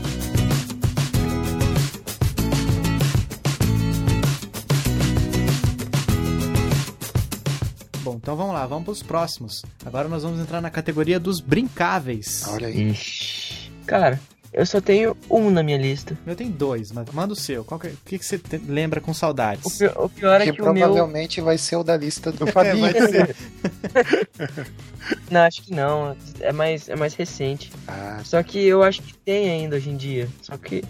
Bom, 8.07 8.15
então 8.23 8.37
vamos 8.37 8.55
lá, 8.55 8.65
vamos 8.67 8.85
pros 8.85 9.03
próximos. 9.03 9.65
Agora 9.85 10.07
nós 10.09 10.23
vamos 10.23 10.39
entrar 10.39 10.61
na 10.61 10.71
categoria 10.71 11.19
dos 11.19 11.41
brincáveis. 11.41 12.45
Olha 12.47 12.69
aí. 12.69 12.91
Ixi. 12.93 13.69
Cara, 13.85 14.21
eu 14.53 14.65
só 14.65 14.81
tenho 14.81 15.17
um 15.29 15.51
na 15.51 15.61
minha 15.61 15.77
lista. 15.77 16.17
Eu 16.25 16.37
tenho 16.37 16.51
dois, 16.51 16.93
mas 16.93 17.05
manda 17.13 17.33
o 17.33 17.37
seu. 17.37 17.65
Qual 17.65 17.81
que- 17.81 17.89
o 17.89 17.97
que, 18.05 18.17
que 18.21 18.25
você 18.25 18.39
te- 18.39 18.59
lembra 18.59 19.01
com 19.01 19.11
O 19.11 19.15
saudades? 19.15 19.77
pior, 19.77 19.93
o 19.97 20.09
pior 20.09 20.41
é 20.41 20.45
que 20.45 20.53
que 20.53 20.63
o 20.63 20.73
meu. 20.73 20.85
provavelmente 20.85 21.41
vai 21.41 21.59
ser 21.59 21.75
o 21.75 21.83
da 21.83 21.97
lista 21.97 22.31
do 22.31 22.47
É, 22.49 22.53
Fabinho. 22.53 22.87
Não, 25.31 25.41
acho 25.41 25.63
que 25.63 25.73
não. 25.73 26.17
É 26.41 26.53
mais, 26.53 26.89
é 26.89 26.95
mais 26.97 27.15
recente. 27.15 27.73
Ah, 27.89 28.21
Só 28.25 28.41
que 28.43 28.59
eu 28.65 28.83
acho 28.85 29.03
que 29.03 29.15
tem 29.15 29.51
ainda 29.51 29.75
hoje 29.77 29.91
em 29.91 29.97
dia. 29.97 30.29
Só 30.43 30.57
que 30.57 30.85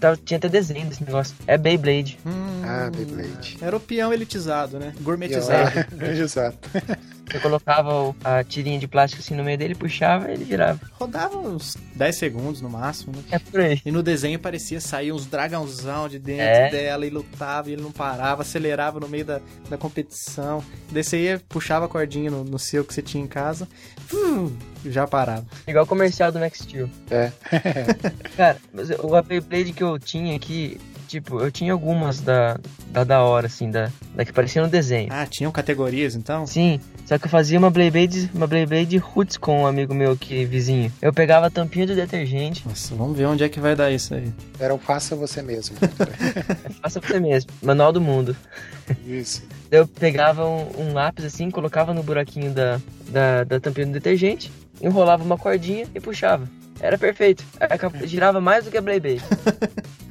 tava- 0.00 0.18
tinha 0.24 0.38
até 0.38 0.48
desenho 0.48 0.86
desse 0.86 1.04
negócio. 1.04 1.34
É 1.46 1.56
Beyblade. 1.58 2.18
Hum, 2.26 2.62
Ah, 2.64 2.90
Beyblade. 2.94 3.58
Era 3.60 3.76
o 3.76 3.80
peão 3.80 4.12
elitizado, 4.12 4.78
né? 4.78 4.92
Gourmetizado. 5.00 5.70
É, 6.00 6.12
Exato. 6.18 6.58
Você 7.32 7.40
colocava 7.40 7.94
o- 7.94 8.16
a 8.22 8.44
tirinha 8.44 8.78
de 8.78 8.86
plástico 8.86 9.22
assim 9.22 9.34
no 9.34 9.42
meio 9.42 9.56
dele, 9.56 9.74
puxava 9.74 10.28
e 10.30 10.34
ele 10.34 10.44
virava. 10.44 10.78
Rodava 10.92 11.38
uns 11.38 11.76
10 11.96 12.14
segundos 12.16 12.60
no 12.60 12.68
máximo, 12.68 13.14
né? 13.16 13.22
É 13.30 13.38
por 13.38 13.58
aí. 13.60 13.80
E 13.84 13.90
no 13.90 14.02
desenho 14.02 14.38
parecia 14.38 14.80
sair 14.80 15.12
uns 15.12 15.24
dragãozão 15.26 16.08
de 16.08 16.18
dentro 16.18 16.44
É. 16.44 16.70
dela 16.70 17.06
e 17.06 17.10
lutava 17.10 17.70
e 17.70 17.72
ele 17.72 17.82
não 17.82 17.90
parava, 17.90 18.42
acelerava 18.42 19.00
no 19.00 19.08
meio 19.08 19.24
da, 19.24 19.40
da 19.70 19.78
competição. 19.78 20.62
Daí 20.90 21.02
você 21.02 21.18
ia, 21.18 21.42
puxava 21.48 21.86
a 21.86 21.88
cordinha 21.88 22.30
no, 22.30 22.44
no 22.44 22.58
seu 22.58 22.84
que 22.84 22.92
você 22.92 23.00
tinha 23.02 23.24
em 23.24 23.26
casa, 23.26 23.66
uh, 24.12 24.52
já 24.84 25.06
parava. 25.06 25.46
Igual 25.66 25.84
o 25.84 25.88
comercial 25.88 26.30
do 26.30 26.38
Max 26.38 26.58
Steel. 26.58 26.88
É. 27.10 27.32
Cara, 28.36 28.58
mas 28.72 28.90
o 28.90 29.14
a 29.16 29.22
Beyblade 29.22 29.72
que 29.72 29.82
eu 29.82 29.98
tinha 29.98 30.36
aqui, 30.36 30.78
tipo, 31.12 31.40
eu 31.40 31.50
tinha 31.52 31.72
algumas 31.74 32.20
da, 32.20 32.58
da 32.86 33.04
da 33.04 33.22
hora, 33.22 33.46
assim, 33.46 33.70
da, 33.70 33.90
da 34.14 34.24
que 34.24 34.32
parecia 34.32 34.62
no 34.62 34.68
desenho. 34.68 35.08
Ah, 35.12 35.26
tinham 35.26 35.52
categorias 35.52 36.14
então? 36.14 36.46
Sim, 36.46 36.80
só 37.06 37.18
que 37.18 37.26
eu 37.26 37.30
fazia 37.30 37.58
uma 37.58 37.70
Beyblade, 37.70 38.30
uma 38.34 38.46
Beyblade 38.46 38.96
Roots 38.96 39.36
com 39.36 39.62
um 39.62 39.66
amigo 39.66 39.92
meu 39.94 40.12
aqui, 40.12 40.44
vizinho. 40.46 40.90
Eu 41.02 41.12
pegava 41.12 41.46
a 41.46 41.50
tampinha 41.50 41.86
do 41.86 41.94
detergente, 41.94 42.66
Nossa, 42.66 42.94
vamos 42.94 43.16
ver 43.16 43.26
onde 43.26 43.44
é 43.44 43.48
que 43.48 43.60
vai 43.60 43.76
dar 43.76 43.90
isso 43.90 44.14
aí. 44.14 44.32
Era 44.58 44.74
o 44.74 44.78
faça 44.78 45.14
você 45.14 45.42
mesmo. 45.42 45.76
faça 46.80 46.98
você 47.00 47.20
mesmo, 47.20 47.50
manual 47.62 47.92
do 47.92 48.00
mundo. 48.00 48.34
Isso. 49.06 49.42
Eu 49.70 49.86
pegava 49.86 50.46
um, 50.46 50.66
um 50.78 50.92
lápis 50.94 51.24
assim, 51.26 51.50
colocava 51.50 51.92
no 51.92 52.02
buraquinho 52.02 52.52
da, 52.52 52.80
da, 53.08 53.44
da 53.44 53.60
tampinha 53.60 53.86
do 53.86 53.92
detergente, 53.92 54.50
enrolava 54.80 55.22
uma 55.22 55.36
cordinha 55.36 55.86
e 55.94 56.00
puxava. 56.00 56.48
Era 56.80 56.96
perfeito. 56.98 57.44
Acab- 57.60 57.94
Girava 58.06 58.40
mais 58.40 58.64
do 58.64 58.70
que 58.70 58.78
a 58.78 58.80
Beyblade. 58.82 59.22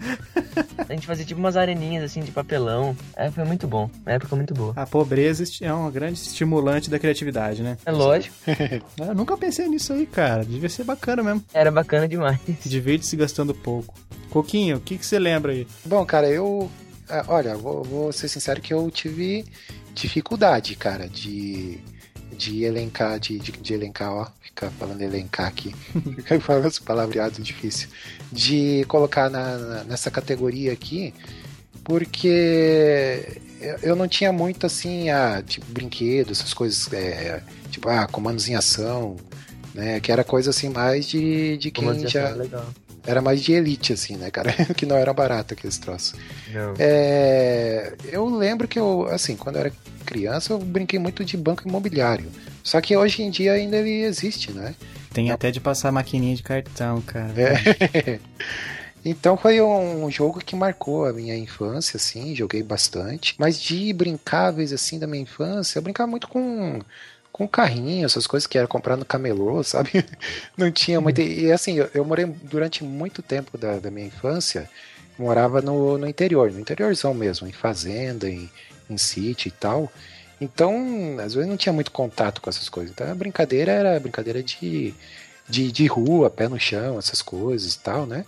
A 0.89 0.93
gente 0.93 1.07
fazia 1.07 1.25
tipo 1.25 1.39
umas 1.39 1.55
areninhas 1.55 2.03
assim 2.03 2.21
de 2.21 2.31
papelão. 2.31 2.95
É, 3.15 3.29
foi 3.31 3.43
muito 3.43 3.67
bom. 3.67 3.89
Uma 4.05 4.13
época 4.13 4.35
muito 4.35 4.53
boa. 4.53 4.73
A 4.75 4.85
pobreza 4.85 5.43
é 5.61 5.73
um 5.73 5.89
grande 5.89 6.19
estimulante 6.19 6.89
da 6.89 6.99
criatividade, 6.99 7.61
né? 7.63 7.77
É 7.85 7.91
lógico, 7.91 8.35
Eu 8.99 9.15
nunca 9.15 9.37
pensei 9.37 9.67
nisso 9.67 9.93
aí, 9.93 10.05
cara. 10.05 10.43
Devia 10.45 10.69
ser 10.69 10.83
bacana 10.83 11.23
mesmo. 11.23 11.43
era 11.53 11.71
bacana 11.71 12.07
demais. 12.07 12.39
Divide-se 12.65 13.15
gastando 13.15 13.53
pouco. 13.53 13.93
Coquinho, 14.29 14.77
o 14.77 14.81
que, 14.81 14.97
que 14.97 15.05
você 15.05 15.19
lembra 15.19 15.51
aí? 15.51 15.67
Bom, 15.85 16.05
cara, 16.05 16.27
eu. 16.29 16.69
ah, 17.09 17.25
Olha, 17.27 17.55
vou, 17.55 17.83
vou 17.83 18.11
ser 18.13 18.27
sincero 18.29 18.61
que 18.61 18.73
eu 18.73 18.89
tive 18.89 19.45
dificuldade, 19.93 20.75
cara, 20.75 21.07
de, 21.07 21.79
de 22.41 22.63
elencar, 22.63 23.19
de, 23.19 23.37
de, 23.37 23.51
de 23.51 23.73
elencar, 23.73 24.11
ó, 24.11 24.27
ficar 24.41 24.71
falando 24.71 24.99
elencar 25.03 25.45
aqui, 25.47 25.75
falando 26.41 26.67
esse 26.67 26.81
palavreado 26.81 27.39
difícil, 27.39 27.87
de 28.31 28.83
colocar 28.87 29.29
na, 29.29 29.57
na- 29.57 29.83
nessa 29.83 30.09
categoria 30.09 30.73
aqui, 30.73 31.13
porque 31.83 33.37
eu- 33.83 33.95
não 33.95 34.07
tinha 34.07 34.31
muito 34.31 34.65
assim, 34.65 35.09
ah, 35.11 35.43
tipo, 35.45 35.65
brinquedos, 35.71 36.39
essas 36.39 36.53
coisas, 36.53 36.91
é, 36.93 37.43
tipo, 37.69 37.87
ah, 37.89 38.07
comandos 38.07 38.47
em 38.49 38.55
ação, 38.55 39.17
né, 39.75 39.99
que 39.99 40.11
era 40.11 40.23
coisa 40.23 40.49
assim 40.49 40.69
mais 40.69 41.05
de, 41.07 41.57
de 41.57 41.69
quem 41.69 41.85
Como 41.85 42.07
já. 42.07 42.29
legal. 42.31 42.65
Era 43.03 43.19
mais 43.21 43.41
de 43.41 43.51
elite, 43.53 43.93
assim, 43.93 44.15
né, 44.15 44.29
cara? 44.29 44.51
que 44.77 44.85
não 44.85 44.95
era 44.95 45.11
barato 45.13 45.53
aqueles 45.55 45.77
troços. 45.79 46.13
É, 46.77 47.93
eu 48.11 48.25
lembro 48.29 48.67
que 48.67 48.77
eu, 48.79 49.07
assim, 49.09 49.35
quando 49.35 49.55
eu 49.55 49.61
era 49.61 49.73
criança, 50.11 50.51
eu 50.51 50.59
brinquei 50.59 50.99
muito 50.99 51.23
de 51.23 51.37
banco 51.37 51.65
imobiliário. 51.65 52.29
Só 52.61 52.81
que 52.81 52.95
hoje 52.97 53.23
em 53.23 53.29
dia 53.29 53.53
ainda 53.53 53.77
ele 53.77 54.03
existe, 54.03 54.51
né? 54.51 54.75
Tem 55.13 55.31
até 55.31 55.51
de 55.51 55.61
passar 55.61 55.91
maquininha 55.91 56.35
de 56.35 56.43
cartão, 56.43 57.01
cara. 57.01 57.33
É. 57.37 58.19
Então 59.03 59.35
foi 59.35 59.59
um 59.59 60.11
jogo 60.11 60.39
que 60.39 60.55
marcou 60.55 61.07
a 61.07 61.11
minha 61.11 61.35
infância, 61.35 61.97
assim, 61.97 62.35
joguei 62.35 62.61
bastante. 62.61 63.33
Mas 63.39 63.59
de 63.59 63.91
brincáveis, 63.93 64.71
assim, 64.71 64.99
da 64.99 65.07
minha 65.07 65.23
infância, 65.23 65.79
eu 65.79 65.81
brincava 65.81 66.05
muito 66.05 66.27
com, 66.27 66.79
com 67.31 67.47
carrinho, 67.47 68.05
essas 68.05 68.27
coisas 68.27 68.45
que 68.45 68.59
era 68.59 68.67
comprar 68.67 68.95
no 68.95 69.03
camelô, 69.03 69.63
sabe? 69.65 70.05
Não 70.55 70.71
tinha 70.71 71.01
muito. 71.01 71.19
E 71.19 71.51
assim, 71.51 71.79
eu, 71.79 71.89
eu 71.95 72.05
morei 72.05 72.27
durante 72.27 72.83
muito 72.83 73.23
tempo 73.23 73.57
da, 73.57 73.79
da 73.79 73.89
minha 73.89 74.05
infância, 74.05 74.69
morava 75.17 75.63
no, 75.63 75.97
no 75.97 76.07
interior, 76.07 76.51
no 76.51 76.59
interiorzão 76.59 77.11
mesmo, 77.11 77.47
em 77.47 77.51
fazenda, 77.51 78.29
em, 78.29 78.51
em 78.91 78.97
sítio 78.97 79.47
e 79.47 79.51
tal. 79.51 79.91
Então, 80.39 81.17
às 81.23 81.33
vezes 81.33 81.47
não 81.47 81.57
tinha 81.57 81.71
muito 81.71 81.91
contato 81.91 82.41
com 82.41 82.49
essas 82.49 82.67
coisas. 82.67 82.91
Então 82.91 83.09
a 83.09 83.15
brincadeira 83.15 83.71
era 83.71 83.99
brincadeira 83.99 84.41
de, 84.41 84.93
de, 85.47 85.71
de 85.71 85.85
rua, 85.87 86.29
pé 86.29 86.47
no 86.47 86.59
chão, 86.59 86.97
essas 86.97 87.21
coisas 87.21 87.75
e 87.75 87.79
tal, 87.79 88.05
né? 88.05 88.25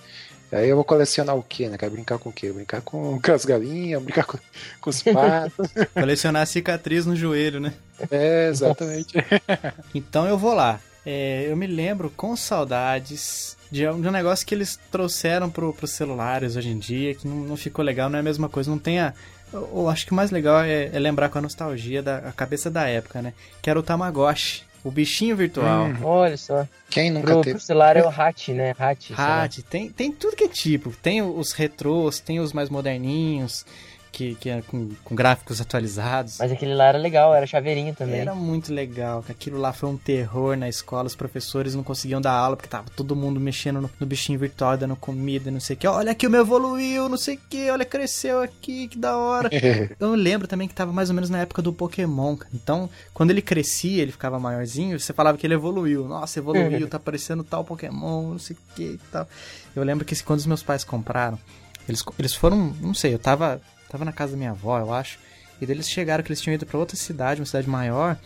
Aí 0.51 0.69
eu 0.69 0.75
vou 0.75 0.85
colecionar 0.85 1.35
o 1.35 1.41
quê, 1.41 1.67
né? 1.67 1.77
Quero 1.79 1.93
brincar 1.93 2.19
com 2.19 2.29
o 2.29 2.33
quê? 2.33 2.51
Brincar 2.51 2.81
com, 2.81 3.19
com 3.19 3.31
as 3.31 3.43
galinhas, 3.43 4.03
brincar 4.03 4.25
com, 4.25 4.37
com 4.79 4.89
os 4.91 5.01
patos. 5.01 5.67
Colecionar 5.91 6.45
cicatriz 6.45 7.07
no 7.07 7.15
joelho, 7.15 7.59
né? 7.59 7.73
é, 8.11 8.49
exatamente. 8.49 9.13
Então 9.95 10.27
eu 10.27 10.37
vou 10.37 10.53
lá. 10.53 10.79
É, 11.03 11.47
eu 11.49 11.57
me 11.57 11.65
lembro 11.65 12.11
com 12.15 12.35
saudades 12.35 13.57
de 13.71 13.87
um, 13.87 13.99
de 13.99 14.07
um 14.07 14.11
negócio 14.11 14.45
que 14.45 14.53
eles 14.53 14.79
trouxeram 14.91 15.49
pro, 15.49 15.73
pros 15.73 15.91
celulares 15.91 16.55
hoje 16.55 16.69
em 16.69 16.77
dia, 16.77 17.15
que 17.15 17.27
não, 17.27 17.37
não 17.37 17.57
ficou 17.57 17.83
legal, 17.83 18.09
não 18.09 18.17
é 18.17 18.19
a 18.19 18.23
mesma 18.23 18.47
coisa, 18.47 18.69
não 18.69 18.77
tem 18.77 18.99
a. 18.99 19.13
Eu, 19.53 19.69
eu 19.73 19.89
acho 19.89 20.05
que 20.05 20.11
o 20.11 20.15
mais 20.15 20.31
legal 20.31 20.61
é, 20.61 20.89
é 20.91 20.99
lembrar 20.99 21.29
com 21.29 21.37
a 21.37 21.41
nostalgia 21.41 22.01
da 22.01 22.17
a 22.17 22.31
cabeça 22.31 22.69
da 22.71 22.87
época, 22.87 23.21
né? 23.21 23.33
Que 23.61 23.69
era 23.69 23.79
o 23.79 23.83
Tamagotchi, 23.83 24.63
o 24.83 24.91
bichinho 24.91 25.35
virtual. 25.35 25.89
Olha 26.03 26.35
só. 26.35 26.67
Quem 26.89 27.11
nunca 27.11 27.27
Pro, 27.27 27.41
teve? 27.41 27.57
pro 27.57 27.65
celular 27.65 27.95
é 27.95 28.03
o 28.03 28.09
Hat, 28.09 28.51
né? 28.51 28.75
Hat. 28.77 29.13
Hat, 29.15 29.61
tem, 29.63 29.89
tem 29.89 30.11
tudo 30.11 30.35
que 30.35 30.43
é 30.43 30.47
tipo. 30.49 30.91
Tem 31.01 31.21
os 31.21 31.53
retrôs, 31.53 32.19
tem 32.19 32.39
os 32.39 32.51
mais 32.51 32.69
moderninhos, 32.69 33.65
que, 34.13 34.35
que 34.35 34.49
é 34.49 34.61
com, 34.61 34.89
com 35.03 35.15
gráficos 35.15 35.59
atualizados. 35.59 36.37
Mas 36.37 36.51
aquele 36.51 36.75
lá 36.75 36.85
era 36.85 36.97
legal, 36.99 37.33
era 37.33 37.47
chaveirinho 37.47 37.95
também. 37.95 38.19
Era 38.19 38.35
muito 38.35 38.71
legal, 38.71 39.23
que 39.23 39.31
aquilo 39.31 39.57
lá 39.57 39.73
foi 39.73 39.89
um 39.89 39.97
terror 39.97 40.55
na 40.55 40.69
escola, 40.69 41.07
os 41.07 41.15
professores 41.15 41.73
não 41.73 41.83
conseguiam 41.83 42.21
dar 42.21 42.31
aula 42.31 42.55
porque 42.55 42.69
tava 42.69 42.85
todo 42.95 43.15
mundo 43.15 43.39
mexendo 43.39 43.81
no, 43.81 43.89
no 43.99 44.05
bichinho 44.05 44.37
virtual, 44.37 44.77
dando 44.77 44.95
comida, 44.95 45.49
não 45.49 45.59
sei 45.59 45.75
o 45.75 45.79
que. 45.79 45.87
Olha 45.87 46.11
aqui 46.11 46.27
o 46.27 46.29
meu 46.29 46.41
evoluiu, 46.41 47.09
não 47.09 47.17
sei 47.17 47.35
o 47.35 47.39
que, 47.49 47.69
olha, 47.71 47.83
cresceu 47.83 48.41
aqui, 48.41 48.87
que 48.87 48.97
da 48.97 49.17
hora. 49.17 49.49
Eu 49.99 50.13
lembro 50.13 50.47
também 50.47 50.67
que 50.67 50.75
tava 50.75 50.93
mais 50.93 51.09
ou 51.09 51.15
menos 51.15 51.31
na 51.31 51.39
época 51.39 51.61
do 51.61 51.73
Pokémon, 51.73 52.37
cara. 52.37 52.51
Então, 52.53 52.87
quando 53.13 53.31
ele 53.31 53.41
crescia, 53.41 54.03
ele 54.03 54.11
ficava 54.11 54.39
maiorzinho, 54.39 54.99
você 54.99 55.11
falava 55.11 55.37
que 55.39 55.47
ele 55.47 55.55
evoluiu. 55.55 56.07
Nossa, 56.07 56.37
evoluiu, 56.37 56.87
tá 56.87 56.99
parecendo 57.01 57.43
tal 57.43 57.63
Pokémon, 57.63 58.33
não 58.33 58.39
sei 58.39 58.55
o 58.55 58.75
que 58.75 58.83
e 58.83 58.99
tal. 59.11 59.27
Eu 59.75 59.83
lembro 59.83 60.05
que 60.05 60.23
quando 60.23 60.39
os 60.39 60.45
meus 60.45 60.61
pais 60.61 60.83
compraram, 60.83 61.39
eles, 61.87 62.03
eles 62.17 62.33
foram, 62.33 62.73
não 62.79 62.93
sei, 62.93 63.13
eu 63.13 63.19
tava, 63.19 63.61
tava 63.93 64.03
na 64.03 64.11
casa 64.11 64.31
da 64.33 64.37
minha 64.37 64.51
avó, 64.51 64.77
eu 64.79 64.93
acho, 64.93 65.17
e 65.61 65.65
daí 65.65 65.75
eles 65.75 65.89
chegaram 65.89 66.21
que 66.23 66.29
eles 66.29 66.41
tinham 66.41 66.55
ido 66.55 66.65
pra 66.65 66.77
outra 66.79 66.97
cidade, 66.97 67.39
uma 67.39 67.45
cidade 67.45 67.69
maior, 67.69 68.17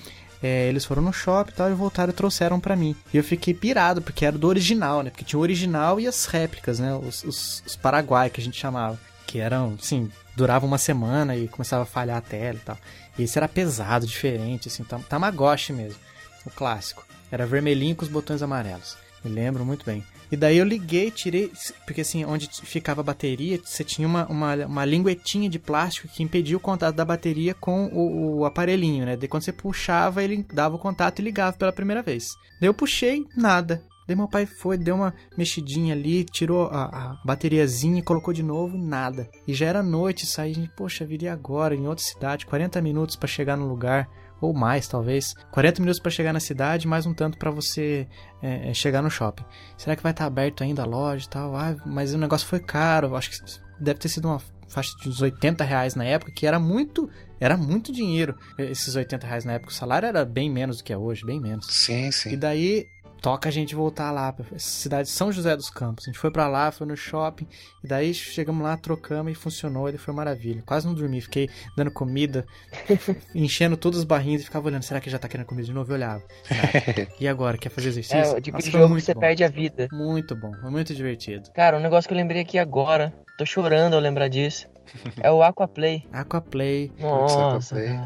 é, 0.41 0.67
eles 0.69 0.85
foram 0.85 1.01
no 1.01 1.11
shopping 1.11 1.51
e 1.51 1.55
tal, 1.55 1.69
e 1.69 1.73
voltaram 1.73 2.09
e 2.11 2.13
trouxeram 2.15 2.59
pra 2.59 2.75
mim. 2.75 2.95
E 3.13 3.17
eu 3.17 3.23
fiquei 3.23 3.53
pirado, 3.53 4.01
porque 4.01 4.25
era 4.25 4.37
do 4.37 4.47
original, 4.47 5.03
né? 5.03 5.09
Porque 5.09 5.25
tinha 5.25 5.37
o 5.39 5.41
original 5.41 5.99
e 5.99 6.07
as 6.07 6.25
réplicas, 6.25 6.79
né? 6.79 6.93
Os, 6.95 7.23
os, 7.23 7.63
os 7.65 7.75
Paraguai, 7.75 8.29
que 8.29 8.39
a 8.39 8.43
gente 8.43 8.57
chamava. 8.59 8.99
Que 9.25 9.39
eram, 9.39 9.75
assim, 9.77 10.09
duravam 10.35 10.67
uma 10.69 10.77
semana 10.77 11.35
e 11.35 11.47
começava 11.47 11.83
a 11.83 11.85
falhar 11.87 12.17
a 12.17 12.21
tela 12.21 12.57
e 12.57 12.61
tal. 12.61 12.77
E 13.17 13.23
esse 13.23 13.37
era 13.37 13.47
pesado, 13.47 14.05
diferente, 14.07 14.67
assim, 14.69 14.83
tam- 14.83 15.01
Tamagotchi 15.01 15.73
mesmo. 15.73 15.99
O 16.45 16.49
clássico. 16.51 17.05
Era 17.31 17.45
vermelhinho 17.45 17.95
com 17.95 18.03
os 18.05 18.09
botões 18.11 18.41
amarelos. 18.41 18.95
Me 19.25 19.31
lembro 19.31 19.65
muito 19.65 19.83
bem. 19.85 20.01
E 20.31 20.37
daí 20.37 20.57
eu 20.57 20.65
liguei, 20.65 21.11
tirei. 21.11 21.51
Porque 21.85 22.01
assim, 22.01 22.25
onde 22.25 22.49
ficava 22.63 23.01
a 23.01 23.03
bateria, 23.03 23.59
você 23.63 23.83
tinha 23.83 24.07
uma, 24.07 24.25
uma, 24.27 24.55
uma 24.65 24.85
linguetinha 24.85 25.49
de 25.49 25.59
plástico 25.59 26.07
que 26.07 26.23
impedia 26.23 26.57
o 26.57 26.61
contato 26.61 26.95
da 26.95 27.05
bateria 27.05 27.53
com 27.53 27.87
o, 27.87 28.39
o 28.39 28.45
aparelhinho, 28.45 29.05
né? 29.05 29.15
Daí 29.15 29.27
quando 29.27 29.43
você 29.43 29.53
puxava, 29.53 30.23
ele 30.23 30.45
dava 30.53 30.75
o 30.75 30.79
contato 30.79 31.19
e 31.19 31.23
ligava 31.23 31.55
pela 31.55 31.71
primeira 31.71 32.01
vez. 32.01 32.25
Daí 32.59 32.69
eu 32.69 32.73
puxei, 32.73 33.25
nada. 33.35 33.83
Daí 34.07 34.15
meu 34.15 34.27
pai 34.27 34.45
foi, 34.45 34.77
deu 34.77 34.95
uma 34.95 35.13
mexidinha 35.37 35.93
ali, 35.93 36.23
tirou 36.23 36.67
a, 36.67 36.85
a 36.85 37.21
bateriazinha, 37.25 38.01
colocou 38.01 38.33
de 38.33 38.41
novo, 38.41 38.77
nada. 38.77 39.29
E 39.45 39.53
já 39.53 39.65
era 39.65 39.83
noite, 39.83 40.25
saí, 40.25 40.69
poxa, 40.77 41.05
viria 41.05 41.33
agora, 41.33 41.75
em 41.75 41.87
outra 41.87 42.05
cidade, 42.05 42.45
40 42.45 42.81
minutos 42.81 43.17
pra 43.17 43.27
chegar 43.27 43.57
no 43.57 43.67
lugar 43.67 44.09
ou 44.41 44.53
mais 44.53 44.87
talvez. 44.87 45.33
40 45.51 45.81
minutos 45.81 45.99
pra 45.99 46.11
chegar 46.11 46.33
na 46.33 46.39
cidade, 46.39 46.87
mais 46.87 47.05
um 47.05 47.13
tanto 47.13 47.37
pra 47.37 47.51
você 47.51 48.07
é, 48.41 48.69
é, 48.69 48.73
chegar 48.73 49.01
no 49.01 49.09
shopping. 49.09 49.43
Será 49.77 49.95
que 49.95 50.03
vai 50.03 50.11
estar 50.11 50.25
aberto 50.25 50.63
ainda 50.63 50.83
a 50.83 50.85
loja 50.85 51.25
e 51.25 51.29
tal? 51.29 51.55
Ah, 51.55 51.75
mas 51.85 52.13
o 52.13 52.17
negócio 52.17 52.47
foi 52.47 52.59
caro, 52.59 53.15
acho 53.15 53.31
que 53.31 53.37
deve 53.79 53.99
ter 53.99 54.09
sido 54.09 54.27
uma 54.27 54.41
faixa 54.67 54.91
de 55.01 55.09
uns 55.09 55.21
80 55.21 55.63
reais 55.63 55.95
na 55.95 56.03
época, 56.03 56.31
que 56.31 56.45
era 56.45 56.59
muito, 56.59 57.09
era 57.39 57.55
muito 57.55 57.91
dinheiro. 57.91 58.35
Esses 58.57 58.95
80 58.95 59.25
reais 59.25 59.45
na 59.45 59.53
época, 59.53 59.71
o 59.71 59.75
salário 59.75 60.07
era 60.07 60.25
bem 60.25 60.49
menos 60.49 60.77
do 60.77 60.83
que 60.83 60.91
é 60.91 60.97
hoje, 60.97 61.25
bem 61.25 61.39
menos. 61.39 61.67
Sim, 61.67 62.07
E 62.07 62.11
sim. 62.11 62.37
daí 62.37 62.85
toca 63.21 63.49
a 63.49 63.51
gente 63.51 63.75
voltar 63.75 64.11
lá, 64.11 64.31
pra 64.31 64.45
cidade 64.57 65.07
de 65.07 65.13
São 65.13 65.31
José 65.31 65.55
dos 65.55 65.69
Campos. 65.69 66.05
A 66.05 66.11
gente 66.11 66.19
foi 66.19 66.31
pra 66.31 66.47
lá, 66.47 66.71
foi 66.71 66.87
no 66.87 66.95
shopping, 66.95 67.47
e 67.83 67.87
daí 67.87 68.13
chegamos 68.13 68.63
lá, 68.63 68.77
trocamos 68.77 69.31
e 69.31 69.35
funcionou, 69.35 69.87
ele 69.87 69.97
foi 69.97 70.13
maravilha. 70.13 70.63
Quase 70.65 70.85
não 70.85 70.93
dormi, 70.93 71.21
fiquei 71.21 71.49
dando 71.75 71.91
comida, 71.91 72.45
enchendo 73.33 73.77
todos 73.77 73.99
os 73.99 74.05
barrinhos 74.05 74.41
e 74.41 74.45
ficava 74.45 74.67
olhando, 74.67 74.83
será 74.83 74.99
que 74.99 75.09
já 75.09 75.19
tá 75.19 75.27
querendo 75.27 75.45
comida 75.47 75.65
de 75.65 75.73
novo? 75.73 75.91
E 75.91 75.95
olhava. 75.95 76.23
Será? 76.43 77.07
E 77.19 77.27
agora, 77.27 77.57
quer 77.57 77.69
fazer 77.69 77.89
exercício? 77.89 78.17
É, 78.37 78.41
tipo 78.41 78.57
Nossa, 78.57 78.69
de 78.69 78.71
jogo 78.77 78.95
que 78.95 79.01
você 79.01 79.13
bom. 79.13 79.19
perde 79.19 79.43
a 79.43 79.47
vida. 79.49 79.87
Muito 79.91 80.35
bom, 80.35 80.51
foi 80.61 80.69
muito 80.69 80.93
divertido. 80.93 81.49
Cara, 81.51 81.77
um 81.77 81.79
negócio 81.79 82.07
que 82.07 82.13
eu 82.13 82.17
lembrei 82.17 82.41
aqui 82.41 82.57
agora, 82.59 83.13
tô 83.37 83.45
chorando 83.45 83.95
ao 83.95 83.99
lembrar 83.99 84.27
disso, 84.27 84.67
é 85.21 85.31
o 85.31 85.41
Aquaplay. 85.41 86.05
Aquaplay. 86.11 86.91
Nossa, 86.99 87.75
Aquaplay. 87.75 87.99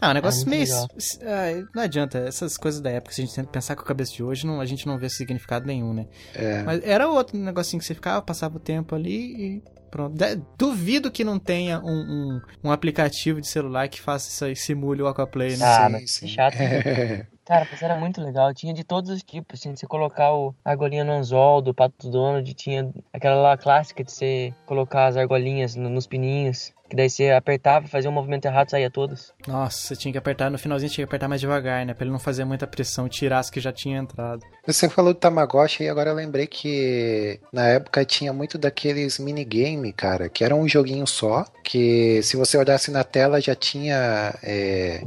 Ah, 0.00 0.10
um 0.10 0.14
negócio 0.14 0.46
muito 0.46 0.58
meio. 0.58 0.74
ah, 0.74 1.68
não 1.74 1.82
adianta, 1.82 2.18
essas 2.18 2.56
coisas 2.56 2.80
da 2.80 2.90
época, 2.90 3.14
se 3.14 3.22
a 3.22 3.24
gente 3.24 3.34
tenta 3.34 3.48
pensar 3.48 3.74
com 3.76 3.82
a 3.82 3.86
cabeça 3.86 4.12
de 4.12 4.22
hoje, 4.22 4.46
não, 4.46 4.55
a 4.60 4.66
gente 4.66 4.86
não 4.86 4.98
vê 4.98 5.08
significado 5.08 5.66
nenhum, 5.66 5.92
né? 5.94 6.06
É. 6.34 6.62
Mas 6.62 6.82
era 6.84 7.08
outro 7.08 7.36
negocinho 7.38 7.80
que 7.80 7.86
você 7.86 7.94
ficava, 7.94 8.20
passava 8.22 8.56
o 8.56 8.60
tempo 8.60 8.94
ali 8.94 9.56
e 9.56 9.62
pronto. 9.90 10.14
De- 10.16 10.40
Duvido 10.58 11.10
que 11.10 11.24
não 11.24 11.38
tenha 11.38 11.78
um, 11.80 11.84
um, 11.84 12.40
um 12.64 12.70
aplicativo 12.72 13.40
de 13.40 13.48
celular 13.48 13.88
que 13.88 14.00
faça 14.00 14.28
isso 14.28 14.44
aí, 14.44 14.56
simule 14.56 15.02
o 15.02 15.06
Aquaplay, 15.06 15.56
né? 15.56 15.64
Ah, 15.64 15.86
Sim, 15.86 15.92
mas 15.92 16.12
sim. 16.12 16.26
que 16.26 16.32
chato. 16.32 16.56
né? 16.58 17.26
Cara, 17.46 17.64
mas 17.70 17.80
era 17.80 17.94
muito 17.96 18.20
legal. 18.20 18.52
Tinha 18.52 18.74
de 18.74 18.82
todos 18.82 19.08
os 19.08 19.22
tipos, 19.22 19.60
assim, 19.60 19.72
de 19.72 19.78
você 19.78 19.86
colocar 19.86 20.32
o, 20.34 20.52
a 20.64 20.70
argolinha 20.70 21.04
no 21.04 21.12
anzol 21.12 21.62
do 21.62 21.72
Pato 21.72 22.10
Donald, 22.10 22.52
tinha 22.54 22.90
aquela 23.12 23.36
lá 23.36 23.56
clássica 23.56 24.02
de 24.02 24.10
você 24.10 24.52
colocar 24.66 25.06
as 25.06 25.16
argolinhas 25.16 25.76
no- 25.76 25.88
nos 25.88 26.08
pininhos, 26.08 26.72
que 26.88 26.96
daí 26.96 27.10
você 27.10 27.30
apertava, 27.30 27.88
fazia 27.88 28.10
um 28.10 28.12
movimento 28.12 28.44
errado, 28.46 28.70
saía 28.70 28.90
todas. 28.90 29.32
Nossa, 29.46 29.78
você 29.78 29.96
tinha 29.96 30.12
que 30.12 30.18
apertar, 30.18 30.50
no 30.50 30.58
finalzinho 30.58 30.90
tinha 30.90 31.06
que 31.06 31.10
apertar 31.10 31.28
mais 31.28 31.40
devagar, 31.40 31.84
né? 31.84 31.94
Pra 31.94 32.04
ele 32.04 32.12
não 32.12 32.18
fazer 32.18 32.44
muita 32.44 32.66
pressão, 32.66 33.08
tirar 33.08 33.40
as 33.40 33.50
que 33.50 33.60
já 33.60 33.72
tinha 33.72 33.98
entrado. 33.98 34.42
Você 34.66 34.88
falou 34.88 35.12
do 35.12 35.18
Tamagotchi 35.18 35.84
e 35.84 35.88
agora 35.88 36.10
eu 36.10 36.14
lembrei 36.14 36.46
que 36.46 37.40
na 37.52 37.66
época 37.68 38.04
tinha 38.04 38.32
muito 38.32 38.58
daqueles 38.58 39.18
minigame, 39.18 39.92
cara, 39.92 40.28
que 40.28 40.44
era 40.44 40.54
um 40.54 40.68
joguinho 40.68 41.06
só, 41.06 41.44
que 41.62 42.22
se 42.22 42.36
você 42.36 42.56
olhasse 42.56 42.90
na 42.90 43.04
tela 43.04 43.40
já 43.40 43.54
tinha 43.54 44.34
é, 44.42 45.02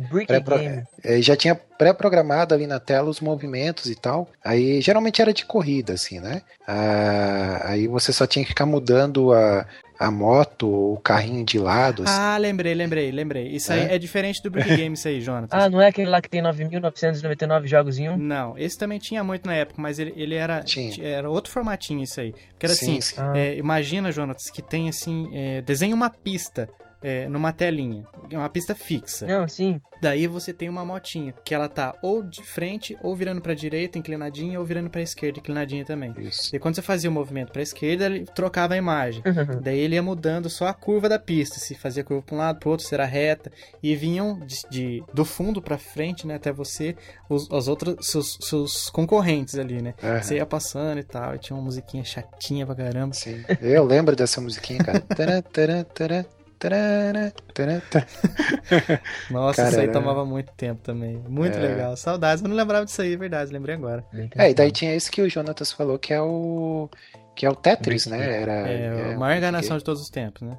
é, 1.04 1.22
já 1.22 1.36
tinha 1.36 1.56
pré-programado 1.56 2.54
ali 2.54 2.68
na 2.68 2.80
tela 2.80 3.10
os 3.10 3.22
movimentos 3.22 3.86
e 3.86 3.96
tal. 3.96 4.28
Aí 4.44 4.82
geralmente 4.82 5.22
era 5.22 5.34
de 5.34 5.46
corrida, 5.46 5.94
assim, 5.94 6.20
né? 6.20 6.42
Ah, 6.68 7.62
aí 7.64 7.88
você 7.88 8.12
só 8.12 8.28
tinha 8.28 8.44
que 8.44 8.50
ficar 8.50 8.66
mudando 8.66 9.34
a, 9.34 9.66
a 10.00 10.10
moto 10.10 10.70
ou 10.70 10.94
o 10.94 10.98
carrinho 11.00 11.44
de 11.44 11.60
lado. 11.60 12.04
assim. 12.04 12.14
Ah, 12.18 12.38
lembrei, 12.38 12.74
lembrei, 12.74 13.12
lembrei. 13.12 13.48
Isso 13.50 13.74
aí 13.74 13.82
É? 13.82 13.96
é 13.96 14.00
diferente 14.00 14.42
do 14.42 14.50
Brick 14.50 14.74
Game, 14.76 14.94
isso 14.96 15.08
aí, 15.10 15.20
Jonathan. 15.20 15.58
Ah, 15.58 15.70
não 15.70 15.82
é 15.82 15.88
aquele 15.88 16.10
lá 16.10 16.22
que 16.22 16.30
tem 16.30 16.42
9.999 16.42 17.68
jogos 17.68 18.00
em 18.00 18.10
um? 18.10 18.18
Não, 18.18 18.58
esse 18.58 18.78
também 18.78 18.98
tinha 18.98 19.24
muito 19.24 19.46
na 19.46 19.56
época, 19.56 19.82
mas 19.82 20.00
ele, 20.00 20.14
ele 20.16 20.36
era, 20.36 20.64
Tinha. 20.64 20.94
era 21.06 21.30
outro 21.30 21.52
formatinho 21.52 22.02
isso 22.04 22.22
aí. 22.22 22.32
Porque 22.52 22.66
era 22.66 22.74
Sim, 22.76 22.92
assim, 22.98 23.02
sim. 23.02 23.16
Ah. 23.18 23.34
é, 23.38 23.58
imagina, 23.58 24.12
Jonas, 24.12 24.50
que 24.50 24.62
tem 24.62 24.88
assim, 24.88 25.30
é, 25.34 25.62
desenha 25.62 25.94
uma 25.94 26.10
pista 26.10 26.70
é, 27.02 27.28
numa 27.30 27.52
telinha, 27.54 28.04
é 28.30 28.38
uma 28.38 28.50
pista 28.50 28.76
fixa. 28.76 29.26
Não, 29.26 29.48
sim. 29.48 29.80
Daí 30.02 30.28
você 30.28 30.54
tem 30.54 30.70
uma 30.70 30.86
motinha, 30.86 31.34
que 31.44 31.54
ela 31.54 31.68
tá 31.68 31.94
ou 32.02 32.24
de 32.24 32.42
frente, 32.44 32.98
ou 33.02 33.16
virando 33.16 33.42
pra 33.42 33.54
direita, 33.54 33.98
inclinadinha, 33.98 34.60
ou 34.60 34.66
virando 34.66 34.90
pra 34.90 35.02
esquerda, 35.02 35.40
inclinadinha 35.40 35.84
também. 35.84 36.14
Isso. 36.18 36.56
E 36.56 36.60
quando 36.60 36.76
você 36.76 36.82
fazia 36.82 37.10
o 37.10 37.14
movimento 37.14 37.52
pra 37.52 37.62
esquerda, 37.62 38.06
ele 38.06 38.26
trocava 38.26 38.74
a 38.74 38.78
imagem. 38.78 39.22
Daí 39.62 39.78
ele 39.80 39.96
ia 39.96 40.02
mudando 40.04 40.50
só 40.50 40.68
a 40.68 40.74
curva 40.74 41.10
da 41.10 41.20
pista, 41.20 41.60
se 41.60 41.76
fazia 41.76 42.04
curva 42.04 42.24
para 42.24 42.36
um 42.36 42.38
lado, 42.38 42.60
pro 42.60 42.70
outro, 42.70 42.86
se 42.86 42.94
era 42.94 43.06
reta, 43.06 43.52
e 43.84 43.96
vinham 43.96 44.40
de, 44.40 44.56
de- 44.70 45.04
do 45.14 45.26
fundo 45.26 45.62
pra 45.62 45.78
frente, 45.78 46.26
né, 46.26 46.36
até 46.36 46.52
você, 46.52 46.96
os, 47.30 47.50
os 47.50 47.68
outros, 47.68 48.08
seus, 48.08 48.38
seus 48.42 48.90
concorrentes 48.90 49.56
ali, 49.60 49.82
né. 49.82 49.94
Aham. 50.02 50.22
Você 50.22 50.36
ia 50.36 50.46
passando 50.46 51.00
e 51.00 51.04
tal, 51.04 51.36
e 51.36 51.40
tinha 51.40 51.56
uma 51.58 51.64
musiquinha 51.64 52.04
chatinha 52.06 52.66
pra 52.66 52.76
caramba. 52.76 53.14
Sim. 53.14 53.44
Eu 53.62 53.84
lembro 53.84 54.16
dessa 54.16 54.40
musiquinha, 54.40 54.80
cara. 54.80 55.00
Tará, 55.02 55.42
tará, 55.42 55.84
tará, 55.84 56.26
tará, 56.60 57.32
tará. 57.54 57.82
Nossa, 59.32 59.58
Cara, 59.64 59.70
isso 59.70 59.80
aí 59.80 59.92
tomava 59.92 60.26
muito 60.26 60.52
tempo 60.54 60.82
também. 60.82 61.18
Muito 61.28 61.58
É. 61.58 61.62
legal. 61.62 61.96
Saudades, 61.98 62.44
eu 62.44 62.50
não 62.50 62.56
lembrava 62.56 62.86
disso 62.86 63.02
aí, 63.02 63.14
é 63.14 63.18
verdade, 63.18 63.52
lembrei 63.52 63.76
agora. 63.76 64.06
É, 64.38 64.52
e 64.52 64.54
daí 64.54 64.72
tinha 64.72 64.94
esse 64.94 65.10
que 65.10 65.22
o 65.22 65.30
Jonatas 65.30 65.72
falou, 65.72 65.98
que 65.98 66.14
é 66.14 66.22
o. 66.22 66.90
Que 67.36 67.46
é 67.46 67.50
o 67.50 67.56
Tetris, 67.56 68.06
né? 68.06 68.42
Era, 68.42 68.70
É, 68.70 68.82
é, 68.86 69.14
a 69.14 69.18
maior 69.18 69.38
enganação 69.38 69.78
de 69.78 69.84
todos 69.84 70.02
os 70.02 70.10
tempos, 70.10 70.42
né. 70.42 70.58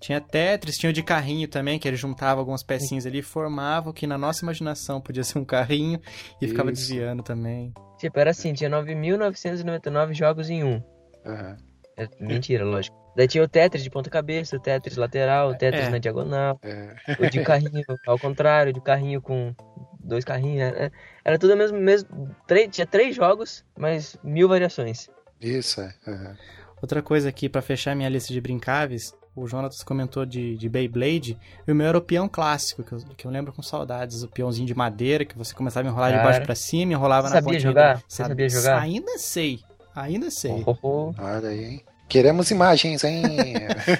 Tinha 0.00 0.20
Tetris, 0.20 0.76
tinha 0.76 0.90
o 0.90 0.92
de 0.92 1.02
carrinho 1.02 1.48
também, 1.48 1.78
que 1.78 1.86
ele 1.88 1.96
juntava 1.96 2.40
algumas 2.40 2.62
pecinhas 2.62 3.04
ali 3.04 3.18
e 3.18 3.22
formava 3.22 3.90
o 3.90 3.92
que 3.92 4.06
na 4.06 4.16
nossa 4.16 4.44
imaginação 4.44 5.00
podia 5.00 5.24
ser 5.24 5.38
um 5.38 5.44
carrinho 5.44 6.00
e 6.40 6.46
ficava 6.46 6.70
Isso. 6.70 6.82
desviando 6.82 7.22
também. 7.22 7.72
Tipo, 7.98 8.18
era 8.20 8.30
assim, 8.30 8.52
tinha 8.52 8.70
9.999 8.70 10.14
jogos 10.14 10.50
em 10.50 10.62
um. 10.62 10.80
Aham. 11.26 11.56
É, 11.96 12.08
mentira, 12.20 12.64
lógico. 12.64 12.96
Daí 13.18 13.26
tinha 13.26 13.42
o 13.42 13.48
Tetris 13.48 13.82
de 13.82 13.90
ponta 13.90 14.08
cabeça, 14.08 14.54
o 14.56 14.60
Tetris 14.60 14.96
lateral, 14.96 15.50
o 15.50 15.54
Tetris 15.56 15.86
É. 15.86 15.90
na 15.90 15.98
diagonal, 15.98 16.56
É. 16.62 16.94
o 17.18 17.28
de 17.28 17.42
carrinho 17.42 17.84
ao 18.06 18.16
contrário, 18.16 18.70
o 18.70 18.72
de 18.72 18.80
carrinho 18.80 19.20
com 19.20 19.52
dois 19.98 20.24
carrinhos. 20.24 20.60
Era, 20.60 20.92
era 21.24 21.36
tudo 21.36 21.54
o 21.54 21.56
mesmo, 21.56 21.76
mesmo 21.80 22.30
três, 22.46 22.68
tinha 22.70 22.86
três 22.86 23.16
jogos, 23.16 23.64
mas 23.76 24.16
mil 24.22 24.46
variações. 24.48 25.10
Isso, 25.40 25.80
é. 25.80 25.92
aham. 26.06 26.36
Outra 26.80 27.02
coisa 27.02 27.28
aqui 27.28 27.48
pra 27.48 27.60
fechar 27.60 27.96
minha 27.96 28.08
lista 28.08 28.32
de 28.32 28.40
brincáveis, 28.40 29.12
o 29.34 29.48
Jonatas 29.48 29.82
comentou 29.82 30.24
de, 30.24 30.56
de 30.56 30.68
Beyblade, 30.68 31.36
e 31.66 31.72
o 31.72 31.74
meu 31.74 31.88
era 31.88 31.98
o 31.98 32.00
peão 32.00 32.28
clássico, 32.28 32.84
que 32.84 32.92
eu, 32.92 32.98
que 33.16 33.26
eu 33.26 33.30
lembro 33.32 33.52
com 33.52 33.62
saudades, 33.62 34.22
o 34.22 34.28
peãozinho 34.28 34.64
de 34.66 34.76
madeira, 34.76 35.24
que 35.24 35.36
você 35.36 35.52
começava 35.52 35.88
a 35.88 35.90
enrolar 35.90 36.10
de 36.12 36.18
Cara. 36.18 36.28
baixo 36.28 36.42
pra 36.46 36.54
cima, 36.54 36.92
enrolava 36.92 37.26
Você 37.26 37.34
na 37.34 37.40
sabia 37.40 37.52
pontinha 37.54 37.60
jogar? 37.72 37.96
do- 37.96 38.02
Você 38.08 38.22
sabia 38.24 38.48
jogar? 38.48 38.80
Ainda 38.80 39.18
sei, 39.18 39.58
ainda 39.92 40.30
sei. 40.30 40.62
Oh, 40.64 40.70
oh, 40.70 40.78
oh. 40.82 41.14
Olha 41.20 41.48
aí, 41.48 41.64
hein? 41.64 41.84
Queremos 42.08 42.50
imagens, 42.50 43.04
hein? 43.04 43.22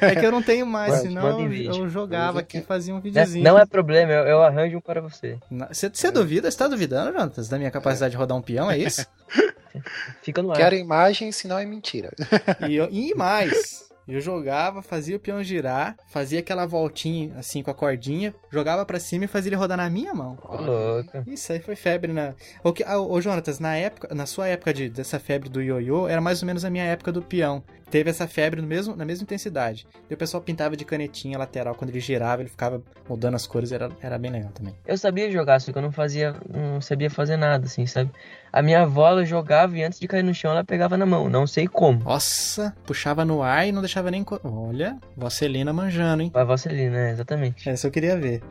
É 0.01 0.15
que 0.15 0.25
eu 0.25 0.33
não 0.33 0.43
tenho 0.43 0.65
mais, 0.67 0.91
Manda- 0.93 1.03
senão 1.03 1.41
eu, 1.47 1.53
eu 1.53 1.89
jogava 1.89 2.41
aqui 2.41 2.59
e 2.59 2.63
fazia 2.63 2.93
um 2.95 2.97
Né? 2.97 3.03
videozinho. 3.03 3.45
Não 3.45 3.59
é 3.59 3.67
problema, 3.67 4.13
eu, 4.13 4.27
eu 4.27 4.43
arranjo 4.43 4.79
um 4.79 4.81
para 4.81 5.01
você. 5.01 5.39
Você, 5.71 5.91
você 5.93 6.11
duvida? 6.11 6.51
Você 6.51 6.57
tá 6.57 6.67
duvidando, 6.69 7.13
Jonatas, 7.13 7.49
da 7.49 7.59
minha 7.59 7.71
capacidade 7.71 8.13
de 8.13 8.17
rodar 8.17 8.37
um 8.37 8.43
peão, 8.43 8.71
é 8.71 8.79
isso? 8.79 9.07
Fica 10.23 10.43
no 10.43 10.51
ar. 10.51 10.57
Quero 10.57 10.75
imagens, 10.75 11.37
senão 11.37 11.59
é 11.59 11.65
mentira. 11.67 12.11
E, 12.69 12.75
eu- 12.75 12.89
e 12.91 13.15
mais, 13.15 13.87
eu 14.07 14.21
jogava, 14.21 14.83
fazia 14.83 15.17
o 15.17 15.21
peão 15.21 15.43
girar, 15.43 15.95
fazia 16.11 16.41
aquela 16.41 16.67
voltinha 16.67 17.35
assim 17.37 17.63
com 17.63 17.71
a 17.71 17.75
cordinha, 17.75 18.35
jogava 18.51 18.85
pra 18.85 18.99
cima 18.99 19.25
e 19.27 19.29
fazia 19.29 19.51
ele 19.51 19.57
rodar 19.57 19.77
na 19.77 19.89
minha 19.89 20.15
mão. 20.15 20.37
Ô, 20.43 20.57
louco. 20.57 21.23
Isso 21.27 21.53
aí 21.53 21.61
foi 21.61 21.77
febre 21.77 22.13
na. 22.13 22.35
O 22.65 22.73
que, 22.73 22.83
ah, 22.85 22.99
ô 22.99 23.21
Jonatas, 23.21 23.59
na 23.61 23.77
época, 23.77 24.13
na 24.15 24.27
sua 24.27 24.49
época 24.49 24.73
de, 24.75 24.89
dessa 24.89 25.19
febre 25.21 25.49
do 25.49 25.63
ioiô, 25.63 26.09
era 26.09 26.21
mais 26.21 26.43
ou 26.43 26.47
menos 26.47 26.65
a 26.65 26.71
minha 26.71 26.85
época 26.85 27.13
do 27.13 27.23
peão. 27.23 27.63
Teve 27.91 28.11
essa 28.11 28.29
febre 28.29 28.61
no 28.61 28.67
mesmo, 28.67 28.95
na 28.95 29.05
mesma 29.05 29.23
intensidade. 29.23 29.87
E 30.09 30.15
o 30.15 30.17
pessoal 30.17 30.43
pintava 30.43 30.77
de 30.77 30.85
canetinha 30.85 31.39
lateral, 31.39 31.75
quando 31.75 31.91
ele 31.91 32.01
girava, 32.01 32.43
ele 32.43 32.51
ficava 32.51 32.83
mudando 33.09 33.35
as 33.35 33.47
cores, 33.47 33.73
era, 33.73 33.91
era 34.01 34.19
bem 34.19 34.31
legal 34.31 34.51
também. 34.53 34.75
Eu 34.87 34.99
sabia 34.99 35.31
jogar, 35.31 35.61
só 35.61 35.73
que 35.73 35.79
eu 35.79 35.83
não 35.83 35.93
fazia, 35.93 36.35
não 36.49 36.81
sabia 36.81 37.11
fazer 37.11 37.37
nada, 37.37 37.67
assim, 37.67 37.87
sabe? 37.87 38.11
A 38.53 38.63
minha 38.63 38.83
avó, 38.83 39.09
ela 39.09 39.25
jogava 39.25 39.77
e 39.77 39.83
antes 39.83 40.01
de 40.01 40.09
cair 40.09 40.23
no 40.23 40.35
chão, 40.35 40.51
ela 40.51 40.65
pegava 40.65 40.97
na 40.97 41.07
mão, 41.07 41.29
não 41.29 41.47
sei 41.47 41.67
como. 41.67 42.05
Nossa, 42.05 42.75
puxava 42.85 43.25
no 43.25 43.43
ar 43.43 43.67
e 43.67 43.73
não 43.73 43.81
deixava 43.81 44.11
nem. 44.11 44.25
Olha, 44.43 44.99
Vasselina 45.17 45.73
manjando, 45.73 46.23
hein? 46.23 46.31
A 46.35 46.45
Vasselina, 46.45 46.91
né? 46.91 47.11
Exatamente. 47.13 47.69
Essa 47.69 47.87
eu 47.87 47.91
queria 47.91 48.17
ver. 48.17 48.43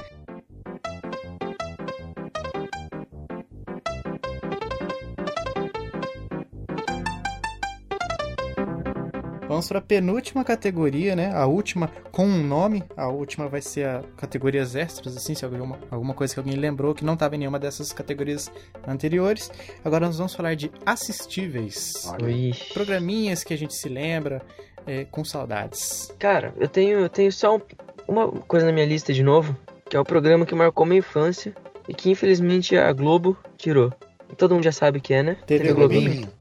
Vamos 9.58 9.70
para 9.70 9.80
a 9.80 9.82
penúltima 9.82 10.44
categoria, 10.44 11.16
né? 11.16 11.32
A 11.34 11.48
última 11.48 11.90
com 12.12 12.28
um 12.28 12.44
nome. 12.44 12.84
A 12.96 13.08
última 13.08 13.48
vai 13.48 13.60
ser 13.60 13.88
a 13.88 14.04
categorias 14.16 14.76
extras, 14.76 15.18
assim, 15.18 15.34
se 15.34 15.44
alguma, 15.44 15.80
alguma 15.90 16.14
coisa 16.14 16.32
que 16.36 16.40
alguém 16.40 16.54
lembrou 16.56 16.94
que 16.94 17.04
não 17.04 17.16
estava 17.16 17.34
em 17.34 17.40
nenhuma 17.40 17.58
dessas 17.58 17.92
categorias 17.92 18.52
anteriores. 18.88 19.50
Agora 19.84 20.06
nós 20.06 20.16
vamos 20.20 20.36
falar 20.36 20.56
de 20.56 20.72
assistíveis. 20.86 22.06
Olha. 22.06 22.54
Programinhas 22.72 23.44
que 23.44 23.52
a 23.52 23.58
gente 23.58 23.74
se 23.74 23.90
lembra 23.90 24.44
é, 24.86 25.06
com 25.06 25.26
saudades. 25.26 26.14
Cara, 26.20 26.54
eu 26.60 26.68
tenho, 26.68 27.00
eu 27.00 27.10
tenho 27.10 27.32
só 27.32 27.56
um- 27.58 27.62
uma 28.08 28.28
coisa 28.28 28.64
na 28.68 28.72
minha 28.72 28.86
lista 28.86 29.12
de 29.12 29.24
novo, 29.24 29.58
que 29.90 29.98
é 29.98 30.00
o 30.00 30.06
programa 30.06 30.46
que 30.46 30.54
marcou 30.54 30.86
minha 30.86 31.00
infância 31.00 31.52
e 31.90 31.96
que 31.96 32.12
infelizmente 32.12 32.78
a 32.78 32.94
Globo 32.94 33.36
tirou. 33.58 33.92
Todo 34.38 34.54
mundo 34.54 34.66
já 34.66 34.72
sabe 34.72 35.00
o 35.00 35.02
que 35.02 35.16
é, 35.16 35.24
né? 35.24 35.36
TV 35.48 35.74
Globinho. 35.74 36.28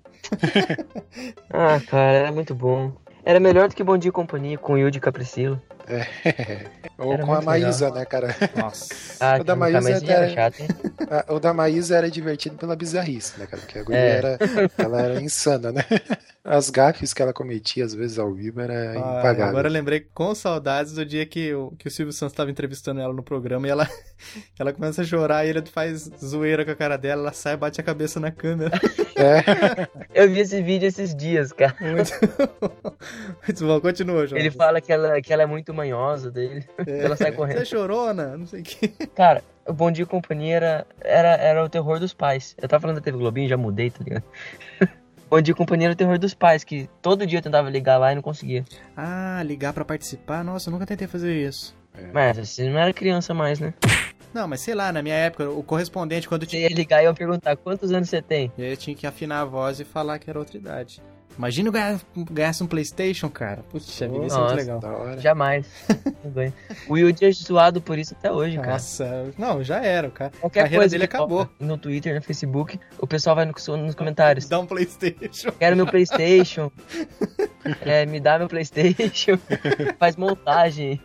Ah, 1.51 1.81
cara, 1.87 2.13
era 2.19 2.33
muito 2.33 2.55
bom. 2.55 2.93
Era 3.27 3.41
melhor 3.41 3.69
do 3.69 3.75
que 3.75 3.83
Bom 3.83 3.99
Dia 3.99 4.09
e 4.09 4.13
Companhia 4.13 4.57
com 4.57 4.75
o 4.75 4.79
Yudi 4.79 4.99
e 4.99 5.01
Capricilo. 5.01 5.61
Ou 6.99 7.13
Era 7.13 7.25
com 7.27 7.35
a 7.35 7.43
Maísa, 7.43 7.91
né, 7.91 8.05
cara? 8.05 8.35
Nossa. 8.57 8.95
Ah, 9.19 9.39
O 9.41 9.45
da 9.45 9.57
Maísa 9.57 9.81
mas 9.81 10.03
até- 10.03 10.13
era 10.13 10.29
chato, 10.29 10.61
hein? 10.61 10.69
O 11.29 11.41
da 11.41 11.53
Maísa 11.55 11.97
era 11.97 12.11
divertido 12.11 12.57
pela 12.57 12.77
bizarrice, 12.77 13.39
né, 13.41 13.47
cara? 13.47 13.61
Porque 13.63 13.79
a 13.79 13.83
guria 13.83 13.99
É. 13.99 14.17
era, 14.19 14.39
ela 14.79 15.01
era 15.03 15.21
insana, 15.23 15.73
né? 15.73 15.85
As 16.49 16.71
gafes 16.71 17.13
que 17.13 17.21
ela 17.21 17.33
cometia, 17.33 17.85
às 17.85 17.93
vezes, 17.93 18.21
ao 18.21 18.33
vivo, 18.33 18.61
era 18.61 18.93
Ah, 18.93 18.97
impagável. 18.97 19.45
agora 19.47 19.67
eu 19.69 19.73
lembrei 19.73 20.07
com 20.15 20.33
saudades 20.33 20.93
do 20.93 21.05
dia 21.05 21.27
que 21.27 21.53
o, 21.53 21.73
que 21.77 21.89
o 21.89 21.91
Silvio 21.91 22.13
Santos 22.13 22.33
estava 22.35 22.49
entrevistando 22.51 23.01
ela 23.01 23.13
no 23.13 23.23
programa 23.23 23.67
e 23.67 23.71
ela, 23.71 23.89
ela 24.57 24.73
começa 24.73 25.03
a 25.03 25.05
chorar 25.05 25.45
e 25.45 25.51
ele 25.51 25.63
faz 25.67 26.09
zoeira 26.25 26.65
com 26.65 26.71
a 26.71 26.77
cara 26.77 26.97
dela, 26.97 27.23
ela 27.23 27.33
sai 27.33 27.55
e 27.55 27.57
bate 27.57 27.81
a 27.81 27.85
cabeça 27.85 28.21
na 28.21 28.31
câmera. 28.31 28.71
É, 29.19 29.89
Eu 30.25 30.29
vi 30.31 30.41
esse 30.41 30.61
vídeo 30.61 30.87
esses 30.87 31.15
dias, 31.17 31.51
cara. 31.51 31.75
Muito, 31.81 32.13
muito 33.47 33.67
bom, 33.67 33.81
continua, 33.81 34.27
João. 34.27 34.39
Ele 34.39 34.51
fala 34.51 34.79
que 34.79 34.93
ela, 34.93 35.23
que 35.23 35.33
ela 35.33 35.43
é 35.43 35.47
muito 35.47 35.73
manhosa 35.73 36.31
dele. 36.31 36.63
É. 36.87 37.05
Ela 37.05 37.17
sai 37.17 37.31
Você 37.31 37.37
correndo. 37.39 37.65
chorou, 37.65 38.09
Ana? 38.11 38.37
Não 38.37 38.45
sei 38.47 38.61
o 38.61 38.63
que. 38.63 38.89
Cara, 39.17 39.43
o 39.67 39.73
Bom 39.73 39.91
Dia 39.91 40.03
e 40.03 40.07
Companhia 40.07 40.57
era, 40.57 40.87
era, 41.01 41.29
era 41.37 41.65
o 41.65 41.69
terror 41.71 41.99
dos 41.99 42.13
pais. 42.13 42.55
Eu 42.61 42.69
tava 42.69 42.83
falando 42.83 42.97
da 42.97 43.03
TV 43.03 43.17
Globinho, 43.17 43.49
já 43.49 43.57
mudei, 43.57 43.91
tá 43.91 44.05
ligado? 44.05 44.25
Bom 45.29 45.41
Dia 45.41 45.53
e 45.53 45.57
Companhia 45.57 45.87
era 45.89 45.93
o 45.93 45.97
terror 45.97 46.19
dos 46.19 46.35
pais, 46.35 46.63
que 46.63 46.89
todo 47.03 47.27
dia 47.27 47.39
eu 47.39 47.43
tentava 47.43 47.69
ligar 47.69 47.99
lá 47.99 48.13
e 48.13 48.15
não 48.15 48.23
conseguia. 48.23 48.65
Ah, 48.97 49.43
ligar 49.45 49.73
pra 49.73 49.85
participar? 49.85 50.45
Nossa, 50.45 50.69
eu 50.69 50.73
nunca 50.73 50.87
tentei 50.87 51.09
fazer 51.09 51.35
isso. 51.35 51.77
Mas 52.13 52.37
você 52.39 52.69
não 52.69 52.79
era 52.79 52.93
criança 52.93 53.35
mais, 53.35 53.59
né? 53.59 53.75
Não, 54.33 54.47
mas 54.47 54.61
sei 54.61 54.75
lá, 54.75 54.93
na 54.93 55.03
minha 55.03 55.15
época, 55.15 55.49
o 55.51 55.63
correspondente, 55.63 56.29
quando 56.29 56.43
Você 56.45 56.51
tinha. 56.51 56.69
ia 56.69 56.75
ligar 56.75 57.01
e 57.03 57.07
eu 57.07 57.11
ia 57.11 57.15
perguntar 57.15 57.57
quantos 57.57 57.91
anos 57.91 58.09
você 58.09 58.21
tem. 58.21 58.53
E 58.57 58.63
aí 58.63 58.71
eu 58.71 58.77
tinha 58.77 58.95
que 58.95 59.07
afinar 59.07 59.41
a 59.41 59.45
voz 59.45 59.81
e 59.81 59.85
falar 59.85 60.19
que 60.19 60.29
era 60.29 60.39
outra 60.39 60.57
idade. 60.59 61.03
Imagina 61.39 61.69
eu 61.69 61.73
ganhar- 61.73 62.01
ganhasse 62.31 62.63
um 62.63 62.67
Playstation, 62.67 63.29
cara. 63.29 63.63
Puxa 63.71 64.09
vida, 64.09 64.27
isso 64.27 64.37
é 64.37 64.41
muito 64.41 64.55
legal. 64.55 64.81
Jamais. 65.19 65.67
O 66.89 66.95
Wilde 66.95 67.25
é 67.27 67.31
zoado 67.33 67.81
por 67.81 67.99
isso 67.99 68.15
até 68.19 68.33
hoje, 68.33 68.57
cara. 68.57 68.73
Nossa, 68.73 69.31
não, 69.37 69.63
já 69.63 69.81
era, 69.83 70.11
cara. 70.11 70.33
A 70.37 70.41
Qualquer 70.41 70.63
carreira 70.63 70.83
coisa 70.83 70.93
dele 70.93 71.05
acabou. 71.05 71.49
No 71.61 71.77
Twitter, 71.77 72.15
no 72.15 72.23
Facebook, 72.23 72.81
o 72.99 73.07
pessoal 73.07 73.37
vai 73.37 73.45
no- 73.45 73.53
nos 73.77 73.95
comentários. 73.95 74.49
Dá 74.49 74.59
um 74.59 74.67
Playstation. 74.67 75.53
Quero 75.59 75.77
meu 75.77 75.87
Playstation. 75.87 76.71
É, 77.85 78.07
me 78.07 78.21
dá 78.21 78.39
meu 78.39 78.47
Playstation. 78.47 79.37
Faz 79.99 80.15
montagem. 80.15 81.01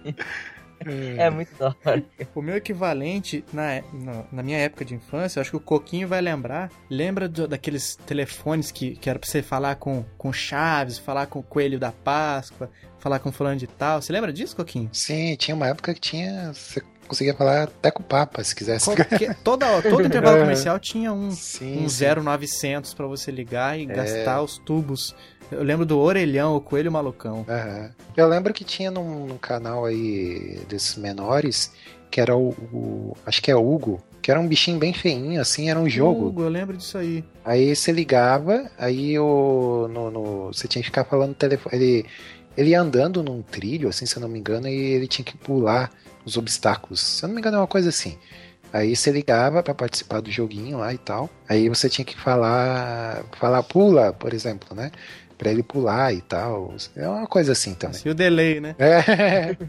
É 1.18 1.30
muito 1.30 1.56
da 1.58 1.76
hora. 1.86 2.04
O 2.34 2.42
meu 2.42 2.56
equivalente, 2.56 3.44
na, 3.54 3.82
na, 3.94 4.24
na 4.32 4.44
minha 4.44 4.58
época 4.58 4.84
de 4.86 4.96
infância, 4.96 5.40
eu 5.40 5.42
acho 5.42 5.52
que 5.52 5.58
o 5.58 5.60
Coquinho 5.62 6.08
vai 6.08 6.22
lembrar. 6.22 6.70
Lembra 6.90 7.28
do- 7.30 7.48
daqueles 7.48 7.96
telefones 8.06 8.72
que, 8.72 8.96
que 8.96 9.10
era 9.10 9.20
pra 9.20 9.30
você 9.30 9.42
falar 9.42 9.76
com, 9.76 10.04
com 10.18 10.32
Chaves, 10.34 10.98
falar 10.98 11.28
com 11.28 11.40
o 11.40 11.44
Coelho 11.44 11.80
da 11.80 11.92
Páscoa, 11.92 12.70
falar 13.00 13.20
com 13.20 13.32
fulano 13.32 13.58
de 13.58 13.68
tal. 13.68 14.02
Você 14.02 14.12
lembra 14.12 14.32
disso, 14.34 14.56
Coquinho? 14.56 14.90
Sim, 14.94 15.36
tinha 15.36 15.56
uma 15.56 15.68
época 15.68 15.94
que 15.94 16.00
tinha. 16.02 16.52
Você 16.54 16.82
conseguia 17.08 17.34
falar 17.34 17.64
até 17.64 17.92
com 17.92 18.02
o 18.02 18.06
Papa, 18.06 18.42
se 18.44 18.56
quisesse. 18.56 18.86
Qualquer, 18.86 19.36
toda, 19.44 19.82
todo 19.82 20.06
intervalo 20.06 20.38
É. 20.38 20.42
comercial 20.42 20.80
tinha 20.80 21.12
um, 21.12 21.30
Sim, 21.32 21.84
um 21.86 21.90
sim. 21.90 22.06
0900 22.06 22.94
pra 22.94 23.06
você 23.06 23.30
ligar 23.32 23.78
É. 23.78 23.82
e 23.82 23.86
gastar 23.86 24.42
os 24.42 24.58
tubos. 24.60 25.14
Eu 25.52 25.64
lembro 25.64 25.86
do 25.86 26.00
Orelhão, 26.00 26.56
o 26.56 26.62
Coelho 26.62 26.92
Malucão. 26.92 27.46
Aham. 27.48 27.92
Eu 28.16 28.28
lembro 28.28 28.54
que 28.54 28.64
tinha 28.64 28.90
num, 28.90 29.26
num 29.28 29.38
canal 29.38 29.86
aí 29.86 30.60
desses 30.70 30.96
menores, 30.96 31.72
que 32.10 32.22
era 32.22 32.36
o, 32.36 32.50
o- 32.72 33.18
Acho 33.26 33.42
que 33.42 33.52
é 33.52 33.56
Hugo, 33.56 34.02
que 34.22 34.32
era 34.32 34.40
um 34.40 34.48
bichinho 34.48 34.78
bem 34.80 34.94
feinho, 34.94 35.42
assim, 35.42 35.70
era 35.70 35.80
um 35.80 35.90
jogo. 35.90 36.28
Hugo, 36.28 36.44
eu 36.44 36.50
lembro 36.50 36.78
disso 36.78 36.98
aí. 36.98 37.24
Aí 37.44 37.76
você 37.76 37.92
ligava, 37.92 38.70
aí 38.78 39.18
o, 39.20 39.88
no, 39.92 40.10
no- 40.12 40.46
você 40.54 40.68
tinha 40.68 40.82
que 40.82 40.88
ficar 40.90 41.04
falando 41.04 41.30
no 41.30 41.36
telefone. 41.36 41.76
Ele, 41.76 42.06
ele 42.56 42.70
ia 42.70 42.80
andando 42.82 43.22
num 43.22 43.42
trilho, 43.42 43.90
assim, 43.90 44.06
se 44.06 44.16
eu 44.16 44.22
não 44.22 44.30
me 44.30 44.40
engano, 44.40 44.68
e 44.68 44.74
ele 44.94 45.08
tinha 45.08 45.26
que 45.26 45.38
pular 45.38 45.92
os 46.26 46.38
obstáculos. 46.38 47.02
Se 47.02 47.24
eu 47.24 47.28
não 47.28 47.36
me 47.36 47.42
engano, 47.42 47.58
é 47.58 47.60
uma 47.60 47.68
coisa 47.68 47.90
assim. 47.90 48.18
Aí 48.74 48.96
você 48.96 49.12
ligava 49.12 49.62
pra 49.62 49.74
participar 49.76 50.22
do 50.22 50.32
joguinho 50.32 50.78
lá 50.78 50.94
e 50.94 50.98
tal. 50.98 51.30
Aí 51.50 51.68
você 51.68 51.90
tinha 51.90 52.06
que 52.06 52.18
falar, 52.18 53.22
falar 53.38 53.64
pula, 53.64 54.14
por 54.14 54.34
exemplo, 54.34 54.74
né? 54.74 54.92
Pra 55.42 55.50
ele 55.50 55.64
pular 55.64 56.14
e 56.14 56.22
tal. 56.22 56.76
É 56.96 57.10
uma 57.10 57.26
coisa 57.26 57.54
assim 57.54 57.74
também. 57.74 58.00
E 58.06 58.10
o 58.12 58.14
delay, 58.14 58.62
né? 58.62 58.76
É. 58.78 59.58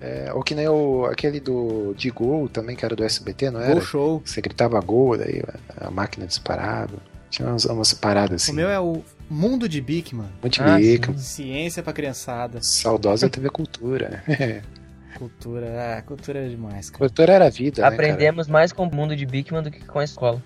É, 0.00 0.30
ou 0.34 0.42
que 0.42 0.54
nem 0.54 0.68
o, 0.68 1.06
aquele 1.06 1.40
do 1.40 1.94
de 1.96 2.10
gol 2.10 2.46
também, 2.46 2.76
que 2.76 2.84
era 2.84 2.94
do 2.94 3.02
SBT, 3.02 3.50
não 3.50 3.60
era? 3.60 3.72
Gol 3.72 3.80
show. 3.80 4.22
Você 4.22 4.38
gritava 4.42 4.78
gol, 4.78 5.16
daí 5.16 5.42
a, 5.80 5.90
máquina 5.90 6.26
disparava. 6.26 6.98
Tinha 7.30 7.48
umas, 7.48 7.64
umas 7.64 7.94
paradas 7.94 8.42
assim. 8.42 8.52
O 8.52 8.54
meu 8.54 8.68
é 8.68 8.78
o 8.78 9.02
Mundo 9.30 9.66
de 9.66 9.80
Bigman. 9.80 10.28
Muito 10.42 10.62
Ah, 10.62 10.76
bico. 10.76 11.16
Ciência 11.16 11.82
pra 11.82 11.94
criançada. 11.94 12.58
Saudosa 12.60 13.30
TV 13.30 13.48
Cultura. 13.48 14.22
Cultura. 15.18 15.96
Ah, 15.98 16.02
cultura 16.02 16.44
é 16.44 16.48
demais, 16.48 16.90
cara. 16.90 16.98
Cultura 16.98 17.32
era 17.32 17.50
vida, 17.50 17.82
né, 17.82 17.88
Aprendemos 17.88 18.48
mais 18.48 18.72
com 18.72 18.86
o 18.86 18.94
mundo 18.94 19.14
de 19.16 19.24
Bigman 19.26 19.62
do 19.62 19.70
que 19.70 19.84
com 19.84 19.98
a 19.98 20.04
escola. 20.04 20.42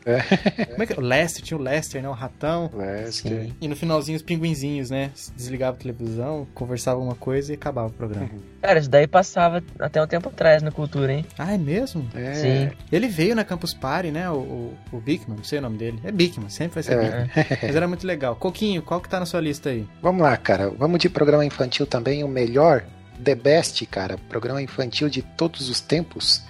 Como 0.71 0.83
é 0.83 0.87
que 0.87 0.93
é? 0.93 0.97
O 0.97 1.01
Lester, 1.01 1.43
tinha 1.45 1.59
o 1.59 1.63
Lester, 1.63 2.03
né? 2.03 2.09
O 2.09 2.13
ratão. 2.13 2.71
Lester. 2.75 3.43
Sim. 3.43 3.55
E 3.61 3.69
no 3.69 3.77
finalzinho 3.77 4.17
os 4.17 4.23
pinguinzinhos, 4.23 4.91
né? 4.91 5.11
Desligava 5.37 5.77
a 5.77 5.79
televisão, 5.79 6.47
conversava 6.55 7.01
uma 7.01 7.15
coisa 7.15 7.53
e 7.53 7.55
acabava 7.55 7.89
o 7.89 7.93
programa. 7.93 8.29
Cara, 8.61 8.79
isso 8.79 8.91
daí 8.91 9.07
passava 9.07 9.63
até 9.79 10.03
um 10.03 10.07
tempo 10.07 10.29
atrás 10.29 10.63
na 10.63 10.71
cultura, 10.71 11.13
hein? 11.13 11.25
Ah, 11.39 11.55
é 11.55 11.59
mesmo? 11.59 12.09
É. 12.15 12.35
Sim. 12.35 12.71
Ele 12.91 13.09
veio 13.09 13.35
na 13.35 13.45
Campus 13.45 13.73
Party, 13.73 14.11
né? 14.11 14.29
O, 14.31 14.35
o, 14.35 14.79
o 14.93 15.01
Bigman, 15.01 15.37
não 15.37 15.45
sei 15.45 15.59
o 15.59 15.63
nome 15.63 15.79
dele. 15.79 16.01
É 16.05 16.13
Bigman, 16.13 16.49
sempre 16.49 16.75
vai 16.75 16.83
ser 16.83 16.93
É. 16.95 17.03
Bigman. 17.03 17.31
Mas 17.63 17.77
era 17.77 17.89
muito 17.89 18.07
legal. 18.07 18.37
Coquinho, 18.37 18.83
qual 18.83 19.01
que 19.01 19.09
tá 19.09 19.19
na 19.21 19.27
sua 19.27 19.41
lista 19.41 19.71
aí? 19.71 19.87
Vamos 20.03 20.23
lá, 20.23 20.37
cara. 20.37 20.71
Vamos 20.71 20.99
de 20.99 21.09
programa 21.09 21.45
infantil 21.45 21.87
também. 21.87 22.25
O 22.25 22.29
melhor, 22.29 22.85
The 23.23 23.35
Best, 23.35 23.85
cara. 23.87 24.17
Programa 24.29 24.61
infantil 24.63 25.09
de 25.09 25.23
todos 25.23 25.69
os 25.69 25.81
tempos. 25.81 26.43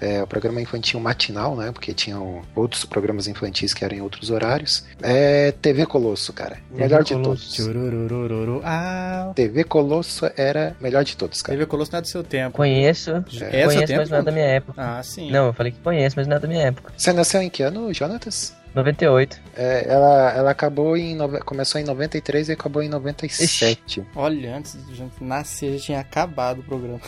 É, 0.00 0.22
o 0.22 0.26
programa 0.26 0.60
infantil 0.60 1.00
matinal, 1.00 1.56
né? 1.56 1.70
Porque 1.72 1.94
tinham 1.94 2.42
outros 2.54 2.84
programas 2.84 3.26
infantis 3.26 3.72
que 3.72 3.84
eram 3.84 3.96
em 3.96 4.00
outros 4.02 4.28
horários. 4.28 4.84
É 5.00 5.52
TV 5.52 5.86
Colosso, 5.86 6.30
cara. 6.32 6.58
melhor 6.70 7.02
de 7.04 7.14
Colosso. 7.14 7.28
todos. 7.28 7.54
Tchurururururu. 7.54 8.60
Ah, 8.64 9.32
TV 9.34 9.64
Colosso 9.64 10.30
era 10.36 10.76
melhor 10.80 11.04
de 11.04 11.16
todos, 11.16 11.40
cara. 11.40 11.56
TV 11.56 11.66
Colosso 11.66 11.92
não 11.92 11.98
é 12.00 12.02
do 12.02 12.08
seu 12.08 12.22
tempo. 12.22 12.54
Conheço. 12.56 13.12
É 13.12 13.20
do 13.20 13.30
seu 13.30 13.48
conheço, 13.48 13.86
tempo? 13.86 14.00
mas 14.00 14.10
não 14.10 14.18
é 14.18 14.22
da 14.22 14.32
minha 14.32 14.46
época. 14.46 14.74
Ah, 14.82 15.02
sim. 15.02 15.30
Não, 15.30 15.46
eu 15.46 15.52
falei 15.54 15.72
que 15.72 15.78
conheço, 15.78 16.16
mas 16.18 16.26
não 16.26 16.36
é 16.36 16.40
da 16.40 16.48
minha 16.48 16.62
época. 16.64 16.92
Você 16.94 17.12
nasceu 17.12 17.40
em 17.40 17.48
que 17.48 17.62
ano, 17.62 17.94
Jonatas? 17.94 18.52
98. 18.74 19.40
É, 19.56 19.86
ela, 19.88 20.32
ela 20.32 20.50
acabou 20.50 20.96
em. 20.96 21.16
Começou 21.44 21.80
em 21.80 21.84
93 21.84 22.48
e 22.48 22.52
acabou 22.52 22.82
em 22.82 22.88
97. 22.88 24.02
Olha, 24.14 24.56
antes 24.56 24.76
de 24.86 24.94
gente 24.94 25.22
nascer 25.22 25.78
já 25.78 25.84
tinha 25.84 26.00
acabado 26.00 26.60
o 26.60 26.62
programa. 26.62 27.00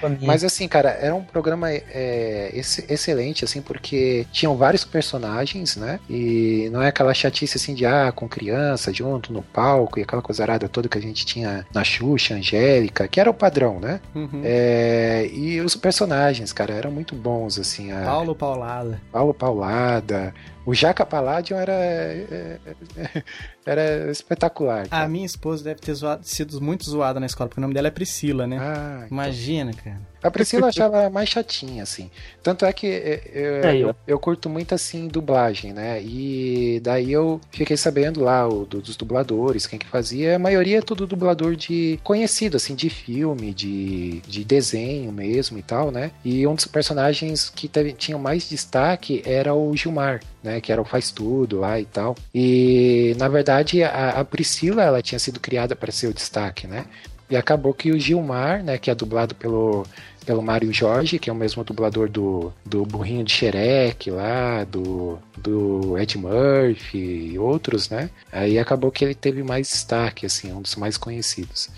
Família. 0.00 0.26
Mas 0.26 0.44
assim, 0.44 0.66
cara, 0.68 0.90
era 0.90 1.14
um 1.14 1.22
programa 1.22 1.70
é, 1.70 2.50
ex- 2.52 2.84
excelente, 2.88 3.44
assim, 3.44 3.60
porque 3.62 4.26
tinham 4.32 4.56
vários 4.56 4.84
personagens, 4.84 5.76
né? 5.76 6.00
E 6.08 6.68
não 6.72 6.82
é 6.82 6.88
aquela 6.88 7.14
chatice 7.14 7.56
assim 7.56 7.74
de 7.74 7.86
ah, 7.86 8.12
com 8.12 8.28
criança 8.28 8.92
junto 8.92 9.32
no 9.32 9.42
palco 9.42 9.98
e 9.98 10.02
aquela 10.02 10.22
coisa 10.22 10.42
arada 10.42 10.68
toda 10.68 10.88
que 10.88 10.98
a 10.98 11.02
gente 11.02 11.24
tinha 11.24 11.66
na 11.72 11.84
Xuxa, 11.84 12.34
Angélica, 12.34 13.08
que 13.08 13.20
era 13.20 13.30
o 13.30 13.34
padrão, 13.34 13.78
né? 13.80 14.00
Uhum. 14.14 14.42
É, 14.44 15.28
e 15.32 15.60
os 15.60 15.76
personagens, 15.76 16.52
cara, 16.52 16.74
eram 16.74 16.90
muito 16.90 17.14
bons, 17.14 17.58
assim. 17.58 17.92
A 17.92 18.04
Paulo 18.04 18.34
Paulada. 18.34 19.00
Paulo 19.10 19.34
Paulada, 19.34 20.34
o 20.64 20.74
Jaca 20.74 21.04
Palladium 21.04 21.58
era, 21.58 21.72
é, 21.72 22.58
é, 22.96 23.22
era 23.64 24.10
espetacular. 24.10 24.84
A 24.86 24.88
cara. 24.88 25.08
minha 25.08 25.26
esposa 25.26 25.64
deve 25.64 25.80
ter 25.80 25.94
zoado- 25.94 26.24
sido 26.24 26.60
muito 26.60 26.84
zoada 26.88 27.18
na 27.20 27.26
escola, 27.26 27.48
porque 27.48 27.60
o 27.60 27.62
nome 27.62 27.74
dela 27.74 27.88
é 27.88 27.90
Priscila, 27.90 28.46
né? 28.46 28.58
Ah, 28.60 29.02
então. 29.04 29.08
Imagina, 29.10 29.72
cara. 29.72 30.00
A 30.22 30.30
Priscila 30.30 30.66
eu 30.66 30.68
achava 30.68 31.10
mais 31.10 31.28
chatinha, 31.28 31.82
assim. 31.82 32.08
Tanto 32.44 32.64
é 32.64 32.72
que 32.72 32.86
é, 32.86 33.22
é, 33.34 33.66
Aí, 33.68 33.84
ó. 33.84 33.88
eu, 33.88 33.96
eu 34.06 34.18
curto 34.20 34.48
muito, 34.48 34.72
assim, 34.72 35.08
dublagem, 35.08 35.72
né? 35.72 36.00
E 36.00 36.78
daí 36.80 37.10
eu 37.10 37.40
fiquei 37.50 37.76
sabendo 37.76 38.20
lá 38.22 38.46
o, 38.48 38.64
do- 38.64 38.80
dos 38.80 38.96
dubladores, 38.96 39.66
quem 39.66 39.80
que 39.80 39.86
fazia. 39.86 40.36
A 40.36 40.38
maioria 40.38 40.78
é 40.78 40.80
tudo 40.80 41.08
dublador 41.08 41.56
de 41.56 41.98
conhecido, 42.04 42.56
assim, 42.56 42.76
de 42.76 42.88
filme, 42.88 43.52
de, 43.52 44.20
de 44.20 44.44
desenho 44.44 45.10
mesmo 45.10 45.58
e 45.58 45.62
tal, 45.62 45.90
né? 45.90 46.12
E 46.24 46.46
um 46.46 46.54
dos 46.54 46.66
personagens 46.68 47.50
que 47.50 47.66
teve, 47.66 47.92
tinha 47.92 48.16
mais 48.16 48.48
destaque 48.48 49.22
era 49.26 49.52
o 49.54 49.74
Gilmar, 49.76 50.20
né? 50.40 50.60
Que 50.60 50.70
era 50.70 50.80
o 50.80 50.84
Faz 50.84 51.10
Tudo 51.10 51.58
lá 51.58 51.80
e 51.80 51.84
tal. 51.84 52.14
E, 52.32 53.16
na 53.18 53.26
verdade, 53.26 53.51
a, 53.82 54.20
a 54.20 54.24
Priscila, 54.24 54.82
ela 54.82 55.02
tinha 55.02 55.18
sido 55.18 55.40
criada 55.40 55.74
para 55.74 55.92
ser 55.92 56.08
o 56.08 56.14
destaque, 56.14 56.66
né? 56.66 56.86
E 57.30 57.36
acabou 57.36 57.72
que 57.72 57.90
o 57.90 57.98
Gilmar, 57.98 58.62
né, 58.62 58.76
que 58.76 58.90
é 58.90 58.94
dublado 58.94 59.34
pelo, 59.34 59.86
pelo 60.26 60.42
Mário 60.42 60.72
Jorge, 60.72 61.18
que 61.18 61.30
é 61.30 61.32
o 61.32 61.36
mesmo 61.36 61.64
dublador 61.64 62.08
do, 62.08 62.52
do 62.64 62.84
Burrinho 62.84 63.24
de 63.24 63.32
Xerec 63.32 64.10
lá, 64.10 64.64
do, 64.64 65.18
do 65.36 65.98
Ed 65.98 66.18
Murphy 66.18 66.98
e 67.32 67.38
outros, 67.38 67.88
né? 67.88 68.10
Aí 68.30 68.58
acabou 68.58 68.90
que 68.90 69.04
ele 69.04 69.14
teve 69.14 69.42
mais 69.42 69.68
destaque, 69.68 70.26
assim, 70.26 70.52
um 70.52 70.60
dos 70.60 70.76
mais 70.76 70.98
conhecidos. 70.98 71.70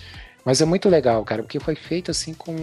Mas 0.44 0.60
é 0.60 0.64
muito 0.66 0.88
legal, 0.90 1.24
cara, 1.24 1.42
porque 1.42 1.58
foi 1.58 1.74
feito 1.74 2.10
assim 2.10 2.34
com 2.34 2.54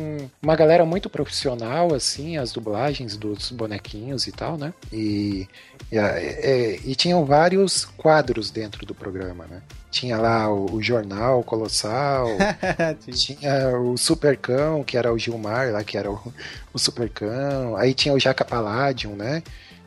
uma 0.41 0.55
galera 0.55 0.85
muito 0.85 1.09
profissional, 1.09 1.93
assim, 1.95 2.37
as 2.37 2.51
dublagens 2.51 3.17
dos 3.17 3.49
bonequinhos 3.51 4.27
e 4.27 4.31
tal, 4.31 4.55
né? 4.57 4.71
E, 4.93 5.47
e, 5.91 5.97
é- 5.97 6.79
e 6.85 6.95
tinham 6.95 7.25
vários 7.25 7.85
quadros 7.85 8.51
dentro 8.51 8.85
do 8.85 8.93
programa, 8.93 9.45
né? 9.49 9.61
Tinha 9.89 10.17
lá 10.17 10.47
o, 10.53 10.75
o 10.75 10.81
Jornal 10.81 11.43
Colossal, 11.43 12.27
tinha 13.11 13.77
o 13.77 13.97
Supercão, 13.97 14.83
que 14.83 14.95
era 14.97 15.11
o 15.11 15.17
Gilmar 15.17 15.71
lá, 15.71 15.83
que 15.83 15.97
era 15.97 16.09
o, 16.11 16.33
o 16.73 16.79
Supercão. 16.79 17.75
Aí 17.75 17.93
tinha 17.93 18.13
o 18.13 18.19
Jaca 18.19 18.45
Palladium, 18.45 19.15
né? 19.15 19.41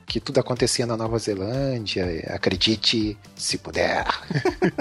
Que 0.06 0.20
tudo 0.20 0.38
acontecia 0.38 0.86
na 0.86 0.96
Nova 0.96 1.18
Zelândia, 1.18 2.04
acredite 2.28 3.16
se 3.36 3.58
puder. 3.58 4.06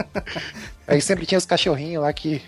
Aí 0.88 1.02
sempre 1.02 1.26
tinha 1.26 1.38
os 1.38 1.46
cachorrinhos 1.46 2.04
lá 2.04 2.12
que. 2.12 2.42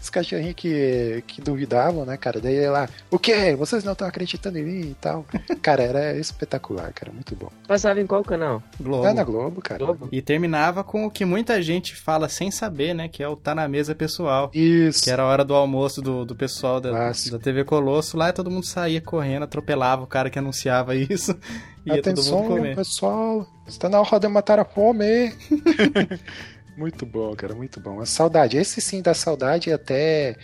Os 0.00 0.10
cachorrinhos 0.10 0.54
que, 0.54 1.22
que 1.26 1.40
duvidavam, 1.40 2.04
né, 2.04 2.16
cara? 2.16 2.40
Daí 2.40 2.66
lá, 2.68 2.88
o 3.10 3.18
quê? 3.18 3.54
Vocês 3.56 3.84
não 3.84 3.92
estão 3.92 4.06
acreditando 4.06 4.58
em 4.58 4.62
mim 4.64 4.90
e 4.90 4.94
tal. 5.00 5.24
Cara, 5.62 5.82
era 5.82 6.16
espetacular, 6.18 6.92
cara, 6.92 7.12
muito 7.12 7.36
bom. 7.36 7.48
Passava 7.68 8.00
em 8.00 8.06
qual 8.06 8.22
canal? 8.24 8.62
Globo. 8.80 9.06
É 9.06 9.12
na 9.14 9.22
Globo, 9.22 9.60
cara. 9.62 9.78
Globo? 9.84 10.08
E 10.10 10.20
terminava 10.20 10.82
com 10.82 11.06
o 11.06 11.10
que 11.10 11.24
muita 11.24 11.62
gente 11.62 11.94
fala 11.94 12.28
sem 12.28 12.50
saber, 12.50 12.94
né? 12.94 13.08
Que 13.08 13.22
é 13.22 13.28
o 13.28 13.36
tá 13.36 13.54
na 13.54 13.68
mesa 13.68 13.94
pessoal. 13.94 14.50
Isso. 14.52 15.04
Que 15.04 15.10
era 15.10 15.22
a 15.22 15.26
hora 15.26 15.44
do 15.44 15.54
almoço 15.54 16.02
do, 16.02 16.24
do 16.24 16.34
pessoal 16.34 16.80
da, 16.80 16.90
Clássico. 16.90 17.36
da 17.38 17.42
TV 17.42 17.64
Colosso. 17.64 18.16
Lá 18.16 18.32
todo 18.32 18.50
mundo 18.50 18.66
saía 18.66 19.00
correndo, 19.00 19.44
atropelava 19.44 20.02
o 20.02 20.06
cara 20.06 20.30
que 20.30 20.38
anunciava 20.38 20.94
isso. 20.96 21.36
Ia 21.84 22.00
todo 22.00 22.12
Atenção, 22.12 22.38
mundo 22.42 22.48
comer. 22.48 22.76
pessoal. 22.76 23.46
Está 23.66 23.88
na 23.88 24.00
hora 24.00 24.20
de 24.20 24.28
matar 24.28 24.58
a 24.58 24.64
fome. 24.64 25.32
muito 26.76 27.04
bom, 27.06 27.34
cara, 27.34 27.54
muito 27.54 27.80
bom. 27.80 28.00
A 28.00 28.06
saudade, 28.06 28.56
esse 28.56 28.80
sim 28.80 29.02
da 29.02 29.14
saudade 29.14 29.72
até 29.72 30.36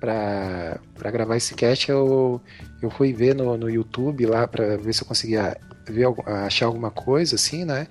pra, 0.00 0.78
pra 0.94 1.10
gravar 1.10 1.36
esse 1.36 1.54
cast 1.54 1.90
eu, 1.90 2.40
eu 2.82 2.90
fui 2.90 3.12
ver 3.12 3.34
no, 3.34 3.56
no 3.56 3.70
YouTube 3.70 4.26
lá 4.26 4.46
pra 4.46 4.76
ver 4.76 4.92
se 4.92 5.02
eu 5.02 5.06
conseguia 5.06 5.56
ver, 5.88 6.06
achar 6.46 6.66
alguma 6.66 6.90
coisa 6.90 7.36
assim, 7.36 7.64
né? 7.64 7.86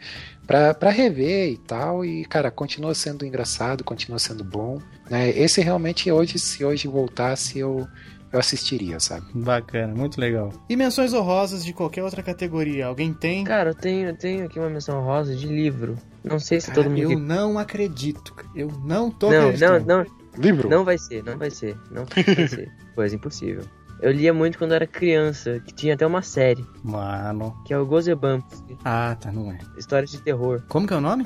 Pra, 0.45 0.73
pra 0.73 0.89
rever 0.89 1.51
e 1.51 1.57
tal. 1.57 2.03
E, 2.03 2.25
cara, 2.25 2.51
continua 2.51 2.93
sendo 2.93 3.25
engraçado, 3.25 3.83
continua 3.83 4.19
sendo 4.19 4.43
bom. 4.43 4.79
Né? 5.09 5.29
Esse 5.29 5.61
realmente 5.61 6.11
hoje, 6.11 6.37
se 6.37 6.63
hoje 6.63 6.87
voltasse, 6.87 7.59
eu, 7.59 7.87
eu 8.31 8.39
assistiria, 8.39 8.99
sabe? 8.99 9.25
Bacana, 9.33 9.93
muito 9.93 10.19
legal. 10.19 10.51
E 10.69 10.75
menções 10.75 11.13
honrosas 11.13 11.63
de 11.63 11.73
qualquer 11.73 12.03
outra 12.03 12.21
categoria? 12.21 12.87
Alguém 12.87 13.13
tem? 13.13 13.43
Cara, 13.43 13.71
eu 13.71 13.75
tenho, 13.75 14.09
eu 14.09 14.17
tenho 14.17 14.45
aqui 14.45 14.59
uma 14.59 14.69
menção 14.69 15.01
rosa 15.03 15.35
de 15.35 15.47
livro. 15.47 15.97
Não 16.23 16.39
sei 16.39 16.59
se 16.61 16.67
todo 16.71 16.85
Cara, 16.85 16.89
mundo. 16.95 17.11
eu 17.13 17.19
não 17.19 17.59
acredito. 17.59 18.33
Eu 18.55 18.67
não 18.83 19.11
tô 19.11 19.27
Não, 19.29 19.33
não, 19.41 19.45
acreditando. 19.49 19.85
não, 19.85 20.05
Livro? 20.37 20.69
não 20.69 20.83
vai 20.85 20.97
ser, 20.97 21.23
não 21.23 21.37
vai 21.37 21.49
ser. 21.49 21.77
Não 21.91 22.05
vai 22.05 22.47
ser. 22.47 22.71
Coisa 22.95 23.15
impossível. 23.15 23.63
Eu 24.01 24.11
lia 24.11 24.33
muito 24.33 24.57
quando 24.57 24.73
era 24.73 24.85
criança, 24.87 25.59
que 25.61 25.73
tinha 25.73 25.93
até 25.93 26.05
uma 26.05 26.21
série, 26.21 26.65
Mano. 26.83 27.55
que 27.65 27.73
é 27.73 27.77
o 27.77 27.85
Goosebumps, 27.85 28.61
Ah, 28.83 29.15
tá, 29.19 29.31
não 29.31 29.49
é. 29.51 29.57
histórias 29.77 30.11
de 30.11 30.19
terror. 30.21 30.61
Como 30.67 30.85
que 30.85 30.93
é 30.93 30.97
o 30.97 31.01
nome? 31.01 31.25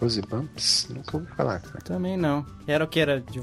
Goosebumps. 0.00 0.26
Goosebumps? 0.26 0.88
Nunca 0.90 1.16
ouvi 1.16 1.28
falar, 1.36 1.60
cara. 1.60 1.78
Também 1.84 2.16
não. 2.16 2.44
Era 2.66 2.84
o 2.84 2.88
que? 2.88 2.98
Era 3.00 3.20
de 3.20 3.40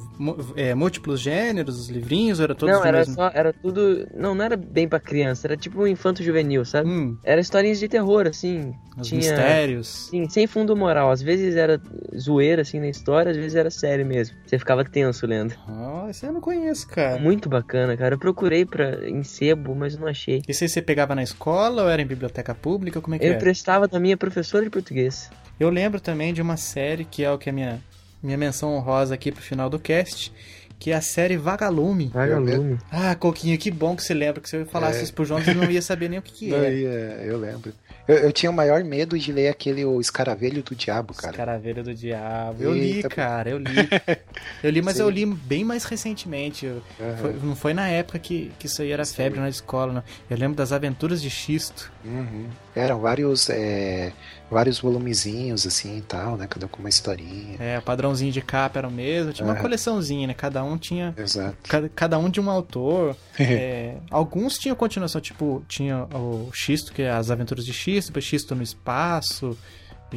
é, 0.56 0.76
múltiplos 0.76 1.20
gêneros, 1.22 1.80
os 1.80 1.90
livrinhos? 1.90 2.40
Ou 2.40 2.44
era 2.44 2.54
todos 2.56 2.76
não, 2.76 2.84
era 2.86 3.00
mesmo? 3.00 3.14
só, 3.16 3.32
era 3.34 3.54
tudo, 3.54 4.08
não, 4.14 4.36
não 4.36 4.44
era 4.44 4.58
bem 4.58 4.88
pra 4.88 5.00
criança, 5.00 5.48
era 5.48 5.56
tipo 5.56 5.82
um 5.82 5.88
infanto 5.88 6.22
juvenil, 6.22 6.66
sabe? 6.66 6.90
Hum, 6.90 7.18
Era 7.24 7.40
historinhas 7.40 7.80
de 7.80 7.88
terror, 7.88 8.28
assim, 8.28 8.74
os 8.98 9.08
tinha 9.08 9.20
mistérios. 9.20 10.08
Sim, 10.10 10.28
sem 10.30 10.46
fundo 10.46 10.76
moral. 10.76 11.10
Às 11.10 11.22
vezes 11.22 11.56
era 11.56 11.82
zoeira, 12.18 12.64
assim, 12.64 12.80
na 12.80 12.88
história, 12.90 13.32
às 13.32 13.38
vezes 13.38 13.56
era 13.56 13.70
sério 13.72 14.06
mesmo. 14.06 14.36
Você 14.46 14.60
ficava 14.60 14.84
tenso 14.84 15.26
lendo. 15.26 15.54
Ah, 15.68 16.08
esse 16.10 16.26
eu 16.26 16.34
não 16.34 16.42
conheço, 16.42 16.88
cara. 16.90 17.18
Muito 17.20 17.48
bacana, 17.48 17.96
cara. 17.96 18.16
Eu 18.16 18.20
procurei 18.20 18.66
pra, 18.66 19.08
em 19.08 19.24
sebo, 19.24 19.74
mas 19.74 19.98
não 19.98 20.08
achei. 20.08 20.42
Esse 20.48 20.66
aí 20.66 20.70
você 20.70 20.82
pegava 20.82 21.16
na 21.16 21.24
escola 21.24 21.84
ou 21.84 21.90
era 21.90 22.02
em 22.02 22.06
biblioteca 22.06 22.54
pública? 22.54 23.00
Como 23.00 23.16
é 23.16 23.20
que 23.20 23.26
Eu 23.26 23.30
era? 23.30 23.38
emprestava 23.38 23.88
da 23.88 24.00
minha 24.00 24.18
professora 24.18 24.64
de 24.66 24.70
português. 24.70 25.30
Eu 25.60 25.70
lembro 25.70 26.00
também 26.00 26.34
de 26.34 26.42
uma 26.42 26.58
série 26.58 27.06
que 27.06 27.24
é 27.24 27.32
o 27.32 27.38
que 27.38 27.50
é 27.50 27.52
a 27.52 27.54
minha, 27.54 27.82
minha 28.22 28.38
menção 28.38 28.76
honrosa 28.76 29.14
aqui 29.14 29.32
pro 29.32 29.42
final 29.42 29.70
do 29.70 29.80
cast, 29.80 30.34
que 30.80 30.92
é 30.92 30.96
a 30.96 31.02
série 31.02 31.38
Vagalume. 31.38 32.08
Vagalume. 32.14 32.78
Ah, 32.92 33.16
Coquinho, 33.16 33.58
que 33.58 33.72
bom 33.72 33.96
que 33.96 34.04
você 34.04 34.14
lembra, 34.14 34.42
que 34.42 34.50
se 34.50 34.58
eu 34.58 34.66
falasse 34.66 35.00
É. 35.00 35.04
isso 35.04 35.14
pro 35.14 35.24
João, 35.24 35.42
você 35.42 35.54
não 35.54 35.70
ia 35.72 35.82
saber 35.82 36.10
nem 36.10 36.20
o 36.20 36.22
que, 36.22 36.34
que 36.34 36.54
é. 36.54 36.60
Daí, 36.60 36.86
é, 36.86 37.24
eu 37.28 37.38
lembro. 37.38 37.72
Eu, 38.06 38.18
eu 38.18 38.32
tinha 38.34 38.50
o 38.50 38.54
maior 38.54 38.84
medo 38.84 39.18
de 39.18 39.32
ler 39.32 39.48
aquele 39.48 39.86
O 39.86 40.02
Escaravelho 40.02 40.62
do 40.62 40.76
Diabo, 40.76 41.14
cara. 41.14 41.32
Caraveira 41.38 41.82
do 41.82 41.94
Diabo. 41.96 42.62
Eu 42.62 42.74
li, 42.74 42.96
Eita, 42.98 43.08
cara, 43.08 43.50
eu 43.52 43.58
li. 43.58 43.70
Eu 44.62 44.70
li, 44.72 44.82
mas 44.82 44.96
Sim. 44.98 45.04
eu 45.04 45.10
li 45.10 45.26
bem 45.26 45.64
mais 45.64 45.86
recentemente. 45.86 46.66
Eu- 46.66 46.82
Aham. 47.00 47.18
foi- 47.18 47.34
não 47.44 47.56
foi 47.56 47.74
na 47.74 47.88
época 47.88 48.20
que, 48.20 48.52
que 48.60 48.66
isso 48.66 48.82
aí 48.82 48.92
era 48.92 49.06
Sim. 49.06 49.16
febre 49.16 49.40
na 49.40 49.48
escola, 49.48 49.94
não. 49.94 50.04
Eu 50.30 50.38
lembro 50.38 50.56
das 50.58 50.72
aventuras 50.74 51.22
de 51.22 51.30
Xisto. 51.30 51.90
Uhum. 52.04 52.48
Eram 52.76 53.00
vários, 53.00 53.50
é, 53.50 54.12
vários 54.54 54.80
volumezinhos, 54.80 55.68
assim, 55.68 55.98
e 55.98 56.02
tal, 56.02 56.38
né? 56.38 56.48
Cada 56.48 56.66
um 56.66 56.70
com 56.70 56.80
uma 56.80 56.90
historinha. 56.90 57.58
É, 57.60 57.80
o 57.80 57.82
padrãozinho 57.82 58.32
de 58.32 58.42
capa 58.42 58.80
era 58.80 58.88
o 58.88 58.92
mesmo. 58.92 59.34
Tinha 59.34 59.46
uma 59.46 59.54
Aham. 59.54 59.62
coleçãozinha, 59.62 60.28
né? 60.28 60.34
Cada 60.34 60.64
um 60.64 60.78
tinha. 60.78 61.14
Exato. 61.18 61.58
Cada, 61.68 61.90
cada 61.90 62.20
um 62.20 62.30
de 62.30 62.40
um 62.40 62.50
autor. 62.50 63.16
É, 63.54 63.98
alguns 64.10 64.58
tinham 64.58 64.76
continuação, 64.76 65.20
tipo, 65.20 65.64
tinha 65.68 66.06
o 66.14 66.50
Xisto, 66.54 66.94
que 66.94 67.02
é 67.02 67.12
as 67.12 67.30
aventuras 67.30 67.66
de 67.66 67.74
Xisto, 67.74 68.08
depois 68.08 68.26
Xisto 68.26 68.56
no 68.56 68.64
espaço. 68.64 69.58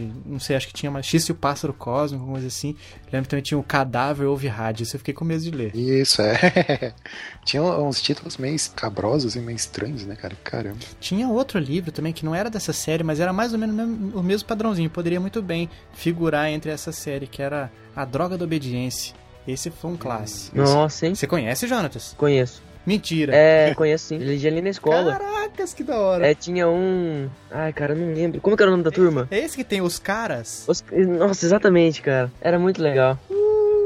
Não 0.00 0.38
sei, 0.40 0.56
acho 0.56 0.66
que 0.68 0.72
tinha 0.74 0.90
mais 0.90 1.06
Xisto 1.06 1.28
e 1.28 1.32
o 1.32 1.34
Pássaro 1.34 1.72
Cósmico, 1.72 2.22
alguma 2.22 2.34
coisa 2.38 2.48
assim. 2.48 2.76
Lembro 3.12 3.22
que 3.22 3.28
também 3.30 3.42
tinha 3.42 3.58
o 3.58 3.62
Cadáver 3.62 4.26
Ouve 4.28 4.48
Rádio, 4.48 4.82
isso 4.84 4.96
eu 4.96 4.98
fiquei 5.00 5.14
com 5.14 5.24
medo 5.24 5.42
de 5.42 5.50
ler. 5.50 5.74
Isso, 5.76 6.20
é. 6.22 6.94
Tinha 7.44 7.62
uns 7.62 8.00
títulos 8.02 8.36
meio 8.36 8.56
cabrosos 8.74 9.36
e 9.36 9.40
meio 9.40 9.56
estranhos, 9.56 10.04
né, 10.04 10.16
cara? 10.16 10.36
Caramba. 10.42 10.78
Tinha 11.00 11.28
outro 11.28 11.58
livro 11.58 11.92
também 11.92 12.12
que 12.12 12.24
não 12.24 12.34
era 12.34 12.50
dessa 12.50 12.72
série, 12.72 13.04
mas 13.04 13.20
era 13.20 13.32
mais 13.32 13.52
ou 13.52 13.58
menos 13.58 13.74
o 13.74 13.78
mesmo- 13.78 14.18
o 14.18 14.22
mesmo 14.22 14.48
padrãozinho. 14.48 14.90
Poderia 14.90 15.20
muito 15.20 15.40
bem 15.40 15.68
figurar 15.94 16.48
entre 16.50 16.70
essa 16.70 16.90
série, 16.92 17.26
que 17.26 17.40
era 17.42 17.70
A 17.94 18.04
Droga 18.04 18.36
da 18.36 18.44
Obediência. 18.44 19.14
Esse 19.46 19.70
foi 19.70 19.92
um 19.92 19.96
clássico. 19.96 20.56
Nossa, 20.58 21.06
hein? 21.06 21.14
Você 21.14 21.24
conhece, 21.26 21.68
Jonatas? 21.68 22.14
Conheço. 22.18 22.60
Mentira. 22.86 23.34
É, 23.34 23.74
conheço 23.74 24.06
sim. 24.08 24.14
Ele 24.16 24.46
ali 24.46 24.62
na 24.62 24.70
escola. 24.70 25.12
Caracas, 25.16 25.74
que 25.74 25.82
da 25.82 25.98
hora. 25.98 26.26
É, 26.26 26.34
tinha 26.34 26.68
um. 26.68 27.28
Ai, 27.50 27.72
cara, 27.72 27.94
não 27.94 28.14
lembro. 28.14 28.40
Como 28.40 28.56
que 28.56 28.62
era 28.62 28.70
o 28.70 28.72
nome 28.72 28.84
da 28.84 28.90
turma? 28.92 29.26
É 29.30 29.38
esse 29.40 29.56
que 29.56 29.64
tem 29.64 29.80
os 29.82 29.98
caras? 29.98 30.64
Os- 30.68 30.84
Nossa, 31.18 31.44
exatamente, 31.44 32.00
cara. 32.00 32.30
Era 32.40 32.58
muito 32.58 32.80
legal. 32.80 33.18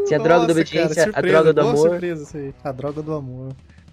Tinha 0.07 0.21
a 0.21 0.23
droga 0.23 0.41
da 0.41 0.49
Nossa, 0.49 0.53
obediência, 0.53 0.95
cara, 1.13 1.19
a 1.19 1.21
droga 1.23 1.53
do 1.53 1.61
amor. 1.63 1.77
surpresa 1.91 2.23
isso 2.25 2.37
aí. 2.37 2.55
A 2.63 2.73
droga 2.73 3.01
do 3.03 3.15
amor. 3.15 3.53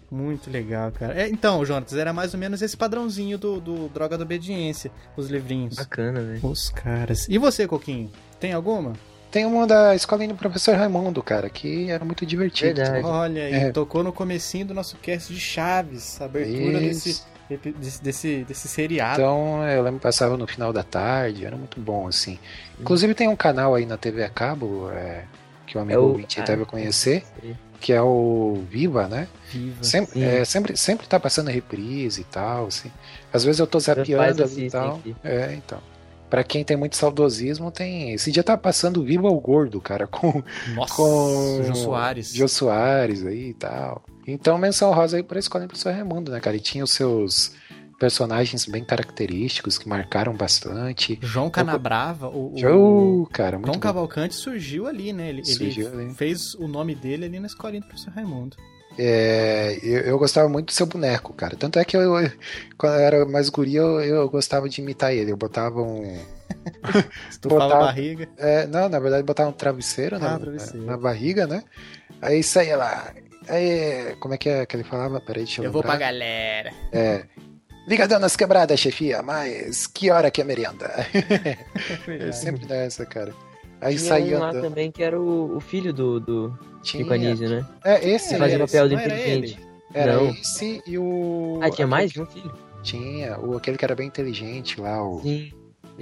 Muito 0.09 0.49
legal, 0.49 0.89
cara. 0.91 1.21
É, 1.21 1.27
então, 1.27 1.63
Jonatas, 1.65 1.97
era 1.97 2.13
mais 2.13 2.33
ou 2.33 2.39
menos 2.39 2.61
esse 2.61 2.75
padrãozinho 2.77 3.37
do, 3.37 3.59
do 3.59 3.89
Droga 3.89 4.17
da 4.17 4.23
Obediência, 4.23 4.89
os 5.17 5.29
livrinhos. 5.29 5.75
Bacana, 5.75 6.21
velho. 6.21 6.39
Os 6.47 6.69
caras. 6.69 7.27
E 7.29 7.37
você, 7.37 7.67
Coquinho? 7.67 8.09
Tem 8.39 8.53
alguma? 8.53 8.93
Tem 9.31 9.45
uma 9.45 9.67
da 9.67 9.93
escolinha 9.95 10.29
do 10.29 10.35
professor 10.35 10.75
Raimundo, 10.75 11.21
cara, 11.21 11.49
que 11.49 11.89
era 11.89 12.03
muito 12.05 12.25
divertido. 12.25 12.75
Verdade. 12.75 13.03
né? 13.03 13.09
Olha 13.09 13.39
É. 13.39 13.71
tocou 13.71 14.03
no 14.03 14.13
comecinho 14.13 14.65
do 14.67 14.73
nosso 14.73 14.95
cast 14.97 15.33
de 15.33 15.39
Chaves, 15.39 16.19
a 16.21 16.25
abertura 16.25 16.79
desse, 16.79 17.09
Isso. 17.09 17.27
desse, 17.49 18.01
desse, 18.03 18.43
desse 18.47 18.67
seriado. 18.67 19.21
Então, 19.21 19.63
eu 19.67 19.83
lembro 19.83 19.99
que 19.99 20.03
passava 20.03 20.37
no 20.37 20.47
final 20.47 20.71
da 20.71 20.81
tarde, 20.83 21.45
era 21.45 21.55
muito 21.57 21.79
bom, 21.79 22.07
assim. 22.07 22.39
Inclusive 22.79 23.13
tem 23.13 23.27
um 23.27 23.35
canal 23.35 23.75
aí 23.75 23.85
na 23.85 23.97
TV 23.97 24.23
a 24.23 24.29
cabo, 24.29 24.89
é, 24.91 25.23
que 25.65 25.77
o 25.77 25.81
amigo 25.81 25.99
É 25.99 26.01
o- 26.01 26.25
ah, 26.41 26.41
deve 26.45 26.65
conhecer, 26.65 27.23
que 27.81 27.91
é 27.91 28.01
o 28.01 28.63
Viva, 28.69 29.07
né? 29.09 29.27
Viva. 29.51 29.83
Sempre, 29.83 30.23
é, 30.23 30.45
sempre, 30.45 30.77
sempre 30.77 31.05
tá 31.05 31.19
passando 31.19 31.49
reprise 31.49 32.21
e 32.21 32.23
tal, 32.23 32.67
assim. 32.67 32.89
Às 33.31 33.43
vezes 33.43 33.59
eu 33.59 33.67
tô 33.67 33.77
zapeando 33.79 34.43
e 34.57 34.69
tal. 34.69 34.95
aqui. 34.95 35.15
É, 35.23 35.53
então. 35.53 35.79
Pra 36.29 36.43
quem 36.43 36.63
tem 36.63 36.75
muito 36.75 36.97
saudosismo, 36.97 37.71
tem. 37.71 38.11
Esse 38.13 38.31
dia 38.31 38.43
tá 38.43 38.57
passando 38.57 39.03
Viva 39.03 39.29
o 39.29 39.39
Gordo, 39.39 39.79
cara, 39.79 40.05
com 40.07 40.43
Nossa, 40.75 40.93
com 40.95 41.63
Jô 41.63 41.75
Soares. 41.75 42.33
Jô 42.33 42.47
Soares 42.47 43.25
aí 43.25 43.49
e 43.49 43.53
tal. 43.53 44.03
Então, 44.27 44.57
menção 44.57 44.93
rosa 44.93 45.17
aí 45.17 45.23
pra 45.23 45.39
escola 45.39 45.65
professor 45.67 45.93
Raimundo, 45.93 46.31
né, 46.31 46.39
cara? 46.41 46.57
E 46.57 46.59
tinha 46.59 46.83
os 46.83 46.91
seus 46.91 47.53
personagens 47.97 48.65
bem 48.65 48.83
característicos 48.83 49.77
que 49.77 49.87
marcaram 49.87 50.33
bastante. 50.33 51.17
João 51.21 51.49
Canabrava, 51.49 52.27
o, 52.27 52.53
o, 52.53 52.57
Joe, 52.57 53.25
cara, 53.31 53.57
muito 53.57 53.67
João. 53.67 53.79
Cavalcante 53.79 54.35
surgiu 54.35 54.85
ali, 54.85 55.13
né? 55.13 55.29
Ele, 55.29 55.39
ele 55.39 55.45
Surgiu 55.45 55.87
ali. 55.87 56.13
fez 56.13 56.53
o 56.55 56.67
nome 56.67 56.93
dele 56.93 57.25
ali 57.25 57.39
na 57.39 57.47
escolinha 57.47 57.81
do 57.81 57.87
professor 57.87 58.11
Raimundo. 58.13 58.57
É, 58.97 59.77
eu, 59.83 59.99
eu 60.01 60.19
gostava 60.19 60.49
muito 60.49 60.67
do 60.67 60.71
seu 60.73 60.85
boneco, 60.85 61.33
cara. 61.33 61.55
Tanto 61.55 61.77
é 61.79 61.85
que 61.85 61.95
eu, 61.95 62.01
eu- 62.19 62.31
quando 62.77 62.93
eu 62.95 62.99
era 62.99 63.25
mais 63.25 63.49
guri, 63.49 63.75
eu, 63.75 64.01
eu 64.01 64.29
gostava 64.29 64.67
de 64.67 64.81
imitar 64.81 65.13
ele. 65.13 65.31
Eu 65.31 65.37
botava 65.37 65.81
um. 65.81 66.19
Estufava 67.29 67.61
Botava- 67.63 67.83
a 67.83 67.85
barriga. 67.87 68.27
é, 68.37 68.65
não, 68.67 68.89
na 68.89 68.99
verdade, 68.99 69.23
botava 69.23 69.49
um 69.49 69.53
travesseiro, 69.53 70.17
na, 70.19 70.35
Ah, 70.35 70.39
travesseiro. 70.39 70.85
na 70.85 70.97
barriga, 70.97 71.45
né? 71.45 71.63
Aí 72.21 72.41
saía 72.43 72.75
lá. 72.77 73.13
Aí, 73.47 74.15
como 74.19 74.33
é 74.33 74.37
que 74.37 74.49
é 74.49 74.65
que 74.65 74.75
ele 74.75 74.83
falava? 74.83 75.21
Peraí, 75.21 75.43
deixa 75.43 75.61
eu 75.61 75.65
Eu 75.65 75.71
vou 75.71 75.81
pra 75.81 75.93
lembrar. 75.93 76.07
galera. 76.07 76.73
É. 76.91 77.23
Ligadão 77.87 78.19
nas 78.19 78.35
quebradas, 78.35 78.77
chefia, 78.79 79.21
mas 79.23 79.87
que 79.87 80.11
hora 80.11 80.29
que 80.29 80.41
é 80.41 80.43
merenda? 80.43 80.91
É 82.07 82.31
sempre 82.33 82.65
nessa, 82.67 83.05
cara. 83.05 83.33
Aí 83.79 83.95
Tinha 83.95 84.07
saía 84.07 84.37
um 84.37 84.39
lá 84.39 84.49
andando. 84.49 84.63
também 84.63 84.91
que 84.91 85.03
era 85.03 85.19
o, 85.19 85.55
o 85.55 85.59
filho 85.59 85.93
do, 85.93 86.19
do 86.19 86.59
Tinha. 86.81 87.03
Chico 87.03 87.13
Anísio, 87.13 87.49
né? 87.49 87.65
É, 87.83 88.09
esse 88.09 88.33
Ele 88.33 88.39
fazia 88.39 88.55
era, 88.55 88.65
papel 88.65 88.85
era 88.85 88.93
inteligente. 88.93 89.59
era 89.93 90.15
Não. 90.15 90.29
esse 90.29 90.81
e 90.87 90.97
o. 90.97 91.59
Ah, 91.61 91.69
tinha 91.69 91.87
mais 91.87 92.11
de 92.11 92.21
um 92.21 92.25
filho? 92.25 92.53
Tinha, 92.81 93.39
o, 93.39 93.55
aquele 93.57 93.77
que 93.77 93.85
era 93.85 93.95
bem 93.95 94.07
inteligente 94.07 94.79
lá, 94.79 95.03
o. 95.03 95.21
Sim. 95.21 95.51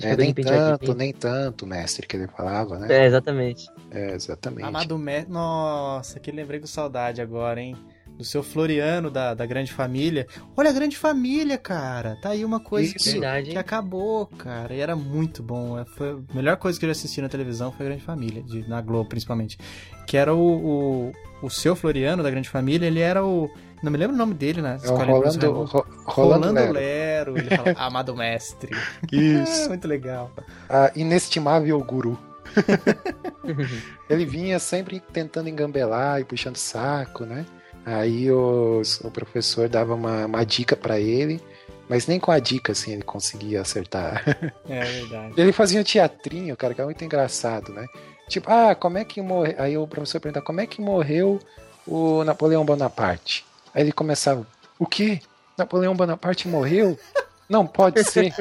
É, 0.01 0.15
nem 0.17 0.33
tanto, 0.33 0.93
nem 0.93 1.13
tanto, 1.13 1.65
mestre, 1.65 2.05
que 2.05 2.17
ele 2.17 2.27
falava, 2.27 2.77
né? 2.77 2.87
É, 2.93 3.05
exatamente. 3.05 3.65
É, 3.89 4.13
exatamente. 4.13 4.65
Amado 4.67 4.97
Mestre. 4.97 5.31
Nossa, 5.31 6.19
que 6.19 6.31
lembrei 6.31 6.59
com 6.59 6.67
saudade 6.67 7.21
agora, 7.21 7.61
hein? 7.61 7.77
Do 8.17 8.23
seu 8.23 8.41
Floriano 8.41 9.09
da, 9.11 9.33
da 9.33 9.45
Grande 9.45 9.71
Família. 9.73 10.25
Olha 10.55 10.69
a 10.69 10.73
Grande 10.73 10.97
Família, 10.97 11.57
cara. 11.57 12.17
Tá 12.21 12.29
aí 12.29 12.45
uma 12.45 12.59
coisa 12.59 12.93
que, 12.93 13.11
Verdade, 13.11 13.51
que 13.51 13.57
acabou, 13.57 14.25
cara. 14.27 14.73
E 14.73 14.79
era 14.79 14.95
muito 14.95 15.43
bom. 15.43 15.77
É, 15.79 15.85
Foi 15.85 16.11
a 16.11 16.33
melhor 16.35 16.57
coisa 16.57 16.79
que 16.79 16.85
eu 16.85 16.89
já 16.89 16.91
assisti 16.93 17.21
na 17.21 17.29
televisão 17.29 17.71
foi 17.71 17.85
a 17.85 17.89
Grande 17.89 18.03
Família, 18.03 18.41
de, 18.43 18.67
na 18.69 18.79
Globo 18.81 19.09
principalmente. 19.09 19.57
Que 20.07 20.17
era 20.17 20.33
o, 20.33 21.09
o, 21.09 21.11
o 21.43 21.49
seu 21.49 21.75
Floriano 21.75 22.23
da 22.23 22.29
Grande 22.29 22.49
Família, 22.49 22.87
ele 22.87 22.99
era 22.99 23.23
o. 23.25 23.49
Não 23.83 23.91
me 23.91 23.97
lembro 23.97 24.15
o 24.15 24.17
nome 24.17 24.33
dele, 24.33 24.61
né? 24.61 24.79
É 24.81 24.89
o 24.89 24.95
Rolando, 24.95 25.51
Ro- 25.51 25.85
Rolando, 26.05 26.45
Rolando 26.47 26.53
Lero. 26.73 27.33
Lero. 27.33 27.37
Ele 27.37 27.55
fala, 27.55 27.73
amado 27.77 28.15
mestre. 28.15 28.71
Isso. 29.11 29.67
muito 29.69 29.87
legal. 29.87 30.31
A 30.69 30.91
inestimável 30.95 31.77
guru. 31.83 32.17
Ele 34.09 34.25
vinha 34.25 34.59
sempre 34.59 34.99
tentando 34.99 35.49
engambelar 35.49 36.21
e 36.21 36.23
puxando 36.23 36.57
saco, 36.57 37.25
né? 37.25 37.45
Aí 37.85 38.31
os- 38.31 38.99
o 39.01 39.11
professor 39.11 39.69
dava 39.69 39.93
uma, 39.93 40.25
uma 40.25 40.43
dica 40.45 40.75
pra 40.75 40.99
ele, 40.99 41.39
mas 41.87 42.07
nem 42.07 42.19
com 42.19 42.31
a 42.31 42.39
dica 42.39 42.71
assim 42.71 42.93
ele 42.93 43.03
conseguia 43.03 43.61
acertar. 43.61 44.23
É 44.67 44.83
verdade. 44.83 45.33
Ele 45.37 45.51
fazia 45.51 45.79
um 45.79 45.83
teatrinho, 45.83 46.57
cara, 46.57 46.73
que 46.73 46.81
é 46.81 46.85
muito 46.85 47.03
engraçado, 47.05 47.71
né? 47.71 47.85
Tipo, 48.27 48.51
ah, 48.51 48.73
como 48.73 48.97
é 48.97 49.05
que 49.05 49.21
morreu? 49.21 49.55
Aí 49.59 49.77
o 49.77 49.85
professor 49.87 50.19
perguntava, 50.19 50.45
como 50.45 50.59
é 50.61 50.65
que 50.65 50.81
morreu 50.81 51.39
o 51.85 52.23
Napoleão 52.23 52.65
Bonaparte? 52.65 53.45
Aí 53.73 53.83
ele 53.83 53.91
começava, 53.91 54.45
o 54.79 54.85
quê? 54.87 55.19
Napoleão 55.55 55.95
Bonaparte 55.95 56.47
morreu? 56.47 56.97
Não 57.47 57.65
pode 57.65 58.03
ser. 58.03 58.33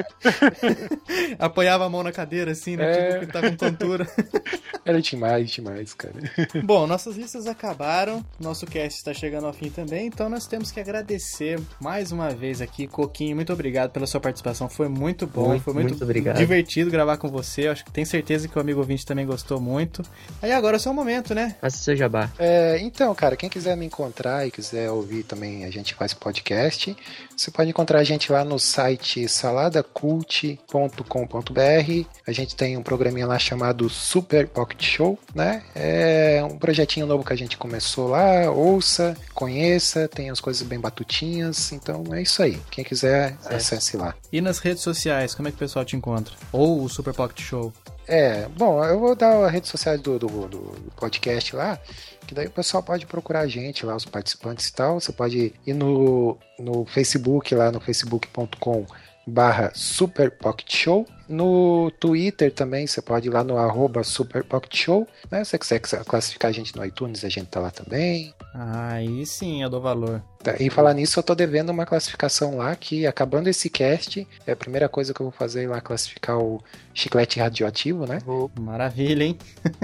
Apoiava 1.39 1.85
a 1.85 1.91
mão 1.91 2.03
na 2.03 2.13
cadeira, 2.13 2.53
assim, 2.53 2.77
né? 2.77 2.85
É. 2.91 2.95
Tipo, 2.95 3.19
que 3.19 3.25
ele 3.25 3.33
tá 3.33 3.41
com 3.43 3.57
tontura. 3.57 4.07
Era 4.85 5.01
demais, 5.01 5.51
demais, 5.51 5.95
cara. 5.95 6.15
Bom, 6.65 6.87
nossas 6.87 7.17
listas 7.17 7.47
acabaram, 7.47 8.25
nosso 8.39 8.67
cast 8.67 8.99
está 8.99 9.15
chegando 9.15 9.47
ao 9.47 9.53
fim 9.53 9.71
também, 9.71 10.07
então 10.07 10.29
nós 10.29 10.47
temos 10.47 10.71
que 10.71 10.79
agradecer 10.79 11.59
mais 11.81 12.13
uma 12.13 12.31
vez 12.31 12.61
aqui, 12.61 12.87
Coquinho, 12.87 13.35
muito 13.35 13.53
obrigado 13.53 13.91
pela 13.93 14.07
sua 14.07 14.21
participação, 14.21 14.69
foi 14.69 14.89
muito 14.89 15.27
bom, 15.27 15.49
Muito, 15.49 15.63
foi 15.63 15.73
muito, 15.73 15.89
muito 15.91 16.05
obrigado. 16.05 16.37
divertido 16.37 16.91
gravar 16.91 17.17
com 17.17 17.29
você, 17.29 17.67
acho 17.69 17.83
que 17.85 17.91
tenho 17.91 18.07
certeza 18.07 18.47
que 18.47 18.59
o 18.59 18.61
amigo 18.61 18.81
ouvinte 18.81 19.07
também 19.07 19.25
gostou 19.27 19.59
muito. 19.59 20.03
Aí 20.43 20.53
agora 20.53 20.77
é 20.77 20.79
o 20.79 20.81
seu 20.81 20.93
momento, 20.93 21.35
né? 21.35 21.57
Faça 21.61 21.79
seu 21.79 21.97
jabá. 21.97 22.31
É, 22.39 22.79
então, 22.81 23.15
cara, 23.15 23.37
quem 23.37 23.49
quiser 23.49 23.77
me 23.77 23.87
encontrar 23.87 24.47
e 24.47 24.51
quiser 24.51 24.91
ouvir 24.91 25.23
também, 25.23 25.65
a 25.65 25.71
gente 25.71 25.95
faz 25.95 26.13
podcast. 26.13 26.95
Você 27.35 27.51
pode 27.51 27.71
encontrar 27.71 28.01
a 28.01 28.05
gente 28.05 28.31
lá 28.31 28.45
no 28.45 28.59
site 28.59 28.94
saladacult.com.br. 29.29 32.09
A 32.27 32.33
gente 32.33 32.57
tem 32.57 32.77
um 32.77 32.83
programinha 32.83 33.27
lá 33.27 33.39
chamado 33.39 33.89
Super 33.89 34.49
Pocket 34.49 34.83
Show, 34.83 35.19
né? 35.35 35.63
É 35.75 36.43
um 36.45 36.59
projetinho 36.59 37.07
novo 37.07 37.25
que 37.25 37.33
a 37.33 37.37
gente 37.37 37.57
começou 37.57 38.09
lá. 38.09 38.51
Ouça, 38.51 39.17
conheça, 39.35 40.09
tem 40.09 40.31
as 40.31 40.41
coisas 40.41 40.67
bem 40.67 40.79
batutinhas. 40.79 41.73
Então 41.73 42.05
é 42.13 42.23
isso 42.23 42.43
aí. 42.43 42.61
Quem 42.71 42.85
quiser, 42.85 43.37
acesse 43.45 43.97
lá. 43.97 44.15
E 44.33 44.41
nas 44.41 44.59
redes 44.59 44.83
sociais, 44.83 45.35
como 45.35 45.49
é 45.49 45.51
que 45.51 45.57
o 45.57 45.61
pessoal 45.61 45.85
te 45.85 45.97
encontra? 45.97 46.35
Ou 46.53 46.83
o 46.83 46.89
Super 46.89 47.15
Pocket 47.15 47.41
Show? 47.41 47.73
É, 48.07 48.47
bom, 48.49 48.85
eu 48.85 48.99
vou 48.99 49.15
dar 49.17 49.45
a 49.45 49.49
rede 49.49 49.67
social 49.69 49.97
do, 49.97 50.19
do, 50.19 50.27
do- 50.49 50.93
podcast 50.97 51.57
lá, 51.57 51.79
que 52.27 52.35
daí 52.35 52.47
o 52.47 52.51
pessoal 52.51 52.83
pode 52.83 53.07
procurar 53.07 53.41
a 53.41 53.47
gente 53.47 53.87
lá, 53.87 53.97
os 53.97 54.05
participantes 54.05 54.69
e 54.69 54.73
tal. 54.75 55.01
Você 55.01 55.13
pode 55.13 55.55
ir 55.67 55.73
no, 55.75 56.37
no 56.59 56.85
Facebook, 56.85 57.55
lá 57.55 57.73
no 57.73 57.81
facebook.com 57.81 58.85
barra 59.27 59.73
Super 59.75 60.31
Pocket 60.31 60.71
Show. 60.75 61.07
No 61.29 61.91
Twitter 61.99 62.53
também, 62.53 62.87
você 62.87 63.01
pode 63.01 63.29
ir 63.29 63.31
lá 63.31 63.43
no 63.43 63.57
arroba 63.57 64.03
Super 64.05 64.45
Pocket 64.45 64.77
Show. 64.77 65.07
Né? 65.31 65.43
Se 65.45 65.57
você 65.59 65.79
quiser 65.79 66.05
classificar 66.05 66.51
a 66.51 66.53
gente 66.53 66.77
no 66.77 66.85
iTunes, 66.85 67.25
a 67.25 67.29
gente 67.29 67.47
tá 67.47 67.61
lá 67.61 67.71
também. 67.71 68.35
Aí 68.55 69.25
sim, 69.27 69.63
eu 69.63 69.71
dou 69.71 69.81
valor. 69.81 70.23
Tá, 70.43 70.55
E 70.61 70.69
falar 70.69 70.93
nisso, 70.95 71.19
eu 71.19 71.23
tô 71.23 71.35
devendo 71.35 71.71
uma 71.71 71.87
classificação 71.87 72.59
lá 72.59 72.77
que, 72.77 73.07
acabando 73.07 73.49
esse 73.49 73.71
cast, 73.71 74.27
é 74.47 74.53
a 74.53 74.57
primeira 74.57 74.89
coisa 74.89 75.15
que 75.15 75.21
eu 75.21 75.25
vou 75.25 75.33
fazer 75.33 75.65
é 75.65 75.69
lá 75.69 75.81
classificar 75.81 76.39
o 76.39 76.63
chiclete 76.93 77.41
radioativo, 77.41 78.07
né? 78.07 78.19
Maravilha, 78.61 79.25
hein? 79.25 79.39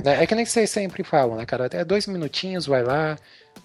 Né, 0.04 0.20
É 0.22 0.26
que 0.26 0.34
nem 0.34 0.44
vocês 0.44 0.68
sempre 0.70 1.02
falam, 1.02 1.36
né, 1.36 1.46
cara? 1.46 1.68
É 1.72 1.84
dois 1.84 2.06
minutinhos, 2.06 2.66
vai 2.66 2.82
lá, 2.82 3.16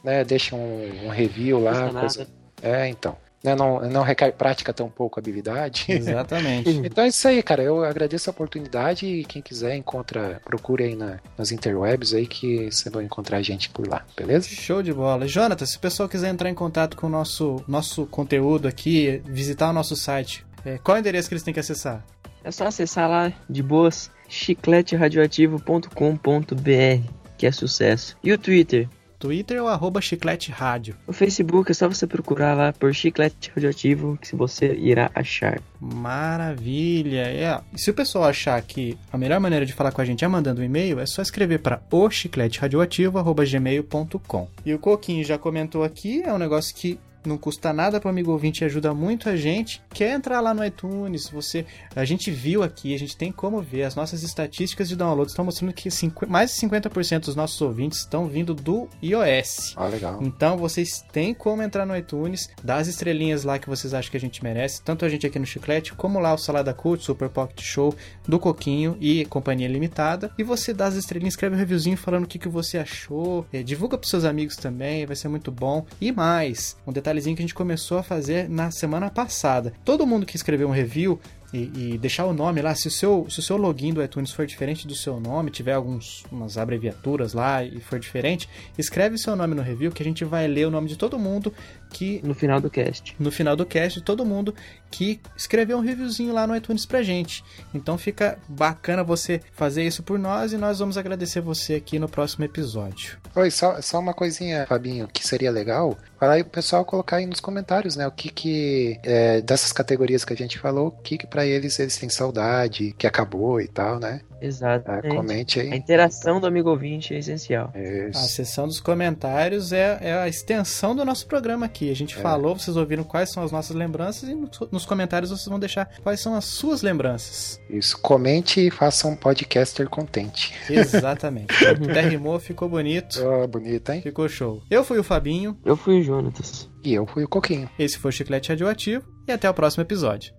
né? 0.03 0.23
Deixa 0.23 0.55
um, 0.55 1.05
um 1.05 1.09
review 1.09 1.59
lá. 1.59 1.91
Coisa- 1.91 2.19
nada. 2.21 2.31
É, 2.61 2.87
então. 2.87 3.17
Né, 3.45 3.53
não, 3.55 3.79
não 3.89 4.01
requer 4.01 4.31
prática 4.31 4.73
tão 4.73 4.89
pouco 4.89 5.19
habilidade. 5.19 5.85
Exatamente. 5.87 6.81
Então 6.85 7.03
é 7.03 7.07
isso 7.09 7.27
aí, 7.27 7.43
cara. 7.43 7.61
Eu 7.61 7.83
agradeço 7.83 8.27
a 8.29 8.31
oportunidade 8.31 9.05
e 9.05 9.23
quem 9.23 9.41
quiser 9.41 9.75
encontra, 9.75 10.41
procure 10.43 10.83
aí 10.85 10.95
na- 10.95 11.19
nas 11.37 11.51
interwebs 11.51 12.13
aí 12.13 12.25
que 12.25 12.71
você 12.71 12.89
vai 12.89 13.03
encontrar 13.03 13.37
a 13.37 13.41
gente 13.43 13.69
por 13.69 13.87
lá, 13.87 14.03
beleza? 14.17 14.47
Show 14.49 14.81
de 14.81 14.91
bola. 14.91 15.27
Jonathan, 15.27 15.65
se 15.65 15.77
o 15.77 15.79
pessoal 15.79 16.09
quiser 16.09 16.29
entrar 16.29 16.49
em 16.49 16.55
contato 16.55 16.97
com 16.97 17.05
o 17.07 17.09
nosso, 17.09 17.63
nosso 17.67 18.05
conteúdo 18.07 18.67
aqui, 18.67 19.21
visitar 19.25 19.69
o 19.69 19.73
nosso 19.73 19.95
site, 19.95 20.43
é, 20.65 20.77
qual 20.79 20.97
é 20.97 20.99
o 20.99 21.01
endereço 21.01 21.27
que 21.29 21.35
eles 21.35 21.43
têm 21.43 21.53
que 21.53 21.59
acessar? 21.59 22.03
É 22.43 22.49
só 22.51 22.65
acessar 22.65 23.07
lá 23.09 23.31
de 23.49 23.61
boas 23.61 24.09
chicleteradioativo.com.br, 24.27 27.09
que 27.37 27.45
é 27.45 27.51
sucesso. 27.51 28.17
E 28.23 28.31
o 28.31 28.37
Twitter? 28.37 28.87
Twitter 29.19 29.61
ou 29.61 29.67
arroba 29.67 30.01
chiclete 30.01 30.51
rádio. 30.51 30.95
O 31.07 31.13
Facebook 31.13 31.71
é 31.71 31.73
só 31.73 31.87
você 31.87 32.05
procurar 32.05 32.53
lá 32.53 32.73
por 32.73 32.93
Chiclete 32.93 33.51
Radioativo 33.53 34.19
que 34.21 34.35
você 34.35 34.75
irá 34.75 35.09
achar. 35.13 35.61
Maravilha! 35.79 37.27
É, 37.27 37.61
e 37.73 37.79
se 37.79 37.91
o 37.91 37.93
pessoal 37.93 38.25
achar 38.25 38.61
que 38.61 38.97
a 39.11 39.17
melhor 39.17 39.39
maneira 39.39 39.65
de 39.65 39.73
falar 39.73 39.91
com 39.91 40.01
a 40.01 40.05
gente 40.05 40.23
é 40.23 40.27
mandando 40.27 40.61
um 40.61 40.63
e-mail, 40.63 40.99
é 40.99 41.05
só 41.05 41.21
escrever 41.21 41.59
para 41.59 41.81
o 41.91 42.09
chicleteradioativo.gmail.com. 42.09 44.47
E 44.65 44.73
o 44.73 44.79
Coquinho 44.79 45.23
já 45.23 45.37
comentou 45.37 45.83
aqui, 45.83 46.23
é 46.23 46.33
um 46.33 46.37
negócio 46.37 46.73
que 46.75 46.99
não 47.27 47.37
custa 47.37 47.71
nada 47.73 47.99
para 47.99 48.07
o 48.07 48.11
amigo 48.11 48.31
ouvinte 48.31 48.61
e 48.61 48.65
ajuda 48.65 48.93
muito 48.93 49.29
a 49.29 49.35
gente. 49.35 49.81
Quer 49.93 50.11
entrar 50.15 50.39
lá 50.41 50.53
no 50.53 50.63
iTunes, 50.65 51.29
você, 51.29 51.65
a 51.95 52.05
gente 52.05 52.31
viu 52.31 52.63
aqui, 52.63 52.93
a 52.93 52.99
gente 52.99 53.15
tem 53.17 53.31
como 53.31 53.61
ver, 53.61 53.83
as 53.83 53.95
nossas 53.95 54.23
estatísticas 54.23 54.87
de 54.89 54.95
download 54.95 55.29
estão 55.29 55.45
mostrando 55.45 55.73
que 55.73 55.89
cinqu- 55.91 56.27
mais 56.27 56.51
de 56.51 56.57
50% 56.59 57.25
dos 57.25 57.35
nossos 57.35 57.59
ouvintes 57.61 57.99
estão 57.99 58.27
vindo 58.27 58.53
do 58.53 58.87
iOS. 59.01 59.73
Ó, 59.77 59.87
legal. 59.87 60.19
Então 60.21 60.57
vocês 60.57 61.03
têm 61.11 61.33
como 61.33 61.61
entrar 61.61 61.85
no 61.85 61.95
iTunes, 61.95 62.49
dar 62.63 62.77
as 62.77 62.87
estrelinhas 62.87 63.43
lá 63.43 63.57
que 63.59 63.69
vocês 63.69 63.93
acham 63.93 64.11
que 64.11 64.17
a 64.17 64.19
gente 64.19 64.43
merece, 64.43 64.81
tanto 64.81 65.05
a 65.05 65.09
gente 65.09 65.25
aqui 65.25 65.39
no 65.39 65.45
Chiclete, 65.45 65.93
como 65.93 66.19
lá 66.19 66.33
o 66.33 66.37
Salada 66.37 66.73
Cult, 66.73 67.03
Super 67.03 67.29
Pocket 67.29 67.61
Show, 67.61 67.95
do 68.27 68.39
Coquinho 68.39 68.97
e 68.99 69.25
Companhia 69.25 69.67
Limitada. 69.67 70.31
E 70.37 70.43
você 70.43 70.73
dá 70.73 70.87
as 70.87 70.95
estrelinhas, 70.95 71.33
escreve 71.33 71.55
um 71.55 71.59
reviewzinho 71.59 71.97
falando 71.97 72.25
o 72.25 72.27
que, 72.27 72.39
que 72.39 72.49
você 72.49 72.77
achou, 72.77 73.45
eh, 73.53 73.63
divulga 73.63 73.97
pros 73.97 74.09
seus 74.09 74.25
amigos 74.25 74.55
também, 74.55 75.05
vai 75.05 75.15
ser 75.15 75.27
muito 75.27 75.51
bom. 75.51 75.85
E 76.01 76.11
mais, 76.11 76.77
um 76.85 76.91
detalhezinho 77.15 77.35
que 77.35 77.41
a 77.41 77.45
gente 77.45 77.55
começou 77.55 77.97
a 77.97 78.03
fazer 78.03 78.49
na 78.49 78.69
semana 78.71 79.09
passada. 79.09 79.73
Todo 79.83 80.05
mundo 80.05 80.25
que 80.25 80.35
escreveu 80.35 80.67
um 80.67 80.71
review 80.71 81.19
e, 81.53 81.93
e 81.93 81.97
deixar 81.97 82.25
o 82.25 82.33
nome 82.33 82.61
lá. 82.61 82.75
Se 82.75 82.87
o, 82.87 82.91
seu, 82.91 83.25
se 83.29 83.39
o 83.39 83.41
seu 83.41 83.57
login 83.57 83.93
do 83.93 84.03
iTunes 84.03 84.31
for 84.31 84.45
diferente 84.45 84.85
do 84.87 84.95
seu 84.95 85.19
nome, 85.19 85.49
tiver 85.49 85.73
algumas 85.73 86.57
abreviaturas 86.57 87.33
lá 87.33 87.63
e 87.63 87.79
for 87.79 87.99
diferente, 87.99 88.49
escreve 88.77 89.17
seu 89.17 89.35
nome 89.35 89.55
no 89.55 89.61
review 89.61 89.91
que 89.91 90.03
a 90.03 90.05
gente 90.05 90.25
vai 90.25 90.47
ler 90.47 90.67
o 90.67 90.71
nome 90.71 90.89
de 90.89 90.97
todo 90.97 91.17
mundo 91.17 91.53
que 91.95 92.19
No 92.23 92.33
final 92.33 92.59
do 92.59 92.69
cast. 92.69 93.15
no 93.17 93.31
final 93.31 93.55
do 93.55 93.65
cast, 93.65 94.01
todo 94.01 94.25
mundo 94.25 94.53
que 94.91 95.19
escreveu 95.35 95.77
um 95.77 95.81
reviewzinho 95.81 96.33
lá 96.33 96.45
no 96.45 96.55
iTunes 96.55 96.85
pra 96.85 97.01
gente. 97.01 97.43
Então 97.73 97.97
fica 97.97 98.37
bacana 98.47 99.03
você 99.03 99.41
fazer 99.53 99.83
isso 99.83 100.03
por 100.03 100.19
nós 100.19 100.51
e 100.53 100.57
nós 100.57 100.79
vamos 100.79 100.97
agradecer 100.97 101.41
você 101.41 101.75
aqui 101.75 101.97
no 101.99 102.07
próximo 102.07 102.45
episódio. 102.45 103.17
Oi, 103.35 103.51
só, 103.51 103.81
só 103.81 103.99
uma 103.99 104.13
coisinha, 104.13 104.65
Fabinho, 104.67 105.07
que 105.11 105.25
seria 105.25 105.51
legal. 105.51 105.97
Falar 106.19 106.33
aí 106.33 106.43
pro 106.43 106.51
pessoal 106.53 106.85
colocar 106.85 107.17
aí 107.17 107.25
nos 107.25 107.39
comentários, 107.41 107.95
né? 107.95 108.07
O 108.07 108.11
que 108.11 108.29
que, 108.29 108.99
é, 109.03 109.41
dessas 109.41 109.71
categorias 109.73 110.23
que 110.23 110.33
a 110.33 110.37
gente 110.37 110.57
falou, 110.59 110.87
o 110.87 110.91
que 110.91 111.17
que 111.17 111.27
pra 111.27 111.45
eles 111.45 111.77
eles 111.79 111.97
têm 111.97 112.09
saudade, 112.09 112.95
que 112.97 113.05
acabou 113.07 113.59
e 113.59 113.67
tal, 113.67 113.99
né? 113.99 114.21
Exato. 114.45 114.91
É, 114.91 115.01
comente 115.09 115.59
A 115.59 115.63
aí. 115.63 115.69
interação 115.75 116.39
do 116.39 116.47
amigo 116.47 116.69
ouvinte 116.69 117.13
é 117.13 117.17
essencial. 117.19 117.71
A 117.73 117.79
Isso. 118.09 118.27
seção 118.29 118.67
dos 118.67 118.79
comentários 118.79 119.71
é, 119.71 119.97
é 120.01 120.13
a 120.13 120.27
extensão 120.27 120.95
do 120.95 121.03
nosso 121.03 121.25
programa 121.27 121.65
aqui. 121.65 121.89
A 121.91 121.95
gente 121.95 122.17
É. 122.17 122.21
falou, 122.21 122.57
vocês 122.57 122.75
ouviram 122.77 123.03
quais 123.03 123.29
são 123.31 123.43
as 123.43 123.51
nossas 123.51 123.75
lembranças 123.75 124.29
e 124.29 124.35
no- 124.35 124.49
nos 124.71 124.85
comentários 124.85 125.29
vocês 125.31 125.47
vão 125.47 125.59
deixar 125.59 125.89
quais 126.03 126.19
são 126.19 126.35
as 126.35 126.45
suas 126.45 126.81
lembranças. 126.81 127.59
Isso. 127.69 127.97
Comente 127.99 128.59
e 128.67 128.71
faça 128.71 129.07
um 129.07 129.15
podcaster 129.15 129.89
contente. 129.89 130.53
Exatamente. 130.69 131.47
Até 131.65 132.01
rimou, 132.01 132.39
ficou 132.39 132.69
bonito, 132.69 133.19
Ó, 133.23 133.47
bonito, 133.47 133.91
hein? 133.91 134.01
ficou 134.01 134.27
show. 134.29 134.61
Eu 134.69 134.83
fui 134.83 134.99
o 134.99 135.03
Fabinho, 135.03 135.57
Eu 135.65 135.75
fui 135.75 135.99
o 135.99 136.03
Jonatas. 136.03 136.69
E 136.83 136.93
eu 136.93 137.05
fui 137.07 137.23
o 137.23 137.27
Coquinho. 137.27 137.69
esse 137.79 137.97
foi 137.97 138.09
o 138.09 138.11
Chiclete 138.11 138.49
Radioativo 138.49 139.03
e 139.27 139.31
até 139.31 139.49
o 139.49 139.53
próximo 139.53 139.81
episódio. 139.81 140.33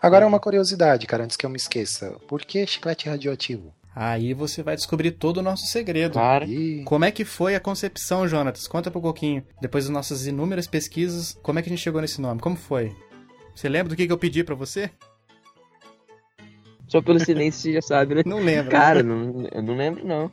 Agora 0.00 0.26
uma 0.26 0.38
curiosidade, 0.38 1.06
cara, 1.06 1.24
antes 1.24 1.36
que 1.36 1.44
eu 1.44 1.50
me 1.50 1.56
esqueça. 1.56 2.12
Por 2.28 2.42
que 2.42 2.66
chiclete 2.66 3.08
radioativo? 3.08 3.74
Aí 3.94 4.34
você 4.34 4.62
vai 4.62 4.76
descobrir 4.76 5.12
todo 5.12 5.38
o 5.38 5.42
nosso 5.42 5.66
segredo. 5.66 6.18
E 6.46 6.82
Como 6.84 7.04
é 7.04 7.10
que 7.10 7.24
foi 7.24 7.54
a 7.54 7.60
concepção, 7.60 8.28
Jonatas? 8.28 8.68
Conta 8.68 8.90
um 8.90 9.00
pouquinho. 9.00 9.42
Depois 9.60 9.84
das 9.84 9.92
nossas 9.92 10.26
inúmeras 10.26 10.66
pesquisas, 10.66 11.36
como 11.42 11.58
é 11.58 11.62
que 11.62 11.68
a 11.68 11.70
gente 11.70 11.82
chegou 11.82 12.00
nesse 12.00 12.20
nome? 12.20 12.40
Como 12.40 12.56
foi? 12.56 12.94
Você 13.54 13.68
lembra 13.68 13.88
do 13.88 13.96
que, 13.96 14.06
que 14.06 14.12
eu 14.12 14.18
pedi 14.18 14.44
pra 14.44 14.54
você? 14.54 14.90
Só 16.88 17.00
pelo 17.02 17.18
silêncio 17.20 17.60
você 17.62 17.72
já 17.74 17.82
sabe, 17.82 18.14
né? 18.16 18.22
Não 18.26 18.38
lembro. 18.40 18.70
Cara, 18.70 19.02
não, 19.02 19.46
eu 19.52 19.62
não 19.62 19.76
lembro 19.76 20.06
não. 20.06 20.30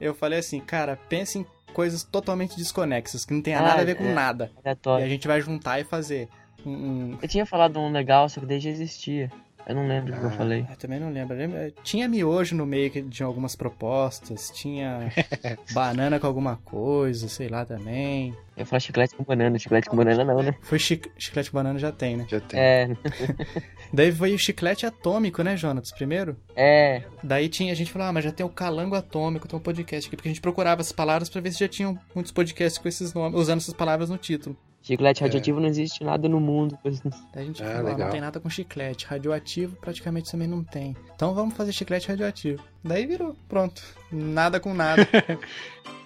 Eu 0.00 0.14
falei 0.14 0.38
assim, 0.38 0.60
cara, 0.60 0.96
pense 1.08 1.38
em 1.38 1.46
coisas 1.72 2.02
totalmente 2.02 2.56
desconexas, 2.56 3.24
que 3.24 3.32
não 3.34 3.42
tem 3.42 3.54
Ah, 3.54 3.62
nada 3.62 3.82
a 3.82 3.84
ver 3.84 3.94
com 3.96 4.04
é. 4.04 4.12
nada. 4.12 4.50
E 4.64 5.02
a 5.02 5.08
gente 5.08 5.26
vai 5.28 5.40
juntar 5.40 5.78
e 5.80 5.84
fazer 5.84 6.28
um. 6.66 6.70
um- 6.72 7.18
Eu 7.22 7.28
tinha 7.28 7.46
falado 7.46 7.78
um 7.78 7.90
legal, 7.92 8.28
só 8.28 8.40
que 8.40 8.46
daí 8.46 8.58
já 8.60 8.70
existia. 8.70 9.30
Eu 9.70 9.76
não 9.76 9.86
lembro 9.86 10.12
o 10.12 10.18
que 10.18 10.24
eu 10.24 10.28
Ah. 10.28 10.32
falei. 10.32 10.66
Eu 10.68 10.76
também 10.76 10.98
não 10.98 11.10
lembro. 11.12 11.36
Lembra- 11.36 11.70
Tinha 11.84 12.08
miojo 12.08 12.56
no 12.56 12.66
meio 12.66 12.90
que 12.90 13.00
tinha 13.02 13.24
algumas 13.26 13.54
propostas, 13.54 14.50
tinha 14.52 15.12
banana 15.72 16.18
com 16.18 16.26
alguma 16.26 16.56
coisa, 16.56 17.28
sei 17.28 17.48
lá 17.48 17.64
também. 17.64 18.30
Eu 18.56 18.62
ia 18.62 18.66
falar 18.66 18.80
chiclete 18.80 19.14
com 19.14 19.22
banana, 19.22 19.58
chiclete 19.58 19.88
com 19.88 19.96
banana 19.96 20.24
não, 20.24 20.42
né? 20.42 20.54
Foi 20.62 20.78
chi- 20.78 21.00
chiclete 21.16 21.50
com 21.52 21.56
banana 21.58 21.78
já 21.78 21.92
tem, 21.92 22.16
né? 22.16 22.26
já 22.28 22.40
tem. 22.40 22.58
É, 22.60 22.88
Daí 23.94 24.10
foi 24.12 24.34
o 24.34 24.38
chiclete 24.38 24.84
atômico, 24.86 25.42
né, 25.42 25.56
Jonatas? 25.56 25.92
Primeiro? 25.92 26.36
é. 26.56 27.02
Daí 27.22 27.48
tinha 27.48 27.72
a 27.72 27.76
gente 27.76 27.92
falou, 27.92 28.08
ah, 28.08 28.12
mas 28.12 28.24
já 28.24 28.32
tem 28.32 28.44
o 28.44 28.48
calango 28.48 28.94
atômico, 28.96 29.46
tem 29.46 29.56
um 29.58 29.62
podcast 29.62 30.08
aqui, 30.08 30.16
porque 30.16 30.28
a 30.28 30.32
gente 30.32 30.40
procurava 30.40 30.80
as 30.80 30.90
palavras 30.90 31.28
pra 31.28 31.40
ver 31.40 31.52
se 31.52 31.60
já 31.60 31.68
tinham 31.68 31.98
muitos 32.14 32.32
podcasts 32.32 32.76
com 32.76 32.88
esses 32.88 33.14
nomes, 33.14 33.38
usando 33.38 33.58
essas 33.58 33.74
palavras 33.74 34.10
no 34.10 34.18
título. 34.18 34.56
Chiclete 34.82 35.20
radioativo 35.22 35.60
não 35.60 35.68
existe 35.68 36.02
nada 36.02 36.28
no 36.28 36.40
mundo. 36.40 36.78
A 37.34 37.40
gente 37.42 37.62
Ah, 37.62 37.66
falou, 37.76 37.92
ah, 37.92 37.98
não 37.98 38.10
tem 38.10 38.20
nada 38.20 38.40
com 38.40 38.48
chiclete. 38.48 39.06
Radioativo 39.06 39.76
praticamente 39.76 40.30
também 40.30 40.48
não 40.48 40.64
tem. 40.64 40.96
Então 41.14 41.34
vamos 41.34 41.54
fazer 41.54 41.72
chiclete 41.72 42.08
radioativo. 42.08 42.62
Daí 42.82 43.06
virou, 43.06 43.36
pronto. 43.48 43.82
Nada 44.10 44.58
com 44.58 44.72
nada. 44.72 45.06